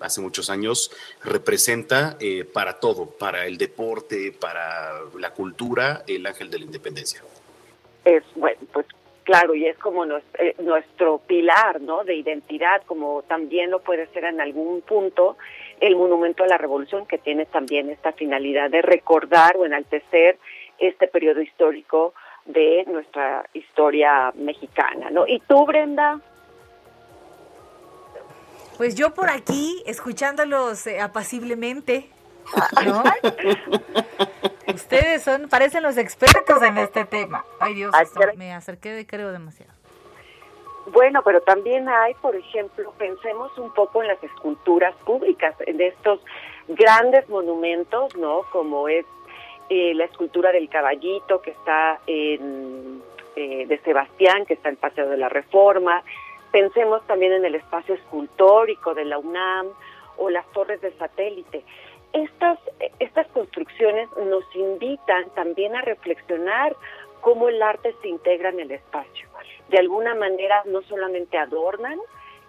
[0.00, 0.90] hace muchos años
[1.24, 7.22] representa eh, para todo, para el deporte, para la cultura, el Ángel de la Independencia.
[8.04, 8.86] es bueno pues
[9.24, 14.06] claro y es como nos- eh, nuestro pilar no de identidad como también lo puede
[14.14, 15.36] ser en algún punto
[15.80, 20.38] el monumento a la revolución que tiene también esta finalidad de recordar o enaltecer
[20.78, 22.14] este periodo histórico
[22.44, 26.20] de nuestra historia mexicana no y tú Brenda
[28.76, 32.08] Pues yo por aquí, escuchándolos eh, apaciblemente,
[32.86, 33.02] ¿no?
[34.72, 37.44] Ustedes son, parecen los expertos en este tema.
[37.58, 37.92] Ay Dios,
[38.36, 39.77] me acerqué de creo demasiado.
[40.92, 46.20] Bueno, pero también hay, por ejemplo, pensemos un poco en las esculturas públicas, en estos
[46.68, 48.42] grandes monumentos, ¿no?
[48.52, 49.04] Como es
[49.68, 53.02] eh, la escultura del caballito que está en,
[53.36, 56.02] eh, de Sebastián, que está en Paseo de la Reforma.
[56.52, 59.66] Pensemos también en el espacio escultórico de la UNAM
[60.16, 61.64] o las torres de satélite.
[62.14, 62.58] Estas,
[62.98, 66.74] estas construcciones nos invitan también a reflexionar
[67.20, 69.27] cómo el arte se integra en el espacio.
[69.68, 71.98] De alguna manera no solamente adornan,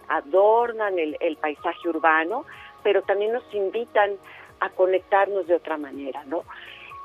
[0.07, 2.45] adornan el, el paisaje urbano,
[2.83, 4.17] pero también nos invitan
[4.59, 6.43] a conectarnos de otra manera, ¿no?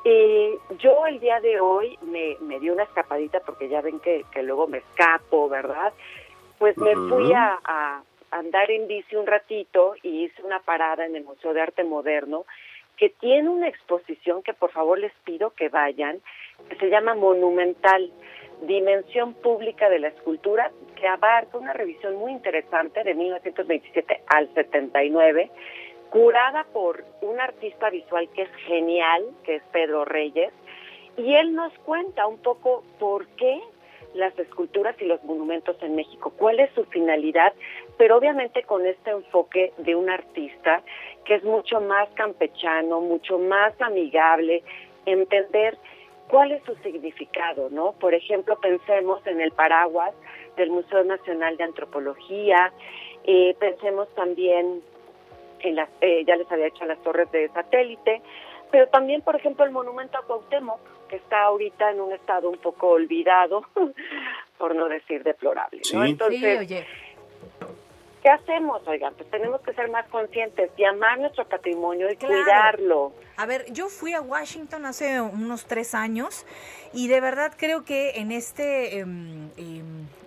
[0.04, 4.24] Eh, yo el día de hoy me, me di una escapadita porque ya ven que,
[4.32, 5.92] que luego me escapo, ¿verdad?
[6.58, 11.16] Pues me fui a, a andar en bici un ratito y hice una parada en
[11.16, 12.44] el Museo de Arte Moderno
[12.96, 16.20] que tiene una exposición que por favor les pido que vayan,
[16.68, 18.12] que se llama Monumental,
[18.62, 25.50] Dimensión Pública de la Escultura, que abarca una revisión muy interesante de 1927 al 79,
[26.10, 30.52] curada por un artista visual que es genial, que es Pedro Reyes,
[31.16, 33.60] y él nos cuenta un poco por qué
[34.14, 37.52] las esculturas y los monumentos en México, cuál es su finalidad,
[37.98, 40.82] pero obviamente con este enfoque de un artista
[41.24, 44.62] que es mucho más campechano, mucho más amigable,
[45.04, 45.76] entender
[46.28, 47.92] cuál es su significado, ¿no?
[47.92, 50.12] Por ejemplo, pensemos en el paraguas
[50.56, 52.72] del Museo Nacional de Antropología,
[53.24, 54.82] eh, pensemos también
[55.60, 58.22] en las, eh, ya les había hecho las torres de satélite,
[58.70, 62.58] pero también, por ejemplo, el monumento a Cuauhtémoc, que está ahorita en un estado un
[62.58, 63.62] poco olvidado,
[64.58, 66.04] por no decir deplorable, ¿no?
[66.04, 66.86] Sí, Entonces, oye.
[68.24, 68.80] ¿Qué hacemos?
[68.88, 72.34] Oigan, pues tenemos que ser más conscientes y amar nuestro patrimonio y Claro.
[72.34, 73.12] cuidarlo.
[73.36, 76.46] A ver, yo fui a Washington hace unos tres años
[76.94, 79.50] y de verdad creo que en este em,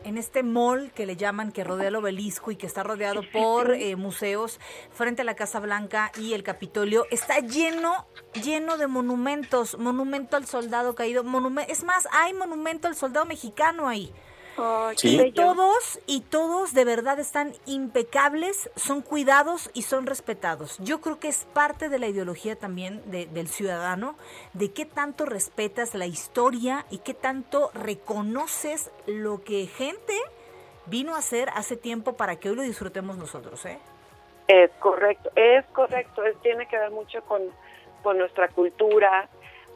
[0.03, 3.74] en este mall que le llaman que rodea el obelisco y que está rodeado por
[3.74, 4.60] eh, museos
[4.91, 8.06] frente a la Casa Blanca y el Capitolio está lleno
[8.44, 13.88] lleno de monumentos, monumento al soldado caído, monumen- es más, hay monumento al soldado mexicano
[13.88, 14.14] ahí.
[14.96, 15.22] Sí.
[15.22, 20.78] Y todos, y todos de verdad están impecables, son cuidados y son respetados.
[20.80, 24.16] Yo creo que es parte de la ideología también de- del ciudadano,
[24.54, 30.14] de qué tanto respetas la historia y qué tanto reconoces lo que gente
[30.88, 33.78] vino a hacer hace tiempo para que hoy lo disfrutemos nosotros, ¿eh?
[34.48, 37.42] Es correcto, es correcto, es, tiene que ver mucho con,
[38.02, 39.28] con nuestra cultura,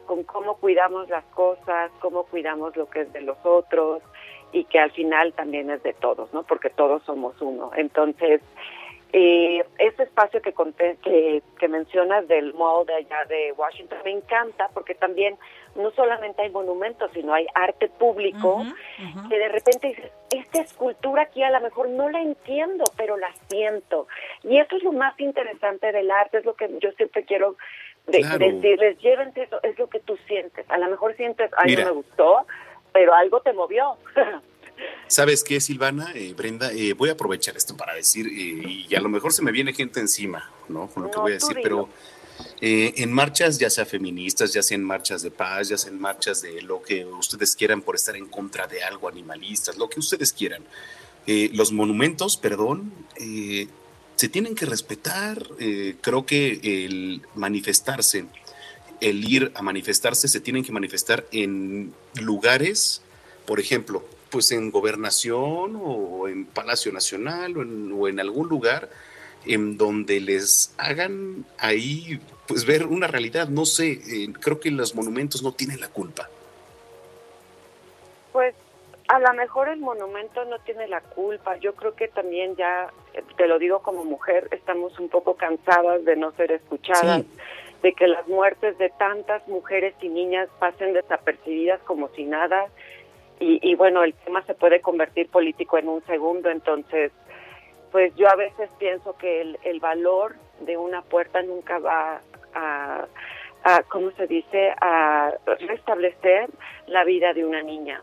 [0.06, 4.02] con cómo cuidamos las cosas, cómo cuidamos lo que es de los otros
[4.52, 6.42] y que al final también es de todos, ¿no?
[6.42, 7.70] Porque todos somos uno.
[7.76, 8.40] Entonces,
[9.14, 14.10] eh, ese espacio que, conté- que, que mencionas del mall de allá de Washington me
[14.10, 15.36] encanta porque también
[15.74, 18.62] no solamente hay monumentos, sino hay arte público
[19.28, 23.30] que de repente dices, esta escultura aquí a lo mejor no la entiendo, pero la
[23.48, 24.06] siento.
[24.44, 27.56] Y eso es lo más interesante del arte, es lo que yo siempre quiero
[28.06, 28.38] de- Claro.
[28.38, 30.64] decirles, llévense eso, es lo que tú sientes.
[30.70, 31.84] A lo mejor sientes, ay, Mira.
[31.84, 32.46] no me gustó,
[32.92, 33.96] pero algo te movió.
[35.06, 36.12] ¿Sabes qué, Silvana?
[36.14, 39.42] Eh, Brenda, eh, voy a aprovechar esto para decir, eh, y a lo mejor se
[39.42, 40.88] me viene gente encima, ¿no?
[40.88, 41.88] Con lo que voy a decir, pero
[42.60, 46.00] eh, en marchas, ya sea feministas, ya sea en marchas de paz, ya sea en
[46.00, 50.00] marchas de lo que ustedes quieran por estar en contra de algo, animalistas, lo que
[50.00, 50.62] ustedes quieran,
[51.26, 53.68] eh, los monumentos, perdón, eh,
[54.16, 55.44] se tienen que respetar.
[55.58, 58.26] eh, creo que el manifestarse,
[59.02, 63.02] el ir a manifestarse, se tienen que manifestar en lugares,
[63.46, 68.88] por ejemplo, pues en gobernación o en Palacio Nacional o en, o en algún lugar
[69.44, 73.48] en donde les hagan ahí pues ver una realidad.
[73.48, 76.28] No sé, eh, creo que los monumentos no tienen la culpa.
[78.32, 78.54] Pues
[79.08, 81.56] a lo mejor el monumento no tiene la culpa.
[81.58, 86.04] Yo creo que también ya, eh, te lo digo como mujer, estamos un poco cansadas
[86.04, 87.24] de no ser escuchadas,
[87.82, 92.66] de que las muertes de tantas mujeres y niñas pasen desapercibidas como si nada.
[93.40, 97.10] Y, y bueno, el tema se puede convertir político en un segundo, entonces,
[97.90, 102.20] pues yo a veces pienso que el, el valor de una puerta nunca va
[102.54, 103.06] a,
[103.64, 105.32] a, ¿cómo se dice?, a
[105.66, 106.50] restablecer
[106.86, 108.00] la vida de una niña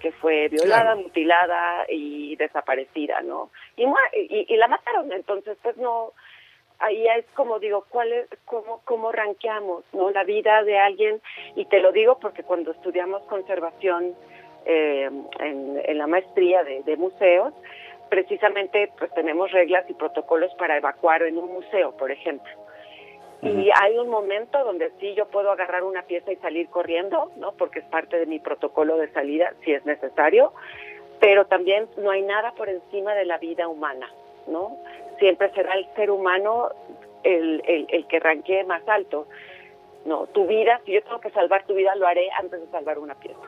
[0.00, 1.00] que fue violada, Claro.
[1.02, 3.50] mutilada y desaparecida, ¿no?
[3.76, 6.12] Y, y, y la mataron, entonces pues no,
[6.78, 10.10] ahí es como digo, ¿cuál es, cómo, cómo ranqueamos, ¿no?
[10.10, 11.20] La vida de alguien,
[11.56, 14.14] y te lo digo porque cuando estudiamos conservación
[14.66, 15.10] eh,
[15.40, 17.54] en, en la maestría de, de museos,
[18.08, 22.52] precisamente pues tenemos reglas y protocolos para evacuar en un museo, por ejemplo.
[23.42, 27.52] Y hay un momento donde sí yo puedo agarrar una pieza y salir corriendo, ¿no?
[27.52, 30.54] Porque es parte de mi protocolo de salida, si es necesario,
[31.20, 34.08] pero también no hay nada por encima de la vida humana,
[34.46, 34.78] ¿no?
[35.18, 36.70] Siempre será el ser humano
[37.22, 39.26] el, el, el que ranquee más alto.
[40.04, 42.98] No, tu vida, si yo tengo que salvar tu vida, lo haré antes de salvar
[42.98, 43.40] una pieza.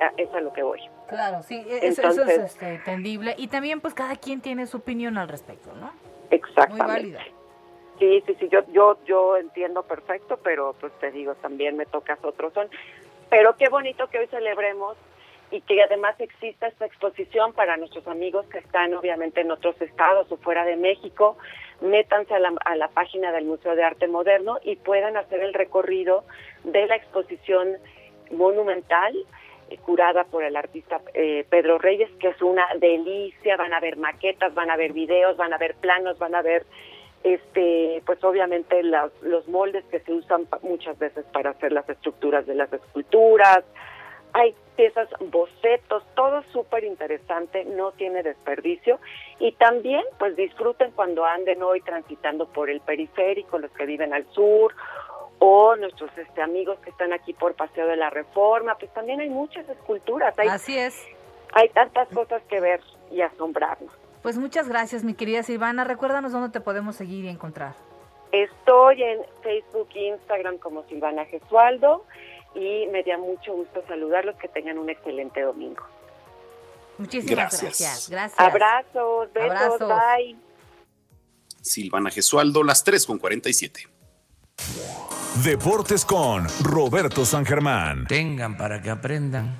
[0.00, 0.80] Ah, Eso es a lo que voy.
[1.08, 3.34] Claro, sí, e-, eso, eso es Entonces- este, entendible.
[3.38, 5.90] Y también pues cada quien tiene su opinión al respecto, ¿no?
[6.30, 6.82] Exactamente.
[6.82, 7.20] Muy válida.
[7.98, 12.22] Sí, sí, sí, yo, yo, yo entiendo perfecto, pero pues te digo, también me tocas
[12.22, 12.68] otro son.
[13.30, 14.98] Pero qué bonito que hoy celebremos
[15.50, 20.30] y que además exista esta exposición para nuestros amigos que están obviamente en otros estados
[20.32, 21.36] o fuera de México.
[21.80, 25.54] Métanse a la, a la página del Museo de Arte Moderno y puedan hacer el
[25.54, 26.24] recorrido
[26.64, 27.76] de la exposición
[28.30, 29.14] monumental
[29.70, 33.56] eh, curada por el artista eh, Pedro Reyes, que es una delicia.
[33.56, 36.64] Van a ver maquetas, van a ver videos, van a ver planos, van a ver
[37.24, 42.46] este pues obviamente las- los moldes que se usan muchas veces para hacer las estructuras
[42.46, 43.64] de las esculturas
[44.36, 49.00] hay piezas bocetos todo súper interesante no tiene desperdicio
[49.38, 54.26] y también pues disfruten cuando anden hoy transitando por el periférico los que viven al
[54.32, 54.74] sur
[55.38, 59.30] o nuestros este amigos que están aquí por Paseo de la Reforma pues también hay
[59.30, 61.02] muchas esculturas hay, Así es
[61.54, 63.90] hay tantas cosas que ver y asombrarnos
[64.22, 65.84] Pues muchas gracias, mi querida Silvana.
[65.84, 67.74] Recuérdanos dónde te podemos seguir y encontrar.
[68.32, 72.04] Estoy en Facebook e Instagram como Silvana Gesualdo
[72.56, 74.36] y me da mucho gusto saludarlos.
[74.36, 75.82] Que tengan un excelente domingo.
[76.98, 77.62] Muchísimas Gracias.
[77.62, 78.08] gracias.
[78.08, 78.40] Gracias.
[78.40, 79.88] Abrazos, besos, Abrazos.
[79.88, 80.36] bye.
[81.60, 83.88] Silvana Gesualdo, las 3 con 47.
[85.44, 88.06] Deportes con Roberto San Germán.
[88.06, 89.58] Tengan para que aprendan.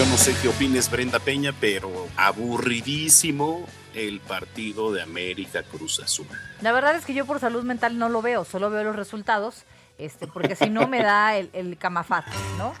[0.00, 6.26] Yo no sé qué opines Brenda Peña, pero aburridísimo el partido de América Cruz Azul.
[6.62, 9.66] La verdad es que yo por salud mental no lo veo, solo veo los resultados,
[9.98, 12.24] este, porque si no me da el, el camafat,
[12.56, 12.72] ¿no?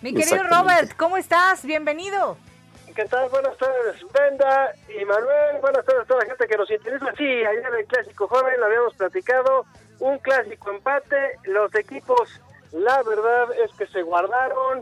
[0.00, 0.44] Mi querido.
[0.44, 1.64] Robert, ¿cómo estás?
[1.64, 2.36] Bienvenido.
[2.94, 3.28] ¿Qué tal?
[3.30, 5.60] Buenas tardes, Brenda y Manuel.
[5.60, 7.12] Buenas tardes a toda la gente que nos interesa.
[7.18, 9.66] Sí, ayer el clásico joven lo habíamos platicado.
[9.98, 11.36] Un clásico empate.
[11.46, 12.40] Los equipos,
[12.72, 14.80] la verdad es que se guardaron.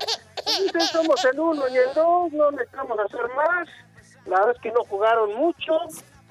[0.60, 3.68] Dicen, somos el uno y el dos, no necesitamos hacer más.
[4.26, 5.72] La verdad es que no jugaron mucho.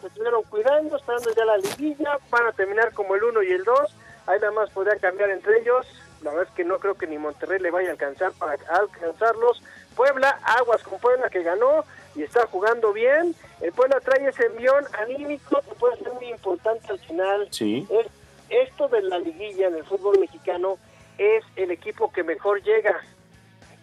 [0.01, 2.19] Se estuvieron cuidando, esperando ya la liguilla.
[2.29, 3.95] Van a terminar como el uno y el dos.
[4.27, 5.85] Ahí nada más podría cambiar entre ellos.
[6.21, 9.61] La verdad es que no creo que ni Monterrey le vaya a alcanzar para alcanzarlos.
[9.95, 11.85] Puebla, aguas con Puebla que ganó
[12.15, 13.35] y está jugando bien.
[13.61, 17.47] El Puebla trae ese envión anímico que puede ser muy importante al final.
[17.51, 17.87] Sí.
[17.89, 18.07] Es-
[18.49, 20.77] esto de la liguilla en el fútbol mexicano
[21.17, 22.99] es el equipo que mejor llega.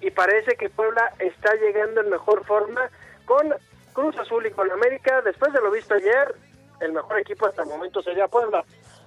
[0.01, 2.91] Y parece que Puebla está llegando en mejor forma
[3.25, 3.55] con
[3.93, 5.23] Cruz Azul y con América.
[5.23, 6.35] Después de lo visto ayer,
[6.81, 8.65] el mejor equipo hasta el momento sería Puebla.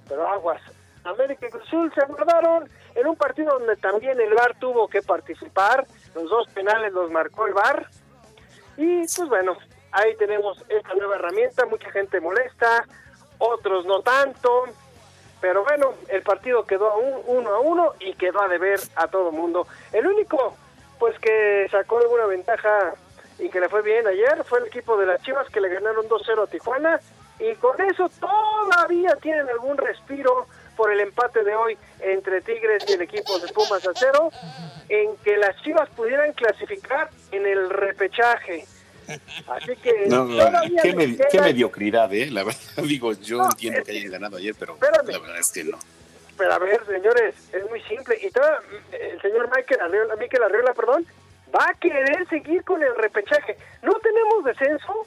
[0.08, 0.60] Pero aguas.
[1.04, 5.02] América y Cruz Azul se guardaron en un partido donde también el VAR tuvo que
[5.02, 5.86] participar.
[6.14, 7.86] Los dos penales los marcó el VAR.
[8.76, 9.56] Y pues bueno,
[9.92, 11.66] ahí tenemos esta nueva herramienta.
[11.66, 12.84] Mucha gente molesta,
[13.38, 14.64] otros no tanto.
[15.40, 19.06] Pero bueno, el partido quedó a un, uno a uno y quedó a deber a
[19.08, 19.66] todo mundo.
[19.92, 20.56] El único,
[20.98, 22.94] pues que sacó alguna ventaja
[23.38, 26.08] y que le fue bien ayer fue el equipo de las Chivas que le ganaron
[26.08, 27.00] 2-0 a Tijuana.
[27.38, 30.46] Y con eso todavía tienen algún respiro
[30.76, 34.30] por el empate de hoy entre Tigres y el equipo de Pumas a cero,
[34.88, 38.64] en que las Chivas pudieran clasificar en el repechaje.
[39.48, 42.30] Así que No, todavía qué, me- mediocridad, ¿eh?
[42.30, 45.08] La verdad, digo, yo No, entiendo es que hayan ganado ayer, pero Espérame.
[45.12, 45.78] la verdad es que no.
[46.36, 48.16] Pero a ver, señores, es muy simple.
[48.22, 48.60] Y todavía,
[48.92, 51.04] el señor Michael Arriola, Miquel Arriola, perdón,
[51.54, 53.56] va a querer seguir con el repechaje.
[53.82, 55.06] No tenemos descenso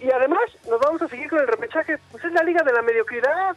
[0.00, 1.98] y además nos vamos a seguir con el repechaje.
[2.10, 3.54] Pues es la liga de la mediocridad.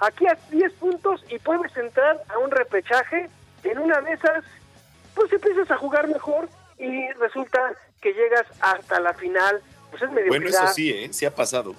[0.00, 3.28] Aquí a 10 puntos y puedes entrar a un repechaje.
[3.62, 4.42] En una de esas,
[5.14, 6.48] pues empiezas a jugar mejor
[6.78, 9.60] y resulta que llegas hasta la final.
[9.90, 10.50] Pues es mediocridad.
[10.50, 11.12] Bueno, eso sí, ¿eh?
[11.12, 11.74] Sí ha pasado.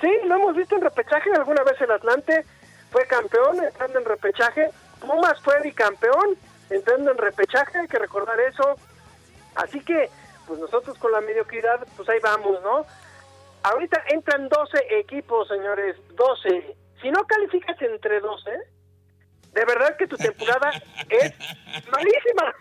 [0.00, 1.30] Sí, lo hemos visto en repechaje.
[1.32, 2.44] Alguna vez el Atlante
[2.90, 4.70] fue campeón entrando en repechaje.
[5.00, 6.36] Pumas fue bicampeón
[6.70, 7.78] entrando en repechaje.
[7.78, 8.76] Hay que recordar eso.
[9.54, 10.10] Así que,
[10.46, 12.86] pues nosotros con la mediocridad, pues ahí vamos, ¿no?
[13.62, 15.96] Ahorita entran 12 equipos, señores.
[16.14, 16.76] 12.
[17.02, 18.50] Si no calificas entre 12,
[19.52, 20.70] de verdad que tu temporada
[21.08, 21.32] es
[21.90, 22.54] malísima.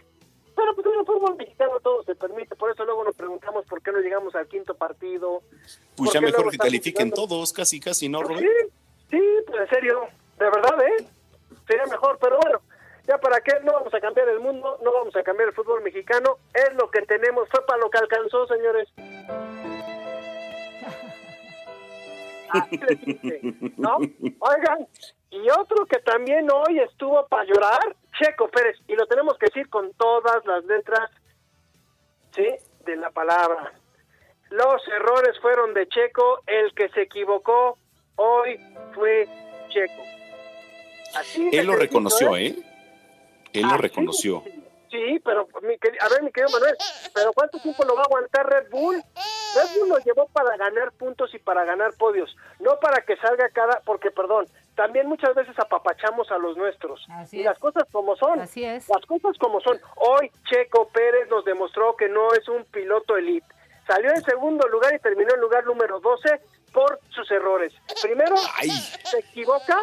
[0.59, 2.53] Pero pues en el fútbol mexicano todo se permite.
[2.57, 5.41] Por eso luego nos preguntamos por qué no llegamos al quinto partido.
[5.95, 7.35] Pues ¿Por ya mejor que califiquen jugando?
[7.35, 8.41] todos, casi, casi, ¿no, Robert?
[8.41, 8.71] Sí,
[9.11, 10.01] sí, pues en serio,
[10.37, 11.05] de verdad, ¿eh?
[11.65, 12.59] Sería mejor, pero bueno,
[13.07, 15.81] ya para qué, no vamos a cambiar el mundo, no vamos a cambiar el fútbol
[15.81, 18.89] mexicano, es lo que tenemos, fue para lo que alcanzó, señores.
[22.49, 23.95] Así les ¿no?
[23.95, 24.87] Oigan,
[25.29, 29.69] y otro que también hoy estuvo para llorar, Checo Pérez, y lo tenemos que decir
[29.69, 31.09] con todas las letras,
[32.35, 32.45] ¿sí?
[32.85, 33.73] De la palabra.
[34.49, 37.77] Los errores fueron de Checo, el que se equivocó
[38.17, 38.59] hoy
[38.93, 39.27] fue
[39.69, 40.03] Checo.
[41.15, 42.55] Así Él lo reconoció, ¿eh?
[43.53, 44.43] Él Ah, lo sí, reconoció.
[44.91, 46.75] Sí, pero mi queri- a ver, mi querido Manuel,
[47.13, 48.95] pero ¿cuánto tiempo lo va a aguantar Red Bull?
[48.95, 53.49] Red Bull lo llevó para ganar puntos y para ganar podios, no para que salga
[53.49, 54.47] cada, porque perdón,
[54.79, 57.05] también muchas veces apapachamos a los nuestros.
[57.33, 58.39] y las cosas como son.
[58.39, 58.87] Así es.
[58.87, 59.77] Las cosas como son.
[59.97, 63.45] Hoy Checo Pérez nos demostró que no es un piloto elite.
[63.85, 66.39] Salió en segundo lugar y terminó en lugar número 12
[66.71, 67.73] por sus errores.
[68.01, 69.77] Primero, se equivoca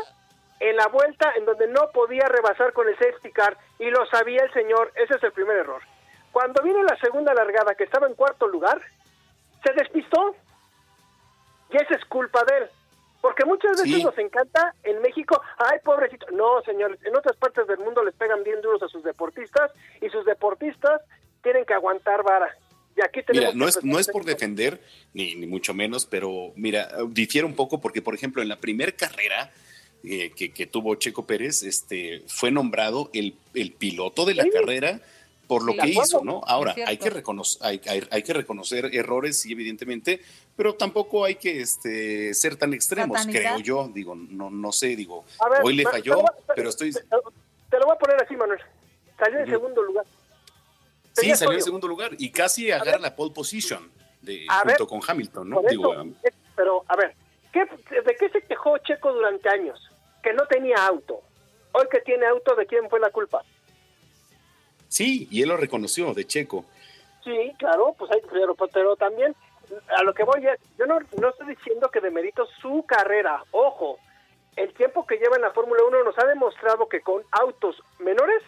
[0.60, 4.44] en la vuelta en donde no podía rebasar con el safety car y lo sabía
[4.44, 5.82] el señor, ese es el primer error.
[6.32, 8.80] Cuando viene la segunda largada que estaba en cuarto lugar,
[9.62, 10.34] se despistó
[11.68, 12.70] y esa es culpa de él.
[13.26, 14.04] Porque muchas veces Sí.
[14.04, 18.44] nos encanta en México, ay pobrecito, no señores, en otras partes del mundo les pegan
[18.44, 21.00] bien duros a sus deportistas y sus deportistas
[21.42, 22.56] tienen que aguantar vara.
[22.96, 24.80] Y aquí tenemos Mira, no es, no es por defender,
[25.12, 28.92] ni, ni mucho menos, pero mira, difiere un poco porque, por ejemplo, en la primera
[28.92, 29.52] carrera
[30.04, 34.50] eh, que, que tuvo Checo Pérez, este, fue nombrado el, el piloto de la Sí.
[34.50, 35.00] carrera
[35.46, 36.42] por lo Sí, que hizo, ¿no?
[36.46, 40.20] Ahora, hay que, reconocer, hay, hay- hay que reconocer errores, sí, evidentemente,
[40.56, 43.88] pero tampoco hay que este, ser tan extremos, creo yo.
[43.92, 46.92] Digo, no, no sé, digo, ver, hoy le falló, pero- pero estoy...
[46.92, 48.60] Te lo voy a poner así, Manuel.
[49.18, 50.04] Salió en segundo lugar.
[51.12, 53.90] Sí, salió en segundo lugar y casi agarra la pole position
[54.20, 55.60] de, junto ver, con Hamilton, ¿no?
[55.62, 57.14] Por Digo, eso, um, eh, pero a ver,
[57.52, 59.80] ¿qué, ¿de qué se quejó Checo durante años?
[60.22, 61.20] Que no tenía auto.
[61.72, 63.42] Hoy que tiene auto, ¿de quién fue la culpa?
[64.88, 66.64] Sí, y él lo reconoció, de Checo.
[67.24, 69.34] Sí, claro, pues hay, pero, pero también
[69.96, 73.98] a lo que voy es, yo no, no estoy diciendo que demerito su carrera, ojo,
[74.56, 78.42] el tiempo que lleva en la Fórmula 1 nos ha demostrado que con autos menores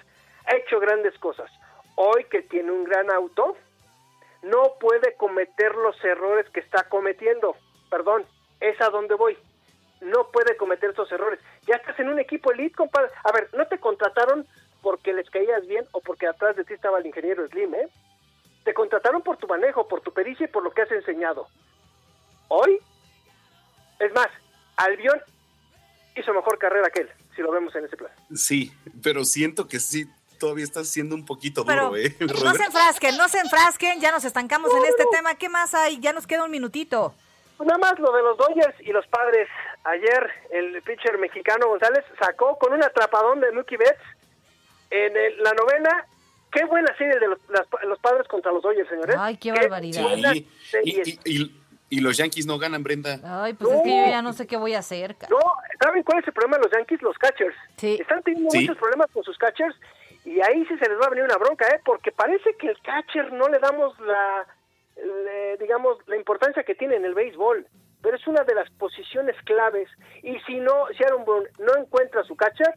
[0.47, 1.51] ha hecho grandes cosas.
[1.97, 3.57] Hoy que tiene un gran auto,
[4.43, 7.57] no puede cometer los errores que está cometiendo.
[7.91, 8.25] Perdón,
[8.61, 9.37] es a donde voy.
[10.01, 11.41] No puede cometer esos errores.
[11.67, 13.11] Ya estás en un equipo elite, compadre.
[13.25, 14.47] A ver, no te contrataron
[14.89, 17.91] porque les caías bien o porque atrás de ti estaba el ingeniero Slim, ¿eh?
[18.65, 21.47] Te contrataron por tu manejo, por tu pericia y por lo que has enseñado.
[22.49, 22.79] Hoy,
[23.99, 24.29] es más,
[24.79, 25.21] Albión
[26.17, 28.11] hizo mejor carrera que él, si lo vemos en ese plan.
[28.35, 30.07] Sí, pero siento que sí,
[30.41, 32.17] todavía está siendo un poquito Pero duro, ¿eh?
[32.21, 35.35] no se enfrasquen, no se enfrasquen, ya nos estancamos en este tema.
[35.35, 36.01] ¿Qué más hay?
[36.01, 37.15] Ya nos queda un minutito.
[37.59, 39.51] Pues Nada más lo de los Dodgers y los padres.
[39.85, 44.01] Ayer el pitcher mexicano González sacó con un atrapadón de Mookie Betts
[44.91, 46.07] en el- la novena.
[46.51, 49.17] Qué buena serie de los, las- los padres contra los Dodgers, señores.
[49.19, 50.03] Ay, qué barbaridad.
[50.33, 50.47] y,
[50.85, 51.55] y- y-
[51.91, 53.19] y los Yankees no ganan, Brenda.
[53.25, 55.15] Ay, pues es que yo ya no sé qué voy a hacer.
[55.31, 55.39] No,
[55.81, 57.03] ¿saben cuál es el problema de los Yankees?
[57.03, 57.55] Los catchers.
[57.77, 57.97] Sí.
[58.01, 58.61] Están teniendo Sí.
[58.61, 59.75] muchos problemas con sus catchers
[60.25, 61.81] y ahí sí se les va a venir una bronca, ¿eh?
[61.85, 64.47] Porque parece que el catcher no le damos la,
[64.97, 67.67] le- digamos, la importancia que tiene en el béisbol.
[68.01, 69.89] Pero es una de las posiciones claves.
[70.23, 72.73] Y si no, si Aaron Boone no encuentra su catcher,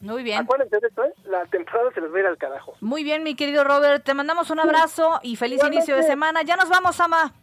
[0.00, 0.38] Muy bien.
[0.40, 1.12] acuérdense de esto, ¿eh?
[1.24, 2.74] La temporada se les va a ir al carajo.
[2.80, 4.04] Muy bien, mi querido Robert.
[4.04, 5.76] Te mandamos un abrazo y feliz Igualmente.
[5.78, 6.42] inicio de semana.
[6.42, 7.34] Ya nos vamos, Ama.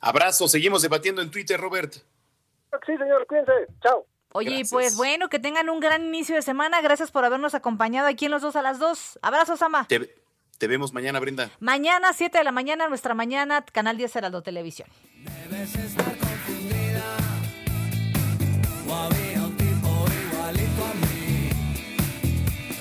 [0.00, 1.94] Abrazo, seguimos debatiendo en Twitter, Robert.
[2.84, 3.52] Sí, señor, cuídense.
[3.82, 4.04] Chao.
[4.32, 4.70] Oye, Gracias.
[4.72, 6.80] pues bueno, que tengan un gran inicio de semana.
[6.80, 9.16] Gracias por habernos acompañado aquí en los dos a las dos.
[9.22, 9.86] Abrazos, Ama.
[9.86, 10.12] Te,
[10.58, 11.50] te vemos mañana, Brenda.
[11.60, 14.88] Mañana, 7 de la mañana, nuestra mañana, Canal 10 Heraldo Televisión.
[15.48, 17.16] Debes estar confundida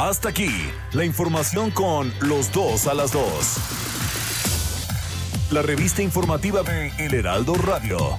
[0.00, 0.48] Hasta aquí,
[0.92, 3.58] la información con los dos a las dos.
[5.50, 8.18] La revista informativa de El Heraldo Radio.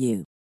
[0.00, 0.24] you.